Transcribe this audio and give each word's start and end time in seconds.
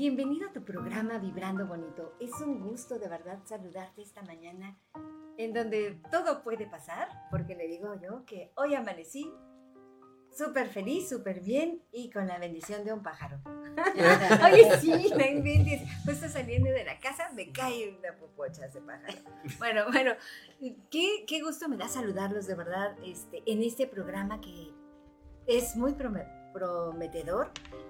Bienvenido 0.00 0.48
a 0.48 0.52
tu 0.54 0.64
programa 0.64 1.18
Vibrando 1.18 1.66
Bonito. 1.66 2.16
Es 2.20 2.32
un 2.40 2.58
gusto 2.58 2.98
de 2.98 3.06
verdad 3.06 3.38
saludarte 3.44 4.00
esta 4.00 4.22
mañana 4.22 4.78
en 5.36 5.52
donde 5.52 6.00
todo 6.10 6.42
puede 6.42 6.66
pasar, 6.66 7.06
porque 7.30 7.54
le 7.54 7.68
digo 7.68 8.00
yo 8.00 8.24
que 8.24 8.50
hoy 8.56 8.74
amanecí 8.74 9.30
súper 10.34 10.68
feliz, 10.68 11.10
súper 11.10 11.40
bien 11.40 11.82
y 11.92 12.08
con 12.08 12.26
la 12.26 12.38
bendición 12.38 12.82
de 12.82 12.94
un 12.94 13.02
pájaro. 13.02 13.42
Oye, 14.46 14.78
sí, 14.80 15.10
la 15.14 15.28
inventes. 15.28 15.82
Justo 16.06 16.30
saliendo 16.30 16.70
de 16.70 16.86
la 16.86 16.98
casa 16.98 17.30
me 17.34 17.52
cae 17.52 17.94
una 17.98 18.16
popocha 18.18 18.64
ese 18.64 18.80
pájaro. 18.80 19.18
Bueno, 19.58 19.84
bueno, 19.92 20.12
qué, 20.90 21.26
qué 21.28 21.42
gusto 21.42 21.68
me 21.68 21.76
da 21.76 21.88
saludarlos 21.88 22.46
de 22.46 22.54
verdad 22.54 22.96
este, 23.04 23.42
en 23.44 23.62
este 23.62 23.86
programa 23.86 24.40
que 24.40 24.72
es 25.46 25.76
muy 25.76 25.92
prometedor. 25.92 26.39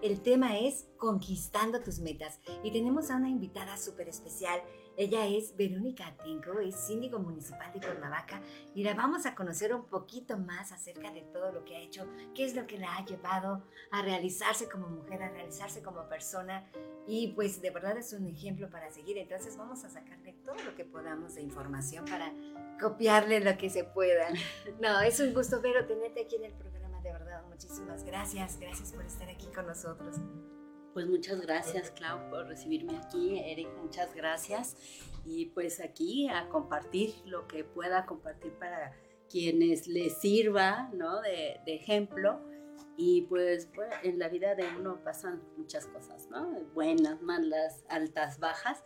El 0.02 0.22
tema 0.22 0.58
es 0.58 0.86
Conquistando 0.96 1.80
tus 1.80 1.98
metas. 1.98 2.40
Y 2.62 2.70
tenemos 2.72 3.10
a 3.10 3.16
una 3.16 3.28
invitada 3.28 3.76
súper 3.76 4.08
especial. 4.08 4.60
Ella 4.96 5.26
es 5.26 5.56
Verónica 5.56 6.14
Tinko, 6.22 6.58
es 6.60 6.74
síndico 6.76 7.18
municipal 7.18 7.72
de 7.72 7.80
Cuernavaca 7.80 8.42
y 8.74 8.82
la 8.82 8.92
vamos 8.94 9.24
a 9.24 9.34
conocer 9.34 9.74
un 9.74 9.84
poquito 9.84 10.36
más 10.36 10.72
acerca 10.72 11.10
de 11.10 11.22
todo 11.22 11.52
lo 11.52 11.64
que 11.64 11.76
ha 11.76 11.80
hecho, 11.80 12.06
qué 12.34 12.44
es 12.44 12.54
lo 12.54 12.66
que 12.66 12.76
la 12.76 12.96
ha 12.96 13.04
llevado 13.06 13.64
a 13.92 14.02
realizarse 14.02 14.68
como 14.68 14.88
mujer, 14.88 15.22
a 15.22 15.30
realizarse 15.30 15.82
como 15.82 16.06
persona 16.08 16.68
y 17.06 17.28
pues 17.28 17.62
de 17.62 17.70
verdad 17.70 17.96
es 17.96 18.12
un 18.12 18.26
ejemplo 18.26 18.68
para 18.68 18.90
seguir. 18.90 19.16
Entonces 19.16 19.56
vamos 19.56 19.84
a 19.84 19.88
sacarle 19.88 20.34
todo 20.44 20.56
lo 20.56 20.74
que 20.74 20.84
podamos 20.84 21.34
de 21.34 21.42
información 21.42 22.04
para 22.04 22.32
copiarle 22.78 23.40
lo 23.40 23.56
que 23.56 23.70
se 23.70 23.84
pueda. 23.84 24.28
No, 24.80 25.00
es 25.00 25.20
un 25.20 25.34
gusto, 25.34 25.60
Vero, 25.60 25.86
tenerte 25.86 26.22
aquí 26.22 26.36
en 26.36 26.44
el 26.44 26.52
programa. 26.52 26.79
Muchísimas 27.62 28.04
gracias, 28.04 28.58
gracias 28.58 28.90
por 28.94 29.04
estar 29.04 29.28
aquí 29.28 29.46
con 29.54 29.66
nosotros. 29.66 30.16
Pues 30.94 31.06
muchas 31.06 31.42
gracias, 31.42 31.90
Clau, 31.90 32.30
por 32.30 32.46
recibirme 32.46 32.96
aquí. 32.96 33.38
Eric, 33.38 33.68
muchas 33.82 34.14
gracias. 34.14 34.78
Y 35.26 35.44
pues 35.50 35.78
aquí 35.78 36.26
a 36.30 36.48
compartir 36.48 37.14
lo 37.26 37.46
que 37.46 37.62
pueda 37.62 38.06
compartir 38.06 38.54
para 38.54 38.94
quienes 39.28 39.88
les 39.88 40.18
sirva, 40.22 40.88
¿no? 40.94 41.20
De, 41.20 41.60
ejemplo. 41.66 42.40
Y 42.96 43.26
pues, 43.28 43.68
pues, 43.74 43.90
en 44.04 44.18
la 44.18 44.30
vida 44.30 44.54
de 44.54 44.64
uno 44.78 45.04
pasan 45.04 45.42
muchas 45.58 45.86
cosas, 45.86 46.28
¿no? 46.30 46.50
Buenas, 46.72 47.20
malas, 47.20 47.84
altas, 47.90 48.38
bajas. 48.38 48.82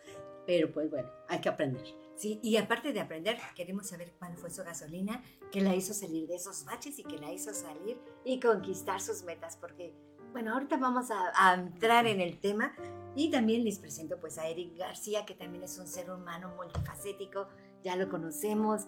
Pero 0.47 0.73
pues 0.73 0.91
bueno, 0.91 1.09
hay 1.29 1.41
que 1.41 1.49
aprender. 1.49 1.87
Sí, 2.17 2.39
y 2.43 2.57
aparte 2.57 2.93
de 2.93 3.01
aprender, 3.01 3.39
queremos 3.57 3.89
saber 3.89 4.13
cuál 4.19 4.37
fue 4.37 4.51
su 4.51 4.63
gasolina 4.63 5.23
que 5.51 5.61
la 5.61 5.75
hizo 5.75 5.93
salir 5.93 6.29
de 6.29 6.37
esos 6.37 6.65
baches 6.65 6.99
y 6.99 7.05
que 7.05 7.19
la 7.19 7.33
hizo 7.33 7.53
salir 7.53 7.99
y 8.25 8.39
conquistar 8.39 9.01
sus 9.01 9.25
metas, 9.25 9.57
porque 9.57 9.95
bueno, 10.33 10.53
ahorita 10.53 10.77
vamos 10.77 11.11
a, 11.11 11.55
entrar 11.55 12.07
en 12.07 12.21
el 12.21 12.41
tema 12.41 12.75
y 13.15 13.31
también 13.31 13.65
les 13.65 13.79
presento 13.79 14.19
pues 14.21 14.39
a 14.39 14.49
Eric 14.49 14.77
García, 14.77 15.25
que 15.25 15.35
también 15.35 15.63
es 15.65 15.79
un 15.79 15.87
ser 15.87 16.11
humano 16.11 16.53
multifacético, 16.57 17.49
ya 17.85 17.95
lo 17.97 18.09
conocemos. 18.09 18.87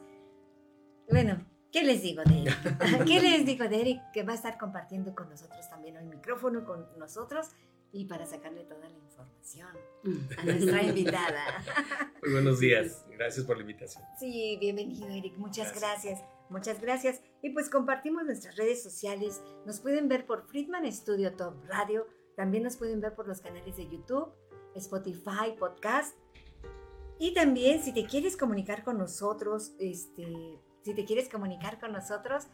Bueno, 1.09 1.47
¿qué 1.71 1.85
les 1.85 2.03
digo 2.03 2.25
de 2.25 2.43
Eric? 2.43 2.57
¿Qué 3.07 3.21
les 3.21 3.47
digo 3.47 3.69
de 3.69 3.81
Eric? 3.81 4.11
Que 4.13 4.25
va 4.25 4.33
a 4.33 4.35
estar 4.37 4.59
compartiendo 4.59 5.15
con 5.15 5.29
nosotros 5.29 5.69
también 5.69 5.97
el 5.97 6.07
micrófono 6.07 6.65
con 6.65 6.87
nosotros 6.99 7.51
y 7.93 8.05
para 8.07 8.27
sacarle 8.27 8.65
toda 8.65 8.89
la 8.89 8.99
información 8.99 9.69
a 10.39 10.45
nuestra 10.45 10.83
invitada. 10.83 11.65
Muy 12.23 12.33
buenos 12.33 12.61
días, 12.61 13.05
gracias 13.11 13.47
por 13.47 13.57
la 13.57 13.63
invitación. 13.63 14.05
Sí, 14.19 14.57
bienvenido 14.61 15.09
Eric, 15.09 15.37
muchas 15.37 15.79
gracias. 15.79 16.21
Muchas 16.49 16.81
gracias. 16.81 17.21
Y 17.43 17.51
pues 17.51 17.69
compartimos 17.69 18.25
nuestras 18.25 18.57
redes 18.57 18.83
sociales. 18.83 19.43
Nos 19.65 19.81
pueden 19.81 20.09
ver 20.09 20.27
por 20.27 20.47
Friedman 20.47 20.91
Studio 20.93 21.35
Top 21.35 21.55
Radio. 21.67 22.07
También 22.37 22.63
nos 22.63 22.77
pueden 22.77 23.01
ver 23.01 23.15
por 23.15 23.27
los 23.27 23.41
canales 23.41 23.77
de 23.77 23.89
YouTube, 23.89 24.33
Spotify, 24.75 25.55
Podcast. 25.59 26.17
Y 27.19 27.35
también 27.35 27.83
si 27.83 27.93
te 27.93 28.05
quieres 28.05 28.37
comunicar 28.37 28.85
con 28.85 28.99
nosotros, 28.99 29.73
este, 29.79 30.61
si 30.83 30.95
te 30.95 31.05
quieres 31.05 31.29
comunicar 31.29 31.81
con 31.81 31.93
nosotros, 31.93 32.47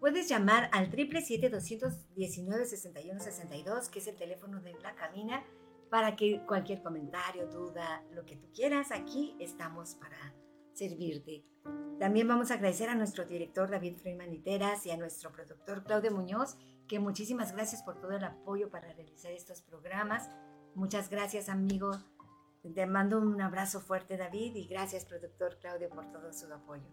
puedes 0.00 0.28
llamar 0.28 0.70
al 0.72 0.90
777-219-6162, 0.90 3.90
que 3.90 3.98
es 3.98 4.06
el 4.06 4.16
teléfono 4.16 4.60
de 4.60 4.74
la 4.80 4.94
cabina, 4.94 5.44
para 5.90 6.16
que 6.16 6.44
cualquier 6.46 6.82
comentario, 6.82 7.46
duda, 7.46 8.02
lo 8.12 8.24
que 8.24 8.36
tú 8.36 8.48
quieras, 8.52 8.92
aquí 8.92 9.36
estamos 9.38 9.94
para 9.94 10.34
servirte. 10.72 11.44
También 11.98 12.28
vamos 12.28 12.50
a 12.50 12.54
agradecer 12.54 12.90
a 12.90 12.94
nuestro 12.94 13.24
director 13.24 13.70
David 13.70 13.96
Freeman 13.96 14.30
Literas 14.30 14.84
y 14.84 14.90
a 14.90 14.96
nuestro 14.96 15.32
productor 15.32 15.84
Claudio 15.84 16.10
Muñoz, 16.10 16.56
que 16.86 16.98
muchísimas 16.98 17.52
gracias 17.52 17.82
por 17.82 18.00
todo 18.00 18.12
el 18.12 18.24
apoyo 18.24 18.70
para 18.70 18.92
realizar 18.92 19.32
estos 19.32 19.62
programas. 19.62 20.28
Muchas 20.74 21.08
gracias, 21.08 21.48
amigo. 21.48 21.92
Te 22.74 22.86
mando 22.86 23.18
un 23.18 23.40
abrazo 23.40 23.80
fuerte, 23.80 24.16
David, 24.16 24.56
y 24.56 24.66
gracias, 24.66 25.04
productor 25.04 25.58
Claudio, 25.58 25.88
por 25.88 26.10
todo 26.10 26.32
su 26.32 26.52
apoyo. 26.52 26.86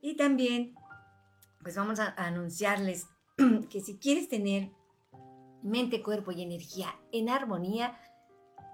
Y 0.00 0.16
también, 0.16 0.74
pues 1.62 1.76
vamos 1.76 2.00
a 2.00 2.14
anunciarles 2.16 3.06
que 3.70 3.80
si 3.80 3.98
quieres 3.98 4.28
tener 4.28 4.72
mente, 5.62 6.02
cuerpo 6.02 6.32
y 6.32 6.42
energía 6.42 6.88
en 7.12 7.28
armonía, 7.28 7.96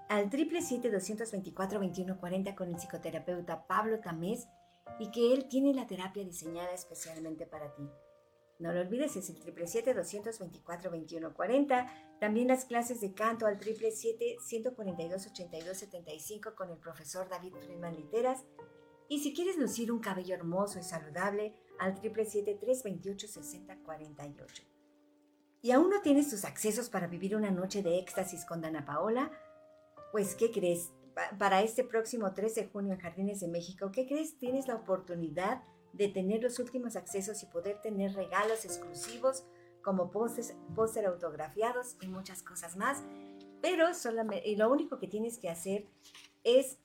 al 0.09 0.29
777-224-2140 0.31 2.55
con 2.55 2.69
el 2.69 2.79
psicoterapeuta 2.79 3.67
Pablo 3.67 3.99
Tamés 3.99 4.47
y 4.99 5.11
que 5.11 5.33
él 5.33 5.47
tiene 5.47 5.71
la 5.73 5.85
terapia 5.85 6.23
diseñada 6.23 6.71
especialmente 6.73 7.45
para 7.45 7.75
ti. 7.75 7.87
No 8.57 8.73
lo 8.73 8.79
olvides, 8.81 9.15
es 9.15 9.29
el 9.29 9.39
777-224-2140. 9.39 12.17
También 12.19 12.47
las 12.49 12.65
clases 12.65 12.99
de 12.99 13.13
canto 13.13 13.45
al 13.45 13.57
777-142-8275 13.59 16.55
con 16.55 16.69
el 16.69 16.77
profesor 16.77 17.29
David 17.29 17.53
Freeman 17.53 17.95
Literas. 17.95 18.43
Y 19.07 19.19
si 19.19 19.33
quieres 19.33 19.57
lucir 19.57 19.89
un 19.91 19.99
cabello 19.99 20.35
hermoso 20.35 20.79
y 20.79 20.83
saludable, 20.83 21.53
al 21.79 22.01
777-328-6048. 22.01 24.63
¿Y 25.61 25.71
aún 25.71 25.89
no 25.89 26.01
tienes 26.01 26.29
tus 26.29 26.45
accesos 26.45 26.89
para 26.89 27.07
vivir 27.07 27.35
una 27.35 27.51
noche 27.51 27.83
de 27.83 27.99
éxtasis 27.99 28.45
con 28.45 28.61
Dana 28.61 28.85
Paola? 28.85 29.29
Pues, 30.11 30.35
¿qué 30.35 30.51
crees? 30.51 30.91
Para 31.37 31.61
este 31.61 31.83
próximo 31.83 32.33
13 32.33 32.61
de 32.61 32.69
junio 32.69 32.93
en 32.93 32.99
Jardines 32.99 33.41
de 33.41 33.49
México, 33.49 33.91
¿qué 33.91 34.07
crees? 34.07 34.37
Tienes 34.37 34.67
la 34.67 34.75
oportunidad 34.75 35.61
de 35.91 36.07
tener 36.07 36.43
los 36.43 36.59
últimos 36.59 36.95
accesos 36.95 37.43
y 37.43 37.47
poder 37.47 37.81
tener 37.81 38.13
regalos 38.13 38.63
exclusivos 38.63 39.43
como 39.81 40.11
póster 40.11 41.05
autografiados 41.05 41.97
y 42.01 42.07
muchas 42.07 42.43
cosas 42.43 42.77
más. 42.77 43.03
Pero 43.61 43.93
solamente, 43.93 44.47
y 44.47 44.55
lo 44.55 44.71
único 44.71 44.97
que 44.97 45.07
tienes 45.07 45.37
que 45.37 45.49
hacer 45.49 45.85
es, 46.43 46.79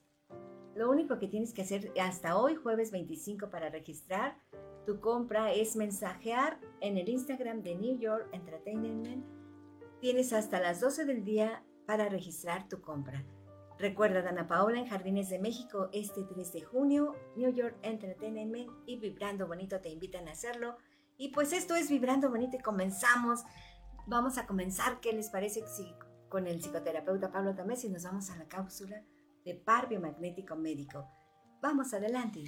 lo 0.75 0.91
único 0.91 1.19
que 1.19 1.27
tienes 1.27 1.53
que 1.53 1.61
hacer 1.61 1.91
hasta 1.99 2.37
hoy, 2.37 2.55
jueves 2.55 2.91
25, 2.91 3.49
para 3.49 3.69
registrar 3.69 4.37
tu 4.85 4.99
compra 4.99 5.51
es 5.53 5.75
mensajear 5.75 6.59
en 6.81 6.97
el 6.97 7.09
Instagram 7.09 7.63
de 7.63 7.75
New 7.75 7.97
York 7.97 8.27
Entertainment. 8.33 9.25
Tienes 9.99 10.33
hasta 10.33 10.59
las 10.59 10.81
12 10.81 11.05
del 11.05 11.23
día 11.23 11.63
para 11.87 12.09
registrar 12.09 12.67
tu 12.67 12.81
compra. 12.81 13.25
Recuerda 13.79 14.21
Dana 14.21 14.47
Paola 14.47 14.77
en 14.77 14.87
Jardines 14.87 15.29
de 15.29 15.39
México 15.39 15.89
este 15.91 16.23
3 16.23 16.53
de 16.53 16.61
junio, 16.61 17.15
New 17.35 17.51
York 17.51 17.77
Entertainment 17.81 18.69
y 18.85 18.97
Vibrando 18.97 19.47
Bonito 19.47 19.79
te 19.81 19.89
invitan 19.89 20.27
a 20.27 20.33
hacerlo. 20.33 20.77
Y 21.17 21.29
pues 21.29 21.53
esto 21.53 21.75
es 21.75 21.89
Vibrando 21.89 22.29
Bonito 22.29 22.57
y 22.57 22.61
comenzamos. 22.61 23.43
Vamos 24.07 24.37
a 24.37 24.45
comenzar, 24.45 24.99
¿qué 24.99 25.13
les 25.13 25.29
parece 25.29 25.65
si 25.67 25.93
con 26.29 26.47
el 26.47 26.61
psicoterapeuta 26.61 27.31
Pablo 27.31 27.55
Tamés 27.55 27.83
y 27.85 27.89
nos 27.89 28.03
vamos 28.03 28.29
a 28.29 28.37
la 28.37 28.47
cápsula 28.47 29.03
de 29.45 29.53
par 29.53 29.87
biomagnético 29.87 30.55
médico? 30.55 31.07
Vamos 31.61 31.93
adelante. 31.93 32.43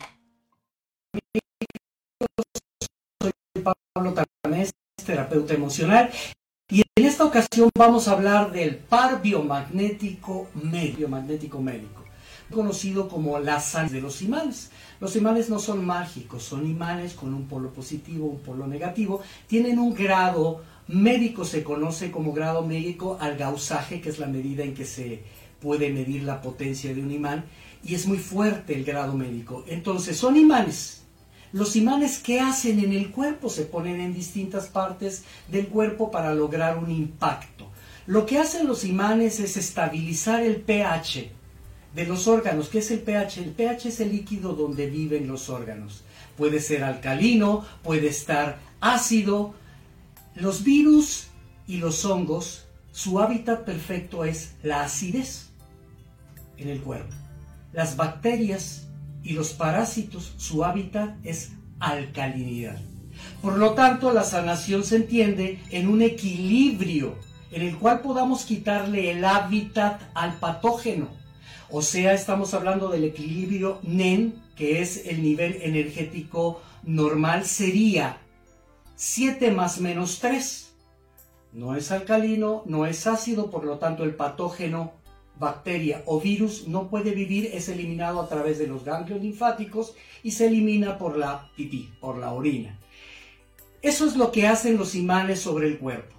Soy 3.22 3.32
Pablo 3.94 4.14
Tamés, 4.42 4.74
terapeuta 5.06 5.54
emocional 5.54 6.10
y 6.70 6.82
en 6.96 7.06
esta 7.06 7.24
ocasión 7.24 7.70
vamos 7.78 8.08
a 8.08 8.14
hablar 8.14 8.52
del 8.52 8.78
par 8.78 9.22
biomagnético 9.22 10.50
medio, 10.56 11.08
magnético 11.08 11.62
médico, 11.62 12.04
conocido 12.52 13.08
como 13.08 13.38
la 13.38 13.60
sal 13.60 13.90
de 13.92 14.02
los 14.02 14.24
imanes. 14.24 14.72
Los 15.00 15.16
imanes 15.16 15.52
no 15.52 15.60
son 15.60 15.86
mágicos, 15.86 16.44
son 16.44 16.68
imanes 16.68 17.14
con 17.14 17.32
un 17.34 17.48
polo 17.48 17.72
positivo, 17.72 18.26
un 18.26 18.40
polo 18.40 18.66
negativo, 18.66 19.22
tienen 19.46 19.78
un 19.78 19.94
grado 19.94 20.64
médico, 20.88 21.46
se 21.46 21.64
conoce 21.64 22.10
como 22.10 22.34
grado 22.34 22.66
médico 22.66 23.18
al 23.22 23.38
gausaje, 23.38 24.02
que 24.02 24.10
es 24.10 24.18
la 24.18 24.28
medida 24.28 24.64
en 24.64 24.74
que 24.74 24.86
se 24.86 25.24
puede 25.60 25.90
medir 25.90 26.24
la 26.24 26.42
potencia 26.42 26.94
de 26.94 27.02
un 27.02 27.12
imán 27.12 27.46
y 27.84 27.96
es 27.96 28.06
muy 28.06 28.18
fuerte 28.18 28.76
el 28.76 28.84
grado 28.84 29.14
médico. 29.14 29.64
Entonces, 29.68 30.18
son 30.18 30.38
imanes. 30.38 31.04
Los 31.54 31.76
imanes 31.76 32.20
que 32.20 32.40
hacen 32.40 32.80
en 32.80 32.92
el 32.92 33.12
cuerpo 33.12 33.50
se 33.50 33.64
ponen 33.64 34.02
en 34.02 34.14
distintas 34.14 34.68
partes 34.68 35.24
del 35.50 35.68
cuerpo 35.68 36.12
para 36.12 36.34
lograr 36.34 36.78
un 36.78 36.92
impacto. 36.92 37.70
Lo 38.06 38.26
que 38.26 38.38
hacen 38.38 38.68
los 38.68 38.84
imanes 38.84 39.40
es 39.40 39.58
estabilizar 39.58 40.44
el 40.44 40.58
pH 40.58 41.32
de 41.96 42.06
los 42.06 42.28
órganos. 42.28 42.70
¿Qué 42.70 42.80
es 42.80 42.92
el 42.92 43.00
pH? 43.00 43.38
El 43.40 43.52
pH 43.52 43.90
es 43.90 44.00
el 44.02 44.12
líquido 44.12 44.54
donde 44.54 44.88
viven 44.90 45.28
los 45.28 45.50
órganos. 45.50 46.04
Puede 46.38 46.60
ser 46.60 46.84
alcalino, 46.84 47.66
puede 47.84 48.08
estar 48.08 48.60
ácido. 48.82 49.56
Los 50.36 50.64
virus 50.64 51.28
y 51.66 51.78
los 51.78 52.06
hongos, 52.06 52.66
su 52.92 53.20
hábitat 53.20 53.64
perfecto 53.64 54.26
es 54.26 54.54
la 54.64 54.84
acidez 54.84 55.47
en 56.58 56.70
el 56.70 56.82
cuerpo. 56.82 57.14
Las 57.74 57.96
bacterias 57.96 58.88
y 59.24 59.34
los 59.34 59.54
parásitos, 59.54 60.34
su 60.38 60.64
hábitat 60.64 61.16
es 61.24 61.52
alcalinidad. 61.80 62.78
Por 63.42 63.58
lo 63.58 63.74
tanto, 63.74 64.12
la 64.12 64.24
sanación 64.24 64.84
se 64.84 64.98
entiende 64.98 65.60
en 65.70 65.88
un 65.88 66.02
equilibrio 66.02 67.16
en 67.52 67.62
el 67.62 67.78
cual 67.78 68.02
podamos 68.02 68.44
quitarle 68.44 69.12
el 69.12 69.24
hábitat 69.26 70.02
al 70.14 70.34
patógeno. 70.34 71.08
O 71.70 71.82
sea, 71.82 72.14
estamos 72.14 72.54
hablando 72.54 72.90
del 72.90 73.04
equilibrio 73.04 73.80
NEN, 73.84 74.36
que 74.56 74.82
es 74.82 75.06
el 75.06 75.22
nivel 75.22 75.60
energético 75.62 76.62
normal, 76.84 77.46
sería 77.46 78.18
7 78.96 79.52
más 79.52 79.80
menos 79.80 80.20
3. 80.20 80.74
No 81.54 81.76
es 81.76 81.92
alcalino, 81.92 82.64
no 82.66 82.86
es 82.86 83.08
ácido, 83.08 83.50
por 83.50 83.64
lo 83.66 83.78
tanto 83.78 84.04
el 84.04 84.16
patógeno, 84.16 84.94
bacteria 85.40 86.04
o 86.06 86.20
virus 86.20 86.68
no 86.68 86.90
puede 86.90 87.12
vivir, 87.12 87.52
es 87.54 87.70
eliminado 87.70 88.22
a 88.22 88.30
través 88.30 88.58
de 88.60 88.68
los 88.68 88.84
ganglios 88.84 89.22
linfáticos 89.22 89.96
y 90.24 90.32
se 90.32 90.48
elimina 90.48 90.98
por 90.98 91.18
la 91.18 91.52
pipí, 91.56 91.94
por 92.00 92.18
la 92.18 92.34
orina. 92.34 92.80
Eso 93.82 94.06
es 94.06 94.16
lo 94.16 94.32
que 94.32 94.48
hacen 94.48 94.78
los 94.78 94.96
imanes 94.96 95.40
sobre 95.40 95.68
el 95.68 95.78
cuerpo. 95.78 96.16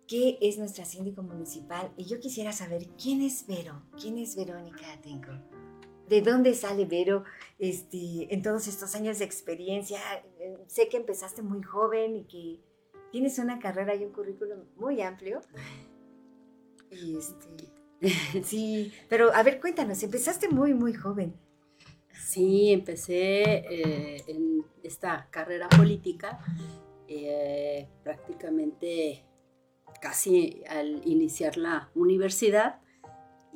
que 0.07 0.37
es 0.41 0.57
nuestra 0.57 0.85
síndico 0.85 1.21
municipal. 1.21 1.91
Y 1.97 2.05
yo 2.05 2.19
quisiera 2.19 2.51
saber 2.51 2.87
quién 3.01 3.21
es 3.21 3.45
Vero, 3.47 3.83
quién 3.99 4.17
es 4.17 4.35
Verónica 4.35 4.91
Atenco. 4.91 5.31
¿De 6.07 6.21
dónde 6.21 6.55
sale 6.55 6.85
Vero 6.85 7.23
este, 7.59 8.33
en 8.33 8.41
todos 8.41 8.67
estos 8.67 8.95
años 8.95 9.19
de 9.19 9.25
experiencia? 9.25 9.99
Eh, 10.39 10.57
sé 10.67 10.89
que 10.89 10.97
empezaste 10.97 11.43
muy 11.43 11.61
joven 11.61 12.15
y 12.15 12.23
que 12.23 12.59
tienes 13.11 13.37
una 13.37 13.59
carrera 13.59 13.93
y 13.95 14.03
un 14.03 14.11
currículum 14.11 14.65
muy 14.75 15.01
amplio. 15.01 15.41
Este, 16.89 17.69
sí, 18.43 18.91
pero 19.07 19.31
a 19.33 19.43
ver, 19.43 19.59
cuéntanos, 19.61 20.01
empezaste 20.01 20.49
muy, 20.49 20.73
muy 20.73 20.93
joven. 20.93 21.35
Sí, 22.11 22.71
empecé 22.71 23.43
eh, 23.43 24.23
en 24.27 24.63
esta 24.83 25.27
carrera 25.31 25.69
política 25.69 26.39
eh, 27.11 27.87
prácticamente 28.03 29.25
casi 29.99 30.63
al 30.69 31.01
iniciar 31.05 31.57
la 31.57 31.89
universidad 31.95 32.81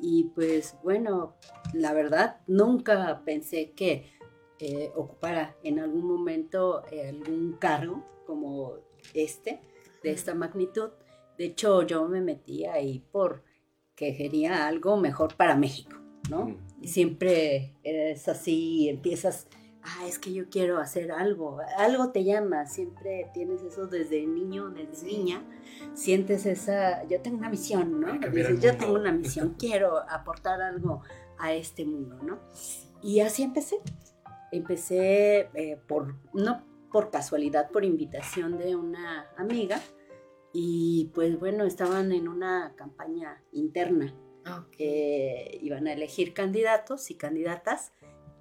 y 0.01 0.25
pues 0.35 0.75
bueno, 0.83 1.35
la 1.73 1.93
verdad 1.93 2.41
nunca 2.47 3.21
pensé 3.23 3.71
que 3.71 4.11
eh, 4.59 4.91
ocupara 4.95 5.55
en 5.63 5.79
algún 5.79 6.05
momento 6.05 6.83
eh, 6.91 7.09
algún 7.09 7.57
cargo 7.59 8.03
como 8.25 8.73
este, 9.13 9.61
de 10.01 10.11
esta 10.11 10.33
magnitud. 10.33 10.89
De 11.37 11.45
hecho, 11.45 11.83
yo 11.83 12.07
me 12.07 12.21
metí 12.21 12.65
ahí 12.65 13.03
porque 13.11 14.15
quería 14.17 14.65
algo 14.65 14.97
mejor 14.97 15.35
para 15.35 15.55
México, 15.55 15.95
¿no? 16.27 16.57
Y 16.81 16.87
siempre 16.87 17.75
es 17.83 18.27
así, 18.27 18.89
empiezas 18.89 19.47
ah, 19.83 20.05
es 20.07 20.19
que 20.19 20.33
yo 20.33 20.49
quiero 20.49 20.79
hacer 20.79 21.11
algo, 21.11 21.59
algo 21.77 22.11
te 22.11 22.23
llama, 22.23 22.65
siempre 22.65 23.29
tienes 23.33 23.61
eso 23.61 23.87
desde 23.87 24.25
niño, 24.25 24.69
desde 24.69 25.07
niña, 25.07 25.43
sientes 25.93 26.45
esa, 26.45 27.03
yo 27.07 27.21
tengo 27.21 27.37
una 27.37 27.49
misión, 27.49 27.99
¿no? 27.99 28.13
Dices, 28.29 28.59
yo 28.61 28.77
tengo 28.77 28.93
una 28.93 29.11
misión, 29.11 29.55
quiero 29.59 29.97
aportar 30.09 30.61
algo 30.61 31.01
a 31.37 31.53
este 31.53 31.85
mundo, 31.85 32.17
¿no? 32.21 32.39
Y 33.01 33.19
así 33.19 33.43
empecé. 33.43 33.77
Empecé 34.51 35.49
eh, 35.55 35.79
por, 35.87 36.15
no 36.33 36.63
por 36.91 37.09
casualidad, 37.09 37.71
por 37.71 37.83
invitación 37.83 38.57
de 38.57 38.75
una 38.75 39.27
amiga, 39.35 39.81
y 40.53 41.11
pues 41.15 41.39
bueno, 41.39 41.65
estaban 41.65 42.11
en 42.11 42.27
una 42.27 42.73
campaña 42.75 43.43
interna. 43.51 44.15
que 44.71 45.57
iban 45.61 45.87
a 45.87 45.93
elegir 45.93 46.33
candidatos 46.33 47.09
y 47.09 47.15
candidatas 47.15 47.93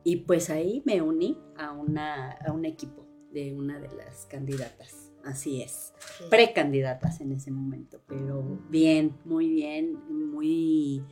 y 0.05 0.17
pues 0.17 0.51
ahí 0.51 0.83
me 0.85 1.03
uní 1.03 1.39
a, 1.57 1.73
una, 1.73 2.33
a 2.33 2.53
un 2.53 2.65
equipo 2.65 3.07
de 3.31 3.55
una 3.55 3.79
de 3.81 3.95
las 3.97 4.27
candidatas. 4.27 5.13
Así 5.25 5.63
es. 5.63 5.95
Precandidatas 6.31 7.21
en 7.21 7.33
ese 7.33 7.51
momento, 7.51 8.01
pero 8.07 8.61
bien, 8.69 9.17
muy 9.25 9.49
bien, 9.49 9.99
muy, 10.09 11.05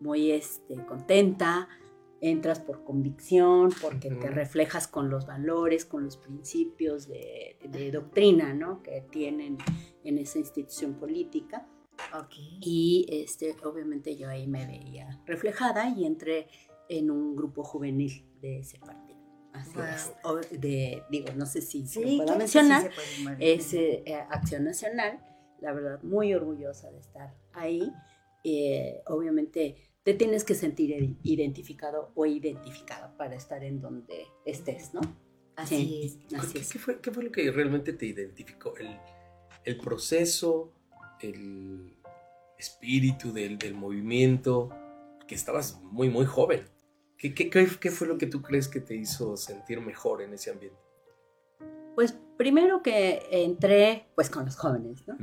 muy 0.00 0.30
este, 0.30 0.76
contenta. 0.86 1.68
Entras 2.20 2.60
por 2.60 2.82
convicción, 2.82 3.70
porque 3.82 4.10
te 4.10 4.30
reflejas 4.30 4.88
con 4.88 5.10
los 5.10 5.26
valores, 5.26 5.84
con 5.84 6.04
los 6.04 6.16
principios 6.16 7.08
de, 7.08 7.58
de, 7.68 7.90
doctrina, 7.90 8.54
¿no? 8.54 8.82
Que 8.82 9.02
tienen 9.10 9.58
en 10.02 10.18
esa 10.18 10.38
institución 10.38 10.94
política. 10.94 11.68
Okay. 12.24 12.58
Y 12.62 13.06
este, 13.10 13.54
obviamente 13.64 14.16
yo 14.16 14.30
ahí 14.30 14.46
me 14.46 14.66
veía 14.66 15.20
reflejada 15.26 15.90
y 15.90 16.06
entré 16.06 16.48
en 16.88 17.10
un 17.10 17.36
grupo 17.36 17.64
juvenil 17.64 18.24
de 18.40 18.60
ese 18.60 18.78
partido. 18.78 19.16
Así 19.52 19.78
es. 19.78 20.60
de, 20.60 21.02
digo, 21.10 21.28
no 21.34 21.46
sé 21.46 21.62
si 21.62 21.86
se 21.86 22.00
pueda 22.00 22.36
mencionar, 22.36 22.90
es 23.38 23.72
eh, 23.72 24.04
Acción 24.30 24.64
Nacional, 24.64 25.18
la 25.60 25.72
verdad, 25.72 26.02
muy 26.02 26.34
orgullosa 26.34 26.90
de 26.90 26.98
estar 26.98 27.34
ahí. 27.52 27.90
Eh, 28.44 29.02
obviamente 29.06 29.76
te 30.02 30.14
tienes 30.14 30.44
que 30.44 30.54
sentir 30.54 31.16
identificado 31.22 32.12
o 32.14 32.26
identificada 32.26 33.16
para 33.16 33.34
estar 33.34 33.64
en 33.64 33.80
donde 33.80 34.26
estés, 34.44 34.94
¿no? 34.94 35.00
Así 35.56 36.02
es. 36.04 36.18
¿Qué, 36.52 36.78
fue, 36.78 37.00
¿Qué, 37.00 37.10
fue, 37.10 37.24
lo 37.24 37.32
que 37.32 37.50
realmente 37.50 37.94
te 37.94 38.06
identificó? 38.06 38.76
¿El, 38.76 38.88
el 39.64 39.78
proceso, 39.78 40.72
el 41.20 41.96
espíritu 42.58 43.32
del, 43.32 43.58
del 43.58 43.74
movimiento? 43.74 44.68
Que 45.26 45.34
estabas 45.34 45.80
muy, 45.82 46.10
muy 46.10 46.26
joven. 46.26 46.75
¿Qué, 47.18 47.34
qué, 47.34 47.90
fue 47.90 48.06
lo 48.06 48.18
que 48.18 48.26
tú 48.26 48.42
crees 48.42 48.68
que 48.68 48.80
te 48.80 48.94
hizo 48.94 49.36
sentir 49.36 49.80
mejor 49.80 50.22
en 50.22 50.34
ese 50.34 50.50
ambiente? 50.50 50.78
Pues 51.94 52.14
primero 52.36 52.82
que 52.82 53.22
entré 53.30 54.06
pues 54.14 54.28
con 54.28 54.44
los 54.44 54.56
jóvenes, 54.56 55.06
¿no? 55.08 55.16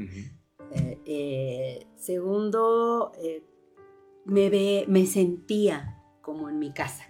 Eh, 0.71 0.99
eh, 1.05 1.87
segundo, 1.95 3.11
eh, 3.21 3.43
me, 4.25 4.49
ve, 4.49 4.85
me 4.87 5.05
sentía 5.05 6.01
como 6.21 6.49
en 6.49 6.57
mi 6.57 6.73
casa, 6.73 7.05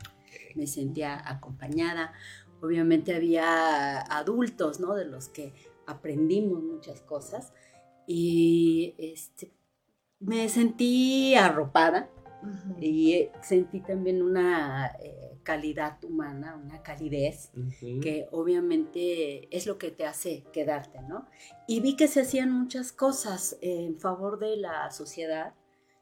me 0.55 0.67
sentía 0.67 1.21
acompañada. 1.29 2.13
Obviamente 2.61 3.15
había 3.15 4.01
adultos, 4.01 4.81
¿no? 4.81 4.95
De 4.95 5.05
los 5.05 5.29
que 5.29 5.53
aprendimos 5.85 6.61
muchas 6.61 7.01
cosas 7.01 7.53
y 8.05 8.95
este, 8.97 9.53
me 10.19 10.49
sentí 10.49 11.35
arropada, 11.35 12.09
Y 12.79 13.13
eh, 13.13 13.31
sentí 13.41 13.79
también 13.81 14.21
una 14.21 14.87
eh, 15.01 15.37
calidad 15.43 16.03
humana, 16.03 16.55
una 16.55 16.81
calidez 16.83 17.51
que 18.01 18.27
obviamente 18.31 19.55
es 19.55 19.65
lo 19.67 19.77
que 19.77 19.91
te 19.91 20.05
hace 20.05 20.43
quedarte, 20.53 21.01
¿no? 21.07 21.27
Y 21.67 21.79
vi 21.81 21.95
que 21.95 22.07
se 22.07 22.21
hacían 22.21 22.51
muchas 22.51 22.91
cosas 22.91 23.57
en 23.61 23.97
favor 23.99 24.39
de 24.39 24.57
la 24.57 24.89
sociedad, 24.91 25.53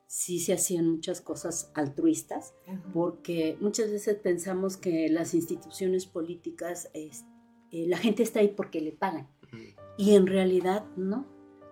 sí 0.08 0.40
se 0.40 0.54
hacían 0.54 0.90
muchas 0.90 1.22
cosas 1.22 1.72
altruistas, 1.74 2.54
porque 2.94 3.58
muchas 3.62 3.92
veces 3.92 4.16
pensamos 4.18 4.78
que 4.78 5.10
las 5.10 5.34
instituciones 5.34 6.06
políticas, 6.06 6.90
es- 6.94 7.26
eh, 7.72 7.86
la 7.88 7.98
gente 7.98 8.24
está 8.24 8.40
ahí 8.42 8.50
porque 8.50 8.82
le 8.82 8.92
pagan, 8.92 9.28
y 9.98 10.16
en 10.16 10.28
realidad 10.28 10.86
no. 10.98 11.26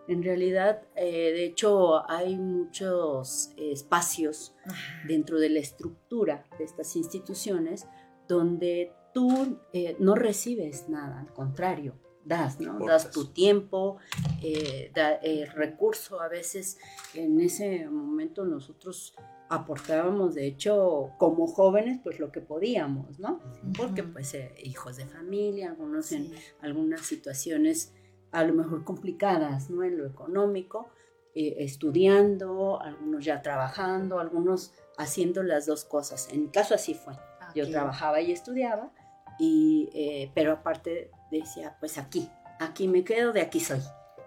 En 0.09 0.23
realidad, 0.23 0.81
eh, 0.95 1.31
de 1.31 1.45
hecho, 1.45 2.09
hay 2.09 2.35
muchos 2.35 3.51
eh, 3.57 3.71
espacios 3.71 4.55
Ajá. 4.65 5.07
dentro 5.07 5.39
de 5.39 5.49
la 5.49 5.59
estructura 5.59 6.45
de 6.57 6.63
estas 6.65 6.95
instituciones 6.95 7.85
donde 8.27 8.91
tú 9.13 9.59
eh, 9.71 9.95
no 9.99 10.15
recibes 10.15 10.89
nada, 10.89 11.19
al 11.19 11.33
contrario, 11.33 11.95
das, 12.25 12.59
¿no? 12.59 12.79
Das 12.85 13.11
tu 13.11 13.27
tiempo, 13.27 13.97
eh, 14.41 14.91
da, 14.93 15.13
el 15.15 15.47
recurso. 15.51 16.21
A 16.21 16.27
veces 16.27 16.77
en 17.13 17.39
ese 17.39 17.87
momento 17.89 18.45
nosotros 18.45 19.15
aportábamos, 19.49 20.35
de 20.35 20.45
hecho, 20.45 21.11
como 21.17 21.47
jóvenes, 21.47 21.99
pues 22.03 22.19
lo 22.19 22.31
que 22.31 22.41
podíamos, 22.41 23.19
¿no? 23.19 23.39
Porque 23.75 24.03
pues 24.03 24.33
eh, 24.35 24.53
hijos 24.63 24.97
de 24.97 25.05
familia, 25.05 25.69
algunos 25.69 26.11
en 26.11 26.31
algunas 26.61 27.01
situaciones 27.01 27.93
a 28.31 28.43
lo 28.43 28.53
mejor 28.53 28.83
complicadas, 28.83 29.69
¿no? 29.69 29.83
En 29.83 29.97
lo 29.97 30.05
económico, 30.05 30.89
eh, 31.35 31.55
estudiando, 31.59 32.81
algunos 32.81 33.23
ya 33.25 33.41
trabajando, 33.41 34.19
algunos 34.19 34.73
haciendo 34.97 35.43
las 35.43 35.65
dos 35.65 35.85
cosas. 35.85 36.29
En 36.31 36.43
mi 36.43 36.49
caso 36.49 36.73
así 36.75 36.93
fue. 36.93 37.13
Yo 37.55 37.65
Ok. 37.65 37.71
trabajaba 37.71 38.21
y 38.21 38.31
estudiaba, 38.31 38.91
y, 39.39 39.89
eh, 39.93 40.31
pero 40.35 40.51
aparte 40.51 41.11
decía, 41.31 41.77
pues 41.79 41.97
aquí, 41.97 42.29
aquí 42.59 42.87
me 42.87 43.03
quedo, 43.03 43.31
de 43.31 43.41
aquí 43.41 43.59
soy, 43.59 43.79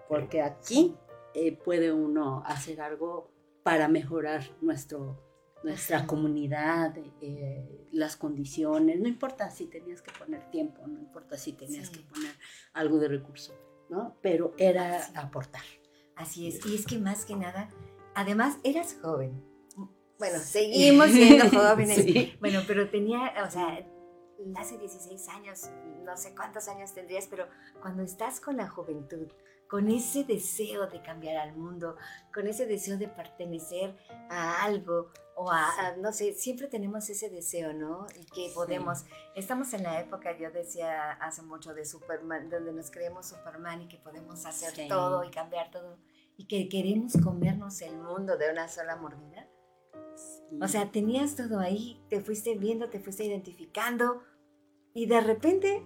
porque 0.09 0.41
aquí 0.41 0.95
eh, 1.35 1.51
puede 1.55 1.91
uno 1.93 2.43
hacer 2.45 2.81
algo 2.81 3.31
para 3.63 3.87
mejorar 3.87 4.43
nuestro, 4.61 5.17
nuestra 5.63 5.97
Ajá. 5.99 6.07
comunidad, 6.07 6.93
eh, 7.21 7.87
las 7.91 8.15
condiciones, 8.17 8.99
no 8.99 9.07
importa 9.07 9.49
si 9.49 9.67
tenías 9.67 10.01
que 10.01 10.11
poner 10.17 10.49
tiempo, 10.51 10.85
no 10.85 10.99
importa 10.99 11.37
si 11.37 11.53
tenías 11.53 11.87
Sí. 11.87 11.93
que 11.93 12.01
poner 12.01 12.31
algo 12.73 12.99
de 12.99 13.07
recurso, 13.07 13.53
¿no? 13.89 14.15
Pero 14.21 14.53
era 14.57 15.01
Sí. 15.03 15.13
aportar. 15.15 15.61
Así 16.15 16.47
es, 16.47 16.65
y 16.65 16.75
es 16.75 16.85
que 16.85 16.97
más 16.99 17.25
que 17.25 17.35
nada, 17.35 17.69
además 18.15 18.57
eras 18.63 18.97
joven. 19.01 19.43
Bueno, 20.19 20.39
seguimos 20.39 21.09
siendo 21.09 21.49
jóvenes. 21.49 21.95
Sí. 22.05 22.33
Bueno, 22.39 22.61
pero 22.67 22.89
tenía, 22.89 23.33
o 23.45 23.49
sea, 23.49 23.85
hace 24.57 24.77
16 24.77 25.27
años, 25.29 25.69
no 26.05 26.15
sé 26.17 26.35
cuántos 26.35 26.67
años 26.67 26.93
tendrías, 26.93 27.27
pero 27.27 27.47
cuando 27.81 28.03
estás 28.03 28.39
con 28.39 28.57
la 28.57 28.69
juventud, 28.69 29.27
con 29.73 29.89
ese 29.89 30.23
deseo 30.23 30.85
de 30.85 31.01
cambiar 31.01 31.35
al 31.37 31.55
mundo, 31.57 31.95
con 32.31 32.45
ese 32.45 32.67
deseo 32.67 32.95
de 32.99 33.07
pertenecer 33.07 33.97
a 34.29 34.63
algo 34.63 35.09
o 35.35 35.49
a, 35.49 35.65
a, 35.79 35.97
no 35.97 36.13
sé, 36.13 36.33
siempre 36.35 36.67
tenemos 36.67 37.09
ese 37.09 37.27
deseo, 37.31 37.73
¿no? 37.73 38.05
Y 38.15 38.23
que 38.25 38.49
Sí. 38.49 38.51
podemos, 38.53 39.03
estamos 39.35 39.73
en 39.73 39.81
la 39.81 39.99
época, 39.99 40.37
yo 40.37 40.51
decía 40.51 41.13
hace 41.13 41.41
mucho 41.41 41.73
de 41.73 41.85
Superman, 41.85 42.51
donde 42.51 42.71
nos 42.71 42.91
creemos 42.91 43.25
Superman 43.29 43.81
y 43.81 43.87
que 43.87 43.97
podemos 43.97 44.45
hacer 44.45 44.75
Sí. 44.75 44.87
todo 44.87 45.23
y 45.23 45.31
cambiar 45.31 45.71
todo 45.71 45.97
y 46.37 46.45
que 46.45 46.69
queremos 46.69 47.13
comernos 47.17 47.81
el 47.81 47.97
mundo 47.97 48.37
de 48.37 48.51
una 48.51 48.67
sola 48.67 48.95
mordida. 48.95 49.47
O 50.61 50.67
sea, 50.67 50.91
tenías 50.91 51.35
todo 51.35 51.57
ahí, 51.57 51.99
te 52.11 52.21
fuiste 52.21 52.53
viendo, 52.59 52.91
te 52.91 52.99
fuiste 52.99 53.23
identificando 53.25 54.21
y 54.93 55.07
de 55.07 55.19
repente, 55.19 55.83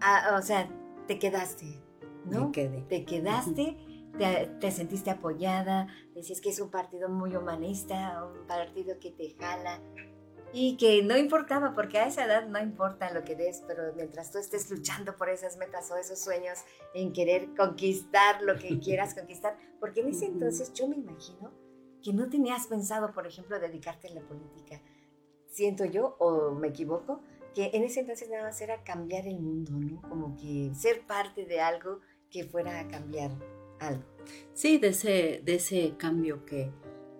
ah, 0.00 0.36
o 0.38 0.42
sea, 0.42 0.68
te 1.08 1.18
quedaste, 1.18 1.82
¿no? 2.24 2.46
me 2.46 2.52
quedé. 2.52 2.82
Te 2.82 3.04
quedaste, 3.04 3.76
te, 4.18 4.50
te 4.60 4.70
sentiste 4.70 5.10
apoyada, 5.10 5.88
decías 6.14 6.40
que 6.40 6.50
es 6.50 6.60
un 6.60 6.70
partido 6.70 7.08
muy 7.08 7.34
humanista, 7.36 8.24
un 8.24 8.46
partido 8.46 8.98
que 8.98 9.10
te 9.10 9.34
jala 9.38 9.80
y 10.56 10.76
que 10.76 11.02
no 11.02 11.18
importaba, 11.18 11.74
porque 11.74 11.98
a 11.98 12.06
esa 12.06 12.24
edad 12.24 12.46
no 12.46 12.60
importa 12.60 13.12
lo 13.12 13.24
que 13.24 13.34
des, 13.34 13.64
pero 13.66 13.92
mientras 13.96 14.30
tú 14.30 14.38
estés 14.38 14.70
luchando 14.70 15.16
por 15.16 15.28
esas 15.28 15.56
metas 15.56 15.90
o 15.90 15.96
esos 15.96 16.20
sueños 16.20 16.60
en 16.94 17.12
querer 17.12 17.56
conquistar 17.56 18.40
lo 18.40 18.56
que 18.56 18.78
quieras 18.80 19.14
conquistar, 19.14 19.58
porque 19.80 20.02
en 20.02 20.10
ese 20.10 20.26
entonces 20.26 20.72
yo 20.72 20.86
me 20.86 20.94
imagino 20.94 21.50
que 22.04 22.12
no 22.12 22.28
tenías 22.28 22.68
pensado, 22.68 23.12
por 23.12 23.26
ejemplo, 23.26 23.58
dedicarte 23.58 24.06
a 24.06 24.12
la 24.12 24.20
política. 24.20 24.80
Siento 25.48 25.86
yo, 25.86 26.14
o 26.20 26.52
me 26.52 26.68
equivoco, 26.68 27.22
que 27.52 27.70
en 27.72 27.82
ese 27.82 28.00
entonces 28.00 28.28
nada 28.30 28.44
más 28.44 28.60
era 28.60 28.84
cambiar 28.84 29.26
el 29.26 29.40
mundo, 29.40 29.72
¿no? 29.72 30.02
Como 30.02 30.36
que 30.36 30.72
ser 30.74 31.04
parte 31.04 31.46
de 31.46 31.60
algo 31.60 32.00
que 32.34 32.42
fuera 32.44 32.80
a 32.80 32.88
cambiar 32.88 33.30
algo. 33.78 34.02
Sí, 34.54 34.78
de 34.78 34.88
ese, 34.88 35.40
de 35.44 35.54
ese 35.54 35.94
cambio 35.96 36.44
que, 36.44 36.68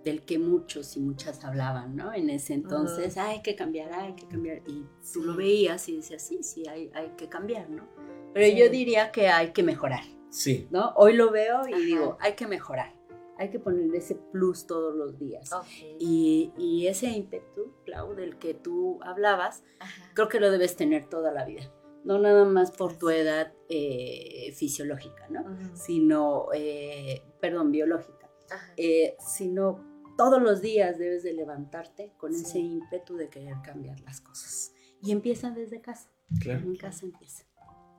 del 0.04 0.22
que 0.22 0.40
muchos 0.40 0.96
y 0.96 1.00
muchas 1.00 1.44
hablaban, 1.44 1.94
¿no? 1.94 2.12
En 2.12 2.30
ese 2.30 2.54
entonces, 2.54 3.16
hay 3.16 3.40
que 3.42 3.54
cambiar, 3.54 3.92
hay 3.92 4.14
que 4.14 4.26
cambiar. 4.26 4.62
Y 4.66 4.84
tú 5.12 5.22
lo 5.22 5.36
veías 5.36 5.88
y 5.88 5.96
decías, 5.98 6.20
sí, 6.20 6.42
sí, 6.42 6.66
hay, 6.68 6.90
hay 6.94 7.10
que 7.16 7.28
cambiar, 7.28 7.70
¿no? 7.70 7.86
Pero 8.34 8.44
Sí. 8.46 8.56
yo 8.58 8.68
diría 8.68 9.12
que 9.12 9.28
hay 9.28 9.52
que 9.52 9.62
mejorar, 9.62 10.02
Sí. 10.30 10.66
¿no? 10.72 10.92
Hoy 10.96 11.12
lo 11.12 11.30
veo 11.30 11.60
y 11.68 11.72
Ajá. 11.74 11.82
digo, 11.82 12.18
hay 12.20 12.32
que 12.32 12.48
mejorar. 12.48 12.92
Hay 13.38 13.50
que 13.50 13.60
poner 13.60 13.94
ese 13.94 14.16
plus 14.16 14.66
todos 14.66 14.96
los 14.96 15.16
días. 15.18 15.52
Ok. 15.52 15.66
Y, 16.00 16.52
y 16.58 16.88
ese 16.88 17.06
ímpetu, 17.06 17.72
Clau, 17.84 18.14
del 18.16 18.36
que 18.38 18.54
tú 18.54 18.98
hablabas, 19.02 19.62
Ajá. 19.78 20.10
creo 20.14 20.28
que 20.28 20.40
lo 20.40 20.50
debes 20.50 20.74
tener 20.74 21.06
toda 21.08 21.30
la 21.32 21.44
vida. 21.44 21.70
No 22.04 22.18
nada 22.18 22.44
más 22.44 22.70
por 22.70 22.96
tu 22.98 23.08
edad 23.10 23.52
eh, 23.68 24.52
fisiológica, 24.54 25.26
¿no? 25.30 25.44
Sino, 25.74 26.48
eh, 26.54 27.22
perdón, 27.40 27.70
biológica 27.72 28.30
eh, 28.76 29.16
sino 29.18 29.82
todos 30.16 30.40
los 30.40 30.60
días 30.60 30.98
debes 30.98 31.22
de 31.24 31.32
levantarte 31.32 32.12
con 32.18 32.32
Sí. 32.34 32.42
ese 32.44 32.58
ímpetu 32.60 33.16
de 33.16 33.28
querer 33.30 33.56
cambiar 33.64 33.98
las 34.00 34.20
cosas. 34.20 34.72
Y 35.02 35.10
empieza 35.12 35.50
desde 35.50 35.80
casa, 35.80 36.08
Claro. 36.40 36.60
en 36.60 36.76
casa 36.76 37.04
empieza. 37.06 37.44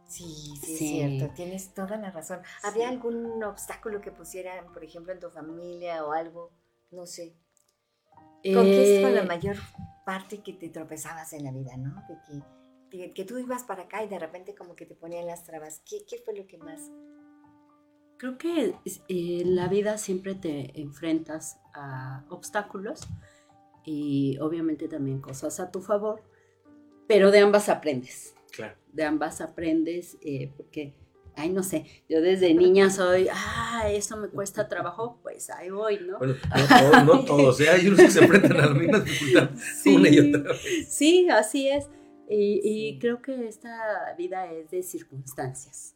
Sí, 0.07 0.23
sí, 0.63 0.73
es 0.73 0.77
cierto, 0.79 1.33
tienes 1.33 1.73
toda 1.73 1.97
la 1.97 2.11
razón. 2.11 2.39
¿Había 2.63 2.89
algún 2.89 3.43
obstáculo 3.43 3.99
que 4.01 4.11
pusieran, 4.11 4.71
por 4.71 4.83
ejemplo, 4.83 5.11
en 5.11 5.19
tu 5.19 5.29
familia 5.31 6.05
o 6.05 6.11
algo? 6.13 6.51
No 6.91 7.05
sé. 7.07 7.35
¿Con 8.43 8.63
qué 8.65 8.97
es 8.99 9.03
con 9.03 9.15
la 9.15 9.23
Eh, 9.23 9.27
mayor 9.27 9.57
parte 10.05 10.43
que 10.43 10.53
te 10.53 10.69
tropezabas 10.69 11.33
en 11.33 11.43
la 11.43 11.51
vida, 11.51 11.75
no? 11.75 11.95
De 12.07 12.15
que, 12.27 12.43
de 12.91 13.13
que 13.13 13.25
tú 13.25 13.37
ibas 13.37 13.63
para 13.63 13.83
acá 13.83 14.03
y 14.03 14.07
de 14.07 14.19
repente 14.19 14.55
como 14.55 14.75
que 14.75 14.85
te 14.85 14.95
ponían 14.95 15.25
las 15.25 15.43
trabas. 15.43 15.81
¿Qué, 15.89 16.05
qué 16.07 16.17
fue 16.17 16.35
lo 16.35 16.47
que 16.47 16.57
más? 16.57 16.91
Creo 18.17 18.37
que 18.37 18.75
eh, 18.85 19.41
en 19.41 19.55
la 19.55 19.67
vida 19.67 19.97
siempre 19.97 20.35
te 20.35 20.79
enfrentas 20.79 21.59
a 21.73 22.25
obstáculos 22.29 23.01
y 23.85 24.37
obviamente 24.39 24.87
también 24.87 25.19
cosas 25.19 25.59
a 25.59 25.71
tu 25.71 25.81
favor, 25.81 26.23
pero 27.07 27.31
de 27.31 27.39
ambas 27.39 27.69
aprendes. 27.69 28.35
Claro. 28.55 28.75
de 28.93 29.03
ambas 29.03 29.41
aprendes, 29.41 30.17
eh, 30.21 30.49
porque, 30.55 30.93
ay, 31.35 31.49
no 31.49 31.61
sé, 31.61 31.85
yo 32.07 32.21
desde 32.21 32.53
niña 32.53 32.89
soy, 32.89 33.27
ah, 33.29 33.83
eso 33.89 34.15
me 34.15 34.29
cuesta 34.29 34.69
trabajo, 34.69 35.19
pues 35.23 35.49
ahí 35.49 35.69
voy, 35.69 35.99
¿no? 35.99 36.19
Bueno, 36.19 36.35
no, 36.55 36.67
todos, 36.67 37.05
no 37.05 37.25
todos, 37.25 37.59
¿eh? 37.59 37.69
Hay 37.69 37.85
unos 37.87 37.99
que 37.99 38.11
se 38.11 38.23
enfrentan 38.23 38.53
a 38.53 38.67
la 38.67 38.73
misma 38.73 38.99
dificultad 38.99 39.49
una 39.87 40.09
y 40.09 40.19
otra 40.19 40.53
vez. 40.53 40.87
Sí, 40.87 41.27
así 41.29 41.67
es. 41.67 41.89
Y, 42.29 42.61
y 42.63 42.99
creo 42.99 43.21
que 43.21 43.47
esta 43.47 44.13
vida 44.17 44.51
es 44.51 44.71
de 44.71 44.81
circunstancias. 44.83 45.95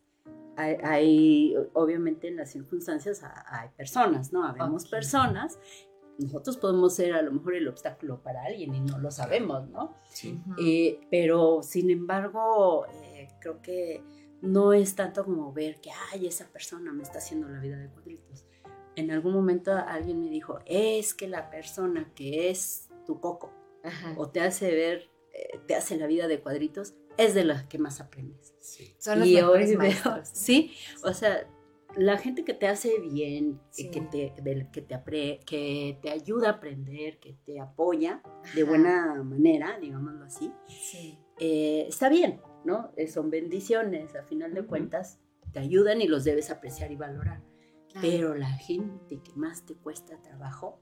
Hay, 0.57 0.75
hay- 0.83 1.55
obviamente 1.73 2.27
en 2.27 2.35
las 2.37 2.51
circunstancias 2.51 3.23
ha- 3.23 3.45
hay 3.61 3.69
personas, 3.69 4.31
¿no? 4.33 4.43
Habemos 4.45 4.85
Ok. 4.85 4.91
personas. 4.91 5.59
Nosotros 6.17 6.57
podemos 6.57 6.93
ser 6.95 7.13
a 7.13 7.21
lo 7.21 7.31
mejor 7.31 7.55
el 7.55 7.67
obstáculo 7.69 8.21
para 8.21 8.43
alguien 8.43 8.75
y 8.75 8.81
no 8.81 8.97
lo 8.99 9.09
sabemos, 9.09 9.69
¿no? 9.69 9.95
Sí. 10.09 10.39
Eh, 10.61 10.99
pero 11.09 11.63
sin 11.63 11.89
embargo, 11.89 12.85
eh, 13.03 13.29
creo 13.39 13.61
que 13.61 14.03
no 14.41 14.73
es 14.73 14.95
tanto 14.95 15.23
como 15.23 15.53
ver 15.53 15.79
que, 15.79 15.91
ay, 16.11 16.27
esa 16.27 16.45
persona 16.47 16.91
me 16.91 17.03
está 17.03 17.19
haciendo 17.19 17.47
la 17.47 17.59
vida 17.59 17.77
de 17.77 17.87
cuadritos. 17.89 18.45
En 18.97 19.11
algún 19.11 19.33
momento 19.33 19.71
alguien 19.73 20.19
me 20.21 20.29
dijo, 20.29 20.59
es 20.65 21.13
que 21.13 21.27
la 21.29 21.49
persona 21.49 22.11
que 22.15 22.49
es 22.49 22.89
tu 23.05 23.21
coco 23.21 23.53
Ajá. 23.83 24.13
o 24.17 24.27
te 24.29 24.41
hace 24.41 24.75
ver, 24.75 25.08
te 25.67 25.75
hace 25.75 25.97
la 25.97 26.07
vida 26.07 26.27
de 26.27 26.39
cuadritos, 26.41 26.95
es 27.17 27.33
de 27.33 27.43
las 27.43 27.65
que 27.65 27.77
más 27.77 27.99
aprendes. 28.01 28.53
Sí. 28.59 28.95
Son 28.97 29.19
los 29.19 29.27
y 29.27 29.35
mejores 29.35 29.69
hoy 29.69 29.75
veo, 29.75 29.79
maestros. 29.79 30.15
¿no? 30.17 30.25
sí, 30.35 30.71
o 31.03 31.13
sea, 31.13 31.47
la 31.97 32.17
gente 32.17 32.45
que 32.45 32.53
te 32.53 32.67
hace 32.67 32.99
bien, 32.99 33.59
Sí. 33.71 33.89
que, 33.91 34.01
te, 34.01 34.33
que, 34.71 34.81
te 34.81 34.95
apre- 34.95 35.43
que 35.43 35.97
te 36.01 36.09
ayuda 36.11 36.49
a 36.49 36.51
aprender, 36.53 37.19
que 37.19 37.33
te 37.45 37.59
apoya 37.59 38.21
de 38.55 38.61
Ajá. 38.61 38.69
buena 38.69 39.23
manera, 39.23 39.77
digámoslo 39.79 40.23
así, 40.25 40.51
Sí. 40.67 41.17
eh, 41.39 41.85
está 41.89 42.09
bien, 42.09 42.41
¿no? 42.63 42.91
Eh, 42.95 43.07
son 43.07 43.29
bendiciones, 43.31 44.15
a 44.15 44.23
final 44.23 44.53
de 44.53 44.61
Ujú. 44.61 44.69
cuentas, 44.69 45.19
te 45.51 45.59
ayudan 45.59 45.99
y 46.01 46.07
los 46.07 46.23
debes 46.23 46.49
apreciar 46.51 46.91
y 46.91 46.95
valorar. 46.95 47.41
claro. 47.91 48.07
Pero 48.07 48.35
la 48.35 48.49
gente 48.51 49.19
que 49.23 49.33
más 49.35 49.65
te 49.65 49.73
cuesta 49.73 50.21
trabajo 50.21 50.79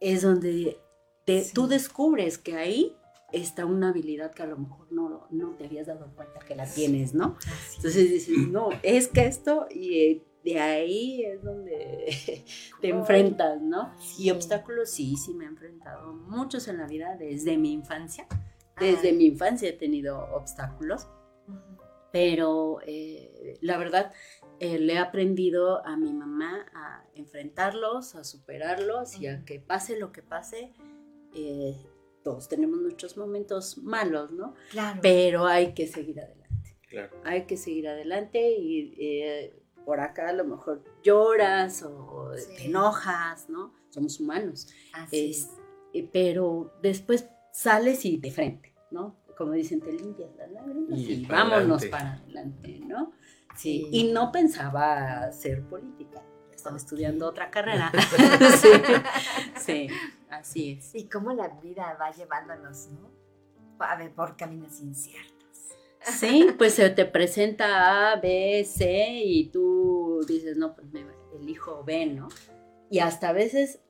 es 0.00 0.20
donde 0.20 0.78
te, 1.24 1.44
Sí. 1.44 1.54
tú 1.54 1.66
descubres 1.66 2.36
que 2.36 2.56
ahí 2.56 2.94
está 3.34 3.66
una 3.66 3.88
habilidad 3.90 4.32
que 4.32 4.42
a 4.42 4.46
lo 4.46 4.56
mejor 4.56 4.90
no, 4.90 5.26
no 5.30 5.50
te 5.56 5.66
habías 5.66 5.86
dado 5.86 6.10
cuenta 6.14 6.40
que 6.40 6.54
la 6.54 6.66
tienes, 6.66 7.14
¿no? 7.14 7.36
Así 7.38 7.76
Entonces 7.76 8.10
dices, 8.10 8.38
no, 8.48 8.70
es 8.82 9.08
que 9.08 9.26
esto, 9.26 9.66
y 9.70 9.98
eh, 9.98 10.26
de 10.44 10.60
ahí 10.60 11.24
es 11.24 11.42
donde 11.42 12.44
te 12.80 12.88
enfrentas, 12.88 13.60
¿no? 13.62 13.92
Sí. 13.98 14.24
Y 14.24 14.30
obstáculos, 14.30 14.90
sí, 14.90 15.16
sí 15.16 15.34
me 15.34 15.44
he 15.44 15.48
enfrentado 15.48 16.12
muchos 16.12 16.68
en 16.68 16.78
la 16.78 16.86
vida 16.86 17.16
desde 17.16 17.56
mi 17.56 17.72
infancia. 17.72 18.26
Desde 18.78 19.08
Ay. 19.08 19.16
mi 19.16 19.26
infancia 19.26 19.68
he 19.68 19.72
tenido 19.72 20.18
obstáculos, 20.34 21.06
pero 22.12 22.78
eh, 22.86 23.56
la 23.60 23.78
verdad 23.78 24.12
eh, 24.60 24.78
le 24.78 24.94
he 24.94 24.98
aprendido 24.98 25.84
a 25.86 25.96
mi 25.96 26.12
mamá 26.12 26.66
a 26.74 27.04
enfrentarlos, 27.14 28.14
a 28.14 28.24
superarlos 28.24 29.18
y 29.20 29.26
a 29.28 29.44
que 29.44 29.60
pase 29.60 29.98
lo 29.98 30.12
que 30.12 30.22
pase. 30.22 30.72
eh, 31.34 31.76
todos 32.24 32.48
tenemos 32.48 32.80
nuestros 32.80 33.16
momentos 33.16 33.78
malos, 33.78 34.32
¿no? 34.32 34.54
Claro. 34.72 34.98
Pero 35.02 35.46
hay 35.46 35.74
que 35.74 35.86
seguir 35.86 36.18
adelante 36.20 36.76
Claro. 36.88 37.12
hay 37.24 37.44
que 37.46 37.56
seguir 37.56 37.86
adelante 37.88 38.50
y 38.58 38.94
eh, 38.98 39.60
por 39.84 40.00
acá 40.00 40.28
a 40.30 40.32
lo 40.32 40.44
mejor 40.44 40.82
lloras 41.02 41.82
o 41.82 42.32
Sí. 42.36 42.56
te 42.56 42.64
enojas, 42.66 43.48
¿no? 43.48 43.74
Somos 43.90 44.18
humanos. 44.18 44.68
Así 44.92 45.30
Es- 45.30 45.50
eh, 45.92 46.08
pero 46.12 46.72
después 46.82 47.28
sales 47.52 48.04
y 48.04 48.16
de 48.16 48.30
frente, 48.32 48.74
¿no? 48.90 49.16
Como 49.36 49.52
dicen, 49.52 49.80
te 49.80 49.92
limpias 49.92 50.30
las 50.36 50.50
lágrimas 50.50 50.98
Y 50.98 51.12
y, 51.12 51.26
para 51.26 51.44
vámonos 51.44 51.82
adelante. 51.82 51.88
para 51.90 52.12
adelante, 52.14 52.80
¿no? 52.86 53.12
Sí. 53.56 53.84
Sí. 53.84 53.88
Y 53.92 54.12
no 54.12 54.32
pensaba 54.32 55.24
hacer 55.24 55.62
política, 55.68 56.22
estaba 56.52 56.76
estudiando 56.76 57.28
otra 57.28 57.50
carrera. 57.50 57.92
sí, 58.60 58.68
sí, 59.60 59.86
así 60.38 60.72
es. 60.78 60.94
Y 60.94 61.08
cómo 61.08 61.32
la 61.32 61.48
vida 61.48 61.96
va 62.00 62.10
llevándonos, 62.12 62.88
¿no? 62.88 63.10
A 63.80 63.96
ver, 63.96 64.12
por 64.14 64.36
caminos 64.36 64.80
inciertos. 64.80 65.32
Sí, 66.00 66.48
pues 66.58 66.74
se 66.74 66.90
te 66.90 67.06
presenta 67.06 68.12
A, 68.12 68.20
B, 68.20 68.64
C 68.64 69.20
y 69.24 69.48
tú 69.48 70.20
dices, 70.28 70.56
no, 70.56 70.74
pues 70.74 70.86
me 70.92 71.04
elijo 71.40 71.82
B, 71.84 72.06
¿no? 72.06 72.28
Y 72.90 72.98
hasta 72.98 73.30
a 73.30 73.32
veces 73.32 73.80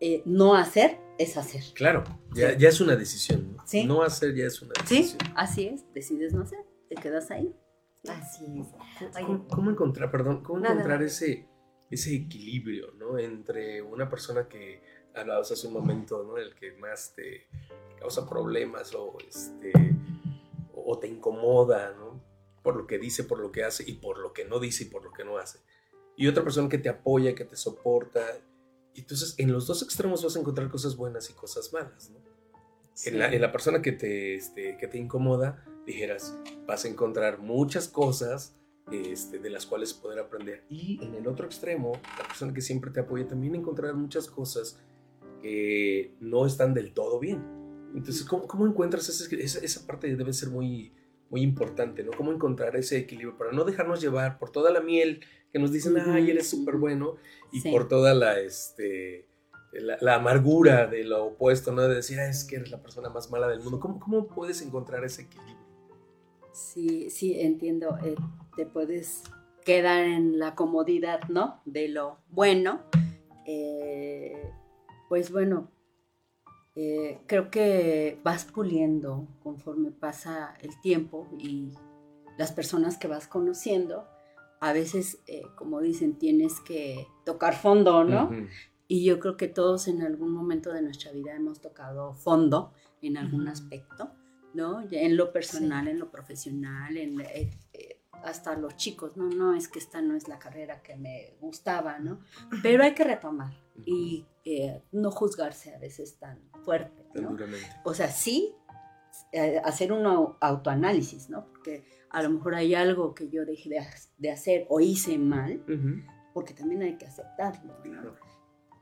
eh, 0.00 0.22
no 0.24 0.54
hacer 0.54 0.98
es 1.18 1.36
hacer. 1.36 1.62
Claro, 1.74 2.04
ya, 2.34 2.50
Sí. 2.52 2.56
ya 2.58 2.68
es 2.70 2.80
una 2.80 2.96
decisión. 2.96 3.54
¿no? 3.56 3.62
Sí. 3.66 3.84
No 3.84 4.02
hacer 4.02 4.34
ya 4.34 4.46
es 4.46 4.62
una 4.62 4.72
Sí, 4.86 4.96
decisión. 5.02 5.32
así 5.36 5.66
es, 5.68 5.84
decides 5.92 6.32
no 6.32 6.42
hacer, 6.42 6.60
te 6.88 6.94
quedas 6.96 7.30
ahí. 7.30 7.54
Así 8.08 8.46
es. 8.60 9.12
¿Cómo, 9.26 9.46
cómo 9.48 9.70
encontrar, 9.70 10.10
perdón, 10.10 10.42
cómo 10.42 10.64
encontrar 10.64 11.02
ese, 11.02 11.46
ese 11.90 12.14
equilibrio, 12.14 12.92
¿no? 12.92 13.18
Entre 13.18 13.82
una 13.82 14.08
persona 14.08 14.48
que 14.48 14.82
hablabas 15.18 15.50
hace 15.50 15.66
un 15.66 15.74
momento, 15.74 16.24
¿no? 16.24 16.36
El 16.36 16.54
que 16.54 16.72
más 16.72 17.14
te 17.14 17.46
causa 17.98 18.28
problemas 18.28 18.94
o, 18.94 19.16
este, 19.26 19.72
o 20.74 20.98
te 20.98 21.08
incomoda, 21.08 21.94
¿no? 21.96 22.22
Por 22.62 22.76
lo 22.76 22.86
que 22.86 22.98
dice, 22.98 23.24
por 23.24 23.38
lo 23.38 23.52
que 23.52 23.64
hace 23.64 23.84
y 23.86 23.94
por 23.94 24.18
lo 24.18 24.32
que 24.32 24.44
no 24.44 24.58
dice 24.58 24.84
y 24.84 24.86
por 24.86 25.04
lo 25.04 25.12
que 25.12 25.24
no 25.24 25.38
hace. 25.38 25.60
Y 26.16 26.26
otra 26.26 26.42
persona 26.42 26.68
que 26.68 26.78
te 26.78 26.88
apoya, 26.88 27.34
que 27.34 27.44
te 27.44 27.56
soporta. 27.56 28.20
Y 28.94 29.00
entonces, 29.00 29.34
en 29.38 29.52
los 29.52 29.66
dos 29.66 29.82
extremos 29.82 30.24
vas 30.24 30.36
a 30.36 30.40
encontrar 30.40 30.68
cosas 30.68 30.96
buenas 30.96 31.30
y 31.30 31.32
cosas 31.32 31.72
malas, 31.72 32.10
¿no? 32.10 32.18
En, 33.04 33.18
la, 33.18 33.32
en 33.32 33.40
la 33.40 33.52
persona 33.52 33.80
que 33.80 33.92
te, 33.92 34.34
este, 34.34 34.76
que 34.76 34.88
te 34.88 34.98
incomoda, 34.98 35.64
dijeras, 35.86 36.36
vas 36.66 36.84
a 36.84 36.88
encontrar 36.88 37.38
muchas 37.38 37.86
cosas 37.86 38.58
este, 38.90 39.38
de 39.38 39.50
las 39.50 39.66
cuales 39.66 39.92
poder 39.94 40.18
aprender. 40.18 40.64
Y 40.68 40.98
en 41.04 41.14
el 41.14 41.26
otro 41.28 41.46
extremo, 41.46 41.92
la 42.18 42.26
persona 42.26 42.52
que 42.52 42.60
siempre 42.60 42.90
te 42.90 43.00
apoya 43.00 43.26
también 43.26 43.54
encontrar 43.54 43.94
muchas 43.94 44.28
cosas 44.28 44.80
que 45.42 46.14
no 46.20 46.46
están 46.46 46.74
del 46.74 46.92
todo 46.92 47.18
bien. 47.18 47.42
Entonces, 47.94 48.24
¿cómo, 48.24 48.46
cómo 48.46 48.66
encuentras 48.66 49.08
esa, 49.08 49.34
esa, 49.36 49.60
esa 49.64 49.86
parte? 49.86 50.14
Debe 50.14 50.32
ser 50.32 50.50
muy, 50.50 50.92
muy 51.30 51.42
importante, 51.42 52.02
¿no? 52.04 52.10
¿Cómo 52.16 52.32
encontrar 52.32 52.76
ese 52.76 52.98
equilibrio 52.98 53.36
para 53.38 53.52
no 53.52 53.64
dejarnos 53.64 54.00
llevar 54.00 54.38
por 54.38 54.50
toda 54.50 54.70
la 54.70 54.80
miel 54.80 55.20
que 55.52 55.58
nos 55.58 55.72
dicen, 55.72 55.96
Ujú, 55.96 56.10
ay, 56.10 56.30
eres 56.30 56.48
súper 56.50 56.76
bueno, 56.76 57.16
y 57.52 57.60
Sí. 57.60 57.70
por 57.70 57.88
toda 57.88 58.12
la, 58.14 58.38
este, 58.40 59.26
la, 59.72 59.96
la 60.00 60.16
amargura 60.16 60.86
de 60.86 61.04
lo 61.04 61.24
opuesto, 61.26 61.72
¿no? 61.72 61.82
De 61.82 61.94
decir, 61.94 62.18
"Ah, 62.20 62.28
es 62.28 62.44
que 62.44 62.56
eres 62.56 62.70
la 62.70 62.82
persona 62.82 63.08
más 63.08 63.30
mala 63.30 63.48
del 63.48 63.60
mundo. 63.60 63.80
¿Cómo, 63.80 63.98
cómo 63.98 64.26
puedes 64.28 64.60
encontrar 64.60 65.04
ese 65.04 65.22
equilibrio? 65.22 65.56
Sí, 66.52 67.08
sí, 67.10 67.40
entiendo. 67.40 67.96
eh, 68.04 68.14
te 68.56 68.66
puedes 68.66 69.22
quedar 69.64 70.04
en 70.04 70.38
la 70.38 70.54
comodidad, 70.54 71.20
¿no? 71.28 71.60
De 71.64 71.88
lo 71.88 72.18
bueno. 72.30 72.82
Eh, 73.46 74.47
pues 75.08 75.32
bueno, 75.32 75.70
eh, 76.74 77.20
creo 77.26 77.50
que 77.50 78.20
vas 78.22 78.44
puliendo 78.44 79.26
conforme 79.42 79.90
pasa 79.90 80.54
el 80.60 80.80
tiempo 80.80 81.28
y 81.38 81.72
las 82.38 82.52
personas 82.52 82.96
que 82.96 83.08
vas 83.08 83.26
conociendo. 83.26 84.06
A 84.60 84.72
veces, 84.72 85.18
eh, 85.26 85.42
como 85.56 85.80
dicen, 85.80 86.18
tienes 86.18 86.60
que 86.60 87.06
tocar 87.24 87.54
fondo, 87.54 88.04
¿no? 88.04 88.30
Y 88.88 89.04
yo 89.04 89.20
creo 89.20 89.36
que 89.36 89.48
todos 89.48 89.86
en 89.86 90.02
algún 90.02 90.32
momento 90.32 90.72
de 90.72 90.82
nuestra 90.82 91.12
vida 91.12 91.34
hemos 91.34 91.60
tocado 91.60 92.14
fondo 92.14 92.72
en 93.02 93.18
algún 93.18 93.46
aspecto, 93.48 94.10
¿no? 94.54 94.82
En 94.90 95.16
lo 95.16 95.32
personal, 95.32 95.88
en 95.88 95.98
lo 95.98 96.10
profesional, 96.10 96.96
en, 96.96 97.20
eh, 97.20 97.50
eh, 97.72 98.00
hasta 98.24 98.56
los 98.56 98.76
chicos, 98.76 99.16
no, 99.16 99.28
no, 99.28 99.54
es 99.54 99.68
que 99.68 99.78
esta 99.78 100.00
no 100.00 100.16
es 100.16 100.26
la 100.26 100.38
carrera 100.38 100.82
que 100.82 100.96
me 100.96 101.36
gustaba, 101.40 101.98
¿no? 101.98 102.20
Pero 102.62 102.82
hay 102.82 102.94
que 102.94 103.04
retomar 103.04 103.52
y 103.84 104.26
eh, 104.44 104.82
no 104.92 105.10
juzgarse 105.10 105.74
a 105.74 105.78
veces 105.78 106.18
tan 106.18 106.40
fuerte, 106.64 107.04
¿no? 107.14 107.36
O 107.84 107.94
sea, 107.94 108.08
sí 108.08 108.54
eh, 109.32 109.60
hacer 109.64 109.92
un 109.92 110.04
au- 110.04 110.36
autoanálisis, 110.40 111.28
¿no? 111.28 111.46
Porque 111.48 111.84
a 112.10 112.22
lo 112.22 112.30
mejor 112.30 112.54
hay 112.54 112.74
algo 112.74 113.14
que 113.14 113.28
yo 113.28 113.44
dejé 113.44 113.68
de, 113.70 113.86
de 114.18 114.30
hacer 114.30 114.66
o 114.68 114.80
hice 114.80 115.18
mal, 115.18 115.62
Ujú. 115.68 116.02
porque 116.34 116.54
también 116.54 116.82
hay 116.82 116.96
que 116.96 117.06
aceptarlo, 117.06 117.74
¿no? 117.76 117.82
Claro. 117.82 118.14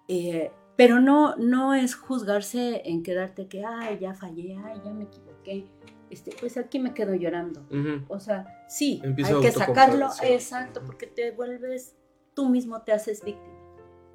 Eh, 0.09 0.51
pero 0.77 1.01
no, 1.01 1.37
no 1.37 1.75
es 1.75 1.95
juzgarse 1.95 2.83
en 2.85 3.03
quedarte 3.03 3.49
que, 3.49 3.65
ay, 3.65 3.99
ya 3.99 4.15
fallé, 4.15 4.57
ay, 4.63 4.81
ya 4.85 4.93
me 4.93 5.05
equivoqué. 5.05 5.67
Este, 6.11 6.31
pues 6.39 6.57
aquí 6.59 6.79
me 6.79 6.95
quedo 6.95 7.15
llorando. 7.15 7.63
Ujú. 7.71 8.05
O 8.09 8.21
sea, 8.21 8.47
sí, 8.69 9.01
Empieza 9.03 9.35
hay 9.35 9.41
que 9.41 9.53
sacarlo, 9.53 10.09
exacto, 10.23 10.83
porque 10.85 11.07
te 11.07 11.33
vuelves, 11.33 11.97
tú 12.35 12.49
mismo 12.49 12.83
te 12.83 12.93
haces 12.93 13.25
víctima 13.25 13.56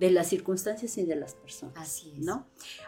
de 0.01 0.09
las 0.11 0.27
circunstancias 0.27 0.97
y 0.97 1.05
de 1.05 1.15
las 1.15 1.35
personas. 1.35 1.77
Así 1.77 2.11
es. 2.17 2.25
¿no? 2.25 2.47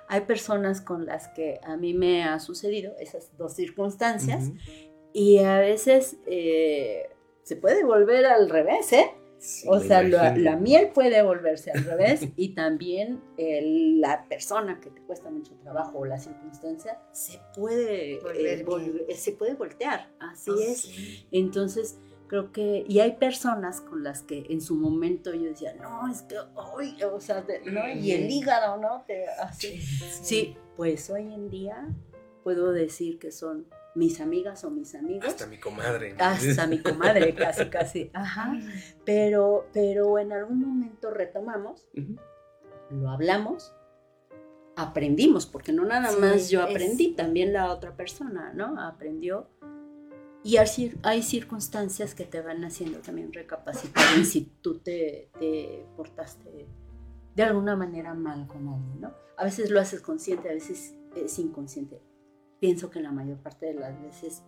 Hay 0.10 0.22
personas 0.22 0.82
con 0.82 1.06
las 1.06 1.28
que 1.30 1.60
a 1.64 1.78
mí 1.78 1.94
me 1.94 2.24
ha 2.24 2.40
sucedido 2.40 2.94
esas 3.00 3.38
dos 3.38 3.54
circunstancias 3.54 4.52
y 5.14 5.38
a 5.38 5.60
veces 5.60 6.18
eh, 6.26 7.10
se 7.44 7.56
puede 7.56 7.84
volver 7.86 8.26
al 8.26 8.50
revés, 8.50 8.92
¿eh? 8.94 9.12
Sí, 9.38 9.68
O 9.70 9.80
sea, 9.80 10.02
la, 10.04 10.56
miel 10.56 10.90
puede 10.94 11.22
volverse 11.22 11.70
al 11.70 11.84
revés 11.84 12.22
y 12.38 12.56
también 12.56 13.22
el- 13.38 14.00
la 14.02 14.26
persona 14.28 14.80
que 14.80 14.90
te 14.90 15.02
cuesta 15.02 15.30
mucho 15.30 15.54
trabajo 15.62 16.00
o 16.00 16.06
la 16.06 16.18
circunstancia 16.18 17.00
se 17.12 17.40
puede, 17.54 18.20
Volver 18.22 19.06
eh, 19.10 19.16
se 19.16 19.34
puede 19.34 19.54
voltear, 19.54 20.10
así 20.20 20.50
Ah, 20.52 20.64
es. 20.72 20.78
sí. 20.82 21.28
Entonces, 21.32 22.00
creo 22.34 22.52
que, 22.52 22.84
y 22.90 23.00
hay 23.00 23.12
personas 23.18 23.80
con 23.80 24.04
las 24.04 24.24
que 24.24 24.48
en 24.50 24.60
su 24.60 24.74
momento 24.76 25.36
yo 25.36 25.44
decía, 25.44 25.76
no, 25.76 26.10
es 26.12 26.24
que, 26.24 26.36
hoy, 26.56 26.98
o 27.04 27.20
sea, 27.22 27.44
de- 27.44 27.62
¿no? 27.62 27.88
y 27.88 28.12
el 28.12 28.28
hígado, 28.28 28.78
¿no? 28.78 29.04
Te, 29.06 29.28
así. 29.28 29.80
Sí, 29.80 30.58
pues 30.76 31.12
hoy 31.12 31.32
en 31.32 31.52
día 31.52 31.88
puedo 32.44 32.72
decir 32.72 33.20
que 33.20 33.32
son 33.32 33.68
mis 33.94 34.20
amigas 34.20 34.64
o 34.64 34.72
mis 34.72 34.96
amigos. 34.96 35.28
Hasta 35.30 35.46
mi 35.46 35.60
comadre. 35.60 36.16
Hasta 36.18 36.66
mi 36.66 36.80
comadre, 36.82 37.36
casi, 37.36 37.66
casi. 37.70 38.10
Ajá. 38.16 38.60
Pero, 39.06 39.68
pero 39.72 40.18
en 40.18 40.32
algún 40.32 40.60
momento 40.60 41.12
retomamos, 41.12 41.88
lo 42.90 43.10
hablamos, 43.12 43.76
aprendimos, 44.76 45.46
porque 45.46 45.72
no 45.72 45.86
nada 45.86 46.10
Sí, 46.10 46.20
más 46.20 46.50
yo 46.50 46.62
es- 46.64 46.72
aprendí, 46.72 47.14
también 47.14 47.54
la 47.54 47.72
otra 47.72 47.96
persona, 47.96 48.52
¿no? 48.56 48.82
Aprendió. 48.82 49.48
Y 50.44 50.58
hay, 50.58 50.66
cir- 50.68 50.98
hay 51.04 51.24
circunstancias 51.24 52.14
que 52.16 52.26
te 52.26 52.42
van 52.42 52.64
haciendo 52.66 53.00
también 53.00 53.32
recapacitar 53.32 54.04
en 54.18 54.26
si 54.26 54.42
tú 54.62 54.80
te, 54.80 55.30
te 55.40 55.86
portaste 55.96 56.68
de 57.36 57.44
alguna 57.44 57.76
manera 57.76 58.14
mal 58.14 58.46
con 58.48 58.68
alguien, 58.68 59.02
¿no? 59.02 59.14
A 59.38 59.46
veces 59.46 59.70
lo 59.72 59.80
haces 59.80 60.02
consciente, 60.02 60.50
a 60.50 60.54
veces 60.54 60.94
es 61.16 61.40
inconsciente. 61.40 62.02
Pienso 62.60 62.90
que 62.90 63.00
la 63.02 63.12
mayor 63.12 63.38
parte 63.42 63.68
de 63.68 63.74
las 63.76 64.00
veces 64.02 64.44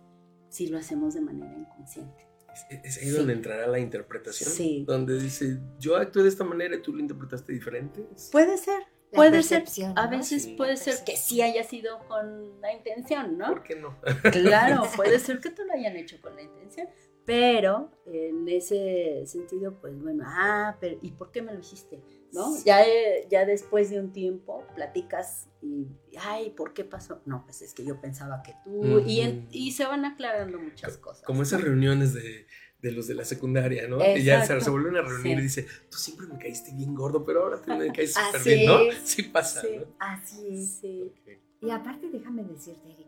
sí 0.48 0.68
lo 0.68 0.78
hacemos 0.78 1.14
de 1.14 1.20
manera 1.22 1.56
inconsciente. 1.56 2.28
Es, 2.70 2.96
es 2.96 3.02
ahí 3.02 3.10
Sí. 3.10 3.16
donde 3.16 3.32
entrará 3.32 3.66
la 3.66 3.78
interpretación. 3.78 4.50
Sí. 4.50 4.84
Donde 4.86 5.18
dice, 5.20 5.58
yo 5.78 5.96
actué 5.96 6.22
de 6.22 6.28
esta 6.28 6.44
manera 6.44 6.76
y 6.76 6.82
tú 6.82 6.92
lo 6.94 7.00
interpretaste 7.00 7.52
diferente. 7.52 8.06
Puede 8.32 8.56
ser, 8.56 8.82
puede 9.12 9.42
ser, 9.42 9.64
a 9.96 10.06
veces 10.08 10.44
Sí, 10.44 10.54
puede 10.56 10.76
ser 10.76 11.04
que 11.04 11.16
sí 11.16 11.40
haya 11.42 11.62
sido 11.64 11.98
con 12.08 12.60
la 12.60 12.72
intención, 12.72 13.38
¿no? 13.38 13.48
¿Por 13.48 13.62
qué 13.62 13.76
no? 13.76 13.96
Claro, 14.32 14.82
puede 14.96 15.18
ser 15.18 15.40
que 15.40 15.50
tú 15.50 15.62
lo 15.64 15.72
hayan 15.72 15.96
hecho 15.96 16.20
con 16.20 16.34
la 16.36 16.42
intención, 16.42 16.88
pero 17.24 17.90
en 18.06 18.48
ese 18.48 19.24
sentido, 19.26 19.80
pues 19.80 20.00
bueno, 20.00 20.24
ah, 20.26 20.76
pero 20.80 20.98
¿y 21.02 21.12
por 21.12 21.30
qué 21.32 21.42
me 21.42 21.52
lo 21.52 21.60
hiciste? 21.60 22.00
¿No? 22.32 22.54
Ya, 22.64 22.84
eh, 22.86 23.26
ya 23.30 23.44
después 23.46 23.90
de 23.90 23.98
un 23.98 24.12
tiempo 24.12 24.64
platicas 24.74 25.48
y, 25.62 25.86
ay, 26.18 26.50
¿por 26.50 26.74
qué 26.74 26.84
pasó? 26.84 27.22
No, 27.24 27.42
pues 27.44 27.62
es 27.62 27.72
que 27.74 27.84
yo 27.84 28.00
pensaba 28.00 28.42
que 28.42 28.54
tú, 28.62 29.00
y, 29.06 29.20
en- 29.22 29.38
Ujú. 29.38 29.48
y 29.50 29.72
se 29.72 29.86
van 29.86 30.04
aclarando 30.04 30.58
muchas 30.60 30.98
cosas. 30.98 31.24
Como 31.24 31.42
esas 31.42 31.60
¿no? 31.60 31.66
reuniones 31.66 32.12
de, 32.14 32.46
de 32.86 32.92
los 32.92 33.06
de 33.06 33.14
la 33.14 33.24
secundaria, 33.24 33.86
¿no? 33.88 33.98
Que 33.98 34.22
ya 34.22 34.36
se, 34.38 34.44
Exacto. 34.44 34.64
se 34.64 34.70
vuelven 34.70 34.96
a 34.96 35.02
reunir 35.02 35.22
Sí. 35.36 35.40
y 35.40 35.42
dice, 35.42 35.66
tú 35.90 35.98
siempre 35.98 36.26
me 36.26 36.38
caíste 36.38 36.72
bien 36.72 36.94
gordo, 36.94 37.24
pero 37.24 37.42
ahora 37.44 37.60
te 37.60 37.74
me 37.74 37.92
caes 37.92 38.14
súper 38.32 38.42
bien, 38.44 38.66
¿no? 38.66 38.78
Sí 39.04 39.22
pasa, 39.24 39.60
Sí. 39.62 39.68
¿no? 39.78 39.84
Así 39.98 40.46
es. 40.50 40.68
Sí. 40.80 41.12
Y 41.60 41.70
aparte, 41.70 42.08
déjame 42.10 42.44
decirte, 42.44 42.90
Eric, 42.92 43.06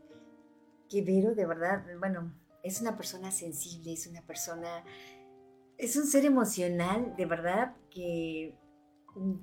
que 0.89 1.03
Vero 1.03 1.35
de 1.35 1.47
verdad, 1.47 1.85
bueno, 1.99 2.33
es 2.63 2.81
una 2.81 2.97
persona 2.97 3.31
sensible, 3.31 3.93
es 3.93 4.07
una 4.07 4.23
persona, 4.23 4.85
es 5.77 5.97
un 5.97 6.07
ser 6.07 6.25
emocional, 6.25 7.15
de 7.17 7.27
verdad, 7.27 7.77
que 7.91 8.55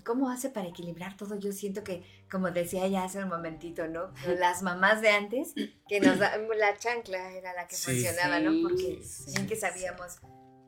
¿cómo 0.03 0.29
hace 0.29 0.49
para 0.49 0.67
equilibrar 0.67 1.17
todo? 1.17 1.35
Yo 1.37 1.51
siento 1.51 1.83
que, 1.83 2.03
como 2.31 2.51
decía 2.51 2.85
ella 2.85 3.03
hace 3.03 3.21
un 3.23 3.29
momentito, 3.29 3.87
¿no? 3.87 4.11
Las 4.39 4.61
mamás 4.61 5.01
de 5.01 5.09
antes, 5.09 5.53
que 5.87 5.99
nos 5.99 6.19
da, 6.19 6.37
la 6.37 6.77
chancla 6.77 7.31
era 7.33 7.53
la 7.53 7.67
que 7.67 7.75
Sí. 7.75 7.91
funcionaba, 7.91 8.39
¿no? 8.39 8.51
Porque 8.61 9.01
Sí, 9.03 9.31
bien 9.33 9.47
que 9.47 9.55
sabíamos, 9.55 10.17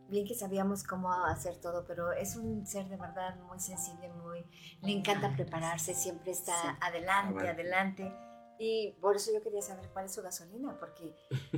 bien 0.09 0.27
que 0.27 0.35
sabíamos 0.35 0.83
cómo 0.83 1.13
hacer 1.13 1.57
todo, 1.57 1.85
pero 1.85 2.11
es 2.11 2.35
un 2.35 2.65
ser 2.65 2.87
de 2.87 2.97
verdad 2.97 3.35
muy 3.47 3.59
sensible, 3.59 4.09
muy, 4.09 4.45
le 4.81 4.91
encanta 4.91 5.33
prepararse, 5.33 5.93
siempre 5.93 6.31
está 6.31 6.77
adelante, 6.81 7.47
adelante. 7.47 8.13
Y 8.59 8.95
por 9.01 9.15
eso 9.15 9.31
yo 9.33 9.41
quería 9.43 9.61
saber 9.61 9.87
cuál 9.93 10.05
es 10.05 10.13
su 10.15 10.21
gasolina, 10.21 10.75
porque, 10.79 11.13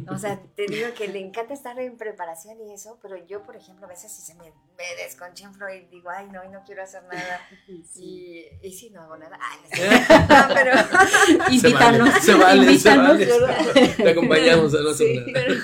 o 0.10 0.18
sea, 0.18 0.42
te 0.56 0.66
digo 0.68 0.94
que 0.96 1.08
le 1.08 1.20
encanta 1.20 1.54
estar 1.54 1.80
en 1.80 1.98
preparación 1.98 2.60
y 2.62 2.74
eso, 2.74 3.00
pero 3.02 3.16
yo, 3.26 3.44
por 3.44 3.56
ejemplo, 3.56 3.86
a 3.86 3.90
veces 3.90 4.12
si 4.12 4.22
se 4.22 4.36
me, 4.36 4.46
me 4.78 4.96
desconchinflo 5.04 5.70
y 5.74 5.86
digo, 5.86 6.10
ay, 6.10 6.28
no, 6.32 6.44
y 6.44 6.50
no 6.50 6.64
quiero 6.66 6.84
hacer 6.84 7.04
nada, 7.12 7.40
Sí. 7.66 8.50
y, 8.62 8.68
y 8.68 8.74
si 8.74 8.90
no 8.90 9.02
hago 9.02 9.18
nada, 9.18 9.40
ay, 9.42 9.60
no, 9.72 10.54
pero... 10.54 10.72
Invítanos, 11.52 12.14
Se 12.24 12.34
vale, 12.34 12.66
se 12.78 12.92
invítanos, 12.92 13.42
vale. 13.42 13.88
Te 13.96 14.10
acompañamos 14.10 14.74
a 14.76 14.82
no 14.82 14.90
hacer 14.90 15.08
Sí, 15.08 15.20
nada. 15.20 15.32
pero, 15.34 15.56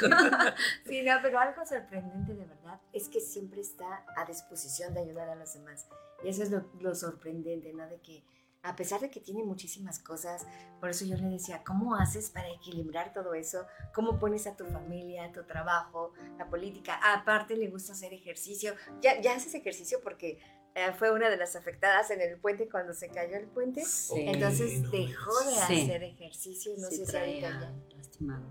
sí, 0.88 1.02
no, 1.04 1.14
pero 1.22 1.40
algo 1.40 1.66
sorprendente 1.66 2.34
de 2.34 2.46
verdad 2.46 2.80
es 2.94 3.10
que 3.10 3.20
siempre 3.20 3.62
está 3.62 4.06
a 4.16 4.26
disposición 4.26 4.94
de 4.94 5.02
ayudar 5.02 5.30
a 5.30 5.36
los 5.36 5.54
demás. 5.54 5.88
Y 6.24 6.30
eso 6.30 6.44
es 6.44 6.50
lo, 6.52 6.64
lo 6.80 6.96
sorprendente, 6.96 7.74
¿no? 7.74 7.88
De 7.88 8.00
que 8.00 8.24
a 8.66 8.76
pesar 8.76 9.00
de 9.02 9.10
que 9.10 9.20
tiene 9.20 9.44
muchísimas 9.44 10.00
cosas, 10.00 10.46
por 10.80 10.90
eso 10.90 11.06
yo 11.06 11.16
le 11.18 11.28
decía, 11.30 11.64
¿cómo 11.64 11.96
haces 11.96 12.30
para 12.30 12.50
equilibrar 12.50 13.14
todo 13.14 13.34
eso? 13.34 13.66
¿Cómo 13.94 14.18
pones 14.20 14.48
a 14.48 14.56
tu 14.56 14.66
familia, 14.66 15.32
tu 15.32 15.44
trabajo, 15.44 16.14
la 16.38 16.50
política? 16.50 17.00
Aparte 17.14 17.56
le 17.56 17.70
gusta 17.70 17.94
hacer 17.94 18.14
ejercicio. 18.14 18.74
Ya, 19.02 19.22
ya 19.22 19.36
haces 19.36 19.54
ejercicio 19.56 20.00
porque 20.04 20.40
eh, 20.74 20.92
fue 20.98 21.12
una 21.12 21.30
de 21.30 21.38
las 21.38 21.56
afectadas 21.56 22.12
en 22.12 22.22
el 22.22 22.38
puente 22.40 22.68
cuando 22.70 22.94
se 22.94 23.10
cayó 23.10 23.38
el 23.38 23.48
puente. 23.48 23.86
Sí. 23.86 24.26
Entonces 24.28 24.82
no 24.82 24.90
dejó 24.90 25.40
de 25.46 25.52
Sí. 25.68 25.82
hacer 25.84 26.04
ejercicio. 26.04 26.74
No 26.78 26.90
Sí, 26.90 26.98
sé 26.98 27.06
si 27.06 27.18
ahorita 27.18 27.74
lastimado. 27.96 28.46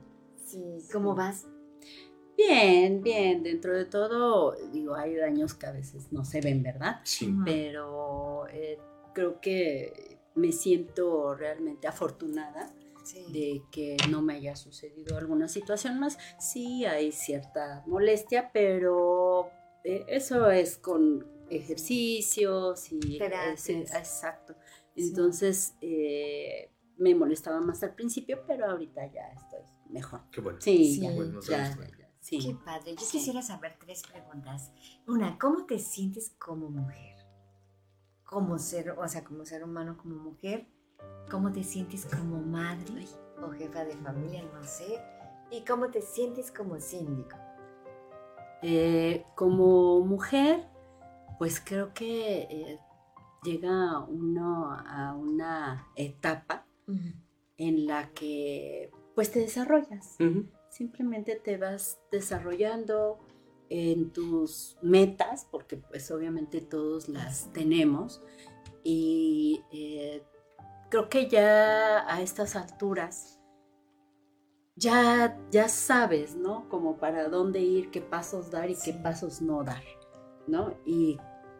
Sí, 0.47 0.79
¿cómo 0.93 1.15
vas? 1.15 1.47
Bien, 2.37 3.01
bien, 3.03 3.43
dentro 3.43 3.77
de 3.77 3.85
todo, 3.85 4.57
digo, 4.73 4.97
hay 4.97 5.15
daños 5.15 5.55
que 5.55 5.67
a 5.67 5.73
veces 5.73 6.13
no 6.13 6.25
se 6.25 6.41
ven, 6.41 6.63
¿verdad? 6.63 7.01
Sí. 7.05 7.33
Pero 7.45 8.49
eh, 8.49 8.79
creo 9.15 9.41
que 9.41 10.19
me 10.35 10.53
siento 10.53 11.35
realmente 11.35 11.87
afortunada 11.87 12.75
Sí. 13.05 13.23
de 13.33 13.63
que 13.71 13.97
no 14.11 14.23
me 14.23 14.35
haya 14.35 14.57
sucedido 14.57 15.19
alguna 15.19 15.47
situación 15.47 16.01
más. 16.01 16.17
Sí, 16.39 16.87
hay 16.87 17.13
cierta 17.13 17.83
molestia, 17.87 18.51
pero 18.53 19.51
eh, 19.85 20.05
eso 20.09 20.51
es 20.51 20.79
con 20.79 21.27
ejercicios 21.51 22.91
y... 22.93 23.19
Sí, 23.57 23.73
exacto. 23.73 24.55
Sí. 24.97 25.09
Entonces, 25.09 25.75
eh, 25.81 26.71
me 26.97 27.15
molestaba 27.15 27.61
más 27.61 27.83
al 27.83 27.95
principio, 27.95 28.43
pero 28.47 28.67
ahorita 28.71 29.05
ya 29.13 29.29
estoy 29.33 29.61
mejor. 29.91 30.23
Qué 30.31 30.41
bueno. 30.41 30.59
Sí, 30.61 30.95
Sí. 30.95 31.01
ya, 31.03 31.11
Bueno, 31.15 31.41
ya, 31.43 31.73
sabes, 31.75 31.91
ya, 31.99 32.09
sí. 32.21 32.39
Qué 32.39 32.55
padre. 32.65 32.95
Yo 32.95 33.05
Sí. 33.05 33.19
quisiera 33.19 33.43
saber 33.43 33.77
tres 33.79 34.03
preguntas. 34.11 34.73
Una, 35.07 35.39
¿cómo 35.39 35.67
te 35.67 35.79
sientes 35.79 36.31
como 36.39 36.71
mujer? 36.71 37.14
Como 38.25 38.59
ser, 38.59 38.91
o 38.91 39.07
sea, 39.09 39.25
como 39.25 39.45
ser 39.45 39.65
humano, 39.65 39.97
como 39.97 40.17
mujer. 40.17 40.67
¿Cómo 41.31 41.53
te 41.53 41.63
sientes 41.63 42.07
como 42.07 42.41
madre 42.41 43.07
o 43.43 43.51
jefa 43.51 43.85
de 43.85 43.97
familia? 43.97 44.43
No 44.53 44.63
sé. 44.65 45.01
¿Y 45.51 45.65
cómo 45.65 45.91
te 45.91 46.03
sientes 46.03 46.51
como 46.51 46.81
síndico? 46.81 47.37
Eh, 48.63 49.25
como 49.35 50.01
mujer, 50.01 50.67
pues 51.39 51.61
creo 51.61 51.93
que 51.93 52.43
eh, 52.43 52.81
llega 53.43 54.01
uno 54.01 54.73
a 54.73 55.15
una 55.15 55.87
etapa 55.97 56.67
en 57.57 57.87
la 57.87 58.11
que 58.11 58.91
pues 59.15 59.31
te 59.31 59.41
desarrollas. 59.41 60.17
Simplemente 60.71 61.37
te 61.37 61.57
vas 61.57 62.01
desarrollando 62.11 63.21
en 63.75 64.11
tus 64.11 64.77
metas, 64.83 65.49
porque 65.51 65.77
pues 65.77 66.09
obviamente 66.13 66.61
todos 66.61 67.09
las 67.09 67.53
tenemos. 67.53 68.23
Y 68.85 69.63
eh, 69.73 70.23
creo 70.91 71.09
que 71.09 71.29
ya 71.29 72.05
a 72.09 72.23
estas 72.23 72.55
alturas 72.55 73.41
ya, 74.77 75.37
ya 75.51 75.69
sabes, 75.69 76.37
¿no? 76.37 76.69
Como 76.69 76.99
para 76.99 77.29
dónde 77.29 77.61
ir, 77.61 77.91
qué 77.91 78.01
pasos 78.01 78.51
dar 78.51 78.71
y 78.71 78.77
qué 78.77 78.93
pasos 78.93 79.43
no 79.43 79.65
dar, 79.65 79.83
¿no? 80.47 80.75
Y 80.85 81.19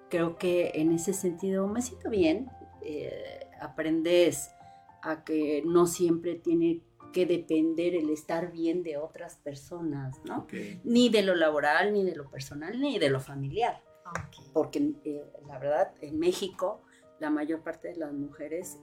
creo 0.09 0.37
que 0.37 0.71
en 0.75 0.93
ese 0.93 1.13
sentido 1.13 1.67
me 1.67 1.83
siento 1.83 2.11
bien. 2.11 2.49
eh, 2.83 3.41
aprendes 3.61 4.51
a 5.03 5.25
que 5.25 5.63
no 5.65 5.87
siempre 5.87 6.35
tiene 6.35 6.83
que 7.15 7.25
depender 7.25 7.95
el 7.95 8.11
estar 8.11 8.53
bien 8.53 8.83
de 8.83 8.99
otras 8.99 9.37
personas, 9.37 10.21
¿no? 10.25 10.47
Ni 10.85 11.09
de 11.09 11.23
lo 11.23 11.35
laboral, 11.35 11.93
ni 11.95 12.05
de 12.05 12.15
lo 12.15 12.29
personal, 12.29 12.79
ni 12.81 12.99
de 12.99 13.09
lo 13.09 13.21
familiar. 13.21 13.83
Porque 14.53 14.93
eh, 15.05 15.25
la 15.47 15.59
verdad, 15.59 15.95
en 16.03 16.19
México, 16.19 16.83
la 17.21 17.31
mayor 17.31 17.63
parte 17.63 17.89
de 17.89 17.97
las 17.97 18.13
mujeres 18.13 18.79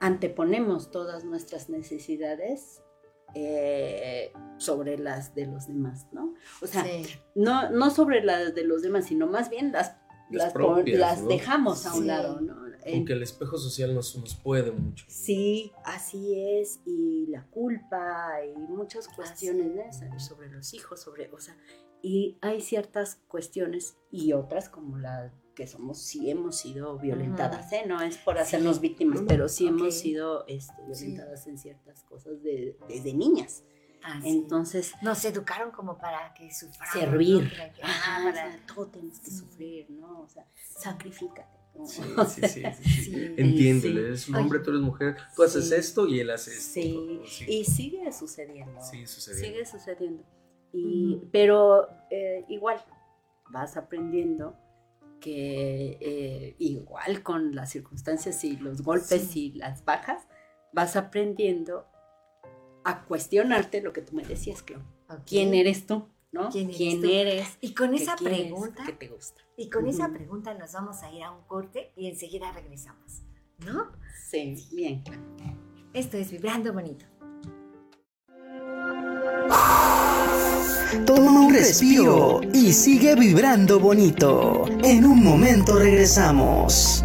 anteponemos 0.00 0.90
todas 0.90 1.24
nuestras 1.24 1.68
necesidades 1.68 2.82
eh, 3.34 4.32
sobre 4.56 4.96
las 4.98 5.34
de 5.34 5.46
los 5.46 5.66
demás, 5.66 6.06
¿no? 6.12 6.34
O 6.62 6.66
sea, 6.66 6.84
Sí. 6.84 7.04
no, 7.34 7.70
no 7.70 7.90
sobre 7.90 8.22
las 8.24 8.54
de 8.54 8.64
los 8.64 8.80
demás, 8.82 9.04
sino 9.06 9.26
más 9.26 9.50
bien 9.50 9.72
las, 9.72 9.96
Las 10.30 10.44
las, 10.44 10.52
pon- 10.52 10.74
propias, 10.76 10.98
las 10.98 11.22
¿no? 11.22 11.28
dejamos 11.28 11.84
a 11.86 11.94
un 11.94 12.02
Sí. 12.02 12.06
lado, 12.06 12.40
¿no? 12.40 12.67
Aunque 12.94 13.12
el 13.12 13.22
espejo 13.22 13.58
social 13.58 13.94
nos, 13.94 14.16
nos 14.16 14.34
puede 14.34 14.70
mucho. 14.72 15.04
Sí, 15.08 15.72
así 15.84 16.34
es, 16.38 16.80
y 16.86 17.26
la 17.28 17.44
culpa 17.46 18.30
y 18.44 18.56
muchas 18.56 19.08
cuestiones 19.08 19.66
¿no? 19.74 19.92
Sobre- 19.92 20.20
sobre 20.20 20.48
los 20.50 20.74
hijos, 20.74 21.00
sobre, 21.00 21.30
o 21.32 21.38
sea, 21.40 21.56
y 22.02 22.38
hay 22.40 22.60
ciertas 22.60 23.16
cuestiones 23.28 23.96
y 24.10 24.32
otras 24.32 24.68
como 24.68 24.98
la 24.98 25.32
que 25.56 25.66
somos, 25.66 25.98
sí 26.00 26.30
hemos 26.30 26.56
sido 26.56 26.96
violentadas, 26.98 27.72
¿eh? 27.72 27.82
No 27.86 28.00
es 28.00 28.16
por 28.18 28.38
hacernos 28.38 28.80
víctimas, 28.80 29.22
pero 29.26 29.48
sí 29.48 29.66
hemos 29.66 29.92
sido 29.94 30.46
este, 30.46 30.72
Sí. 30.94 31.06
violentadas 31.06 31.46
en 31.48 31.58
ciertas 31.58 32.04
cosas 32.04 32.40
de- 32.44 32.76
desde 32.88 33.12
niñas. 33.12 33.64
Entonces, 34.22 34.92
Nos 35.02 35.24
educaron 35.24 35.72
como 35.72 35.98
para 35.98 36.32
que 36.34 36.54
suframos. 36.54 36.94
¿no? 36.94 37.00
servir, 37.00 37.50
Para 37.50 37.72
que- 37.72 37.82
ajá, 37.82 38.16
ah, 38.16 38.20
o 38.20 38.24
para- 38.32 38.52
sea, 38.52 38.66
todo 38.72 38.86
tienes 38.86 39.18
que 39.18 39.30
Sí. 39.32 39.36
sufrir, 39.38 39.90
¿no? 39.90 40.20
O 40.20 40.28
sea, 40.28 40.46
sacrifícate. 40.78 41.57
Sí, 41.86 42.02
sí, 42.02 42.48
sí, 42.48 42.62
sí, 42.72 42.90
sí. 42.90 43.02
Sí. 43.04 43.34
Entiéndele, 43.36 44.00
Sí. 44.00 44.06
eres 44.06 44.28
un 44.28 44.34
hombre, 44.36 44.58
tú 44.60 44.70
eres 44.70 44.82
mujer, 44.82 45.16
tú 45.36 45.42
haces 45.42 45.70
esto 45.72 46.06
y 46.06 46.20
él 46.20 46.30
hace 46.30 46.50
esto. 46.52 46.72
Sí, 46.72 47.20
Sí. 47.26 47.44
y 47.48 47.64
sigue 47.64 48.12
sucediendo. 48.12 48.80
Sigue 48.82 49.06
sucediendo. 49.06 49.46
Sigue 49.48 49.66
sucediendo. 49.66 50.24
Y. 50.72 51.20
Pero 51.32 51.88
eh, 52.10 52.44
igual 52.48 52.84
vas 53.50 53.76
aprendiendo 53.76 54.54
que 55.20 55.98
eh, 56.00 56.54
igual 56.58 57.22
con 57.22 57.54
las 57.54 57.70
circunstancias 57.70 58.44
y 58.44 58.56
los 58.56 58.82
golpes 58.82 59.22
Sí. 59.30 59.52
y 59.54 59.58
las 59.58 59.84
bajas, 59.84 60.26
vas 60.72 60.96
aprendiendo 60.96 61.86
a 62.84 63.04
cuestionarte 63.04 63.80
lo 63.82 63.92
que 63.92 64.02
tú 64.02 64.14
me 64.14 64.24
decías, 64.24 64.62
Clau. 64.62 64.80
¿Quién 65.26 65.54
eres 65.54 65.86
tú? 65.86 66.06
¿No? 66.30 66.50
¿Quién 66.50 66.70
eres? 67.04 67.56
Y 67.60 67.72
con 67.74 67.90
¿Qué 67.90 67.96
esa 68.02 68.14
quieres? 68.16 68.40
pregunta, 68.40 68.82
¿Qué 68.84 68.92
te 68.92 69.08
gusta? 69.08 69.40
y 69.56 69.70
con 69.70 69.86
esa 69.88 70.08
pregunta 70.10 70.52
nos 70.54 70.72
vamos 70.72 71.02
a 71.02 71.10
ir 71.10 71.22
a 71.22 71.30
un 71.30 71.42
corte 71.46 71.92
y 71.96 72.06
enseguida 72.06 72.52
regresamos. 72.52 73.22
¿No? 73.64 73.90
Sí, 74.30 74.54
bien. 74.72 75.02
Esto 75.94 76.16
es 76.18 76.30
Vibrando 76.30 76.72
Bonito. 76.72 77.06
Toma 81.06 81.40
un 81.40 81.52
respiro 81.52 82.40
y 82.52 82.72
sigue 82.72 83.14
vibrando 83.14 83.80
bonito. 83.80 84.64
En 84.84 85.04
un 85.06 85.22
momento 85.24 85.78
regresamos. 85.78 87.04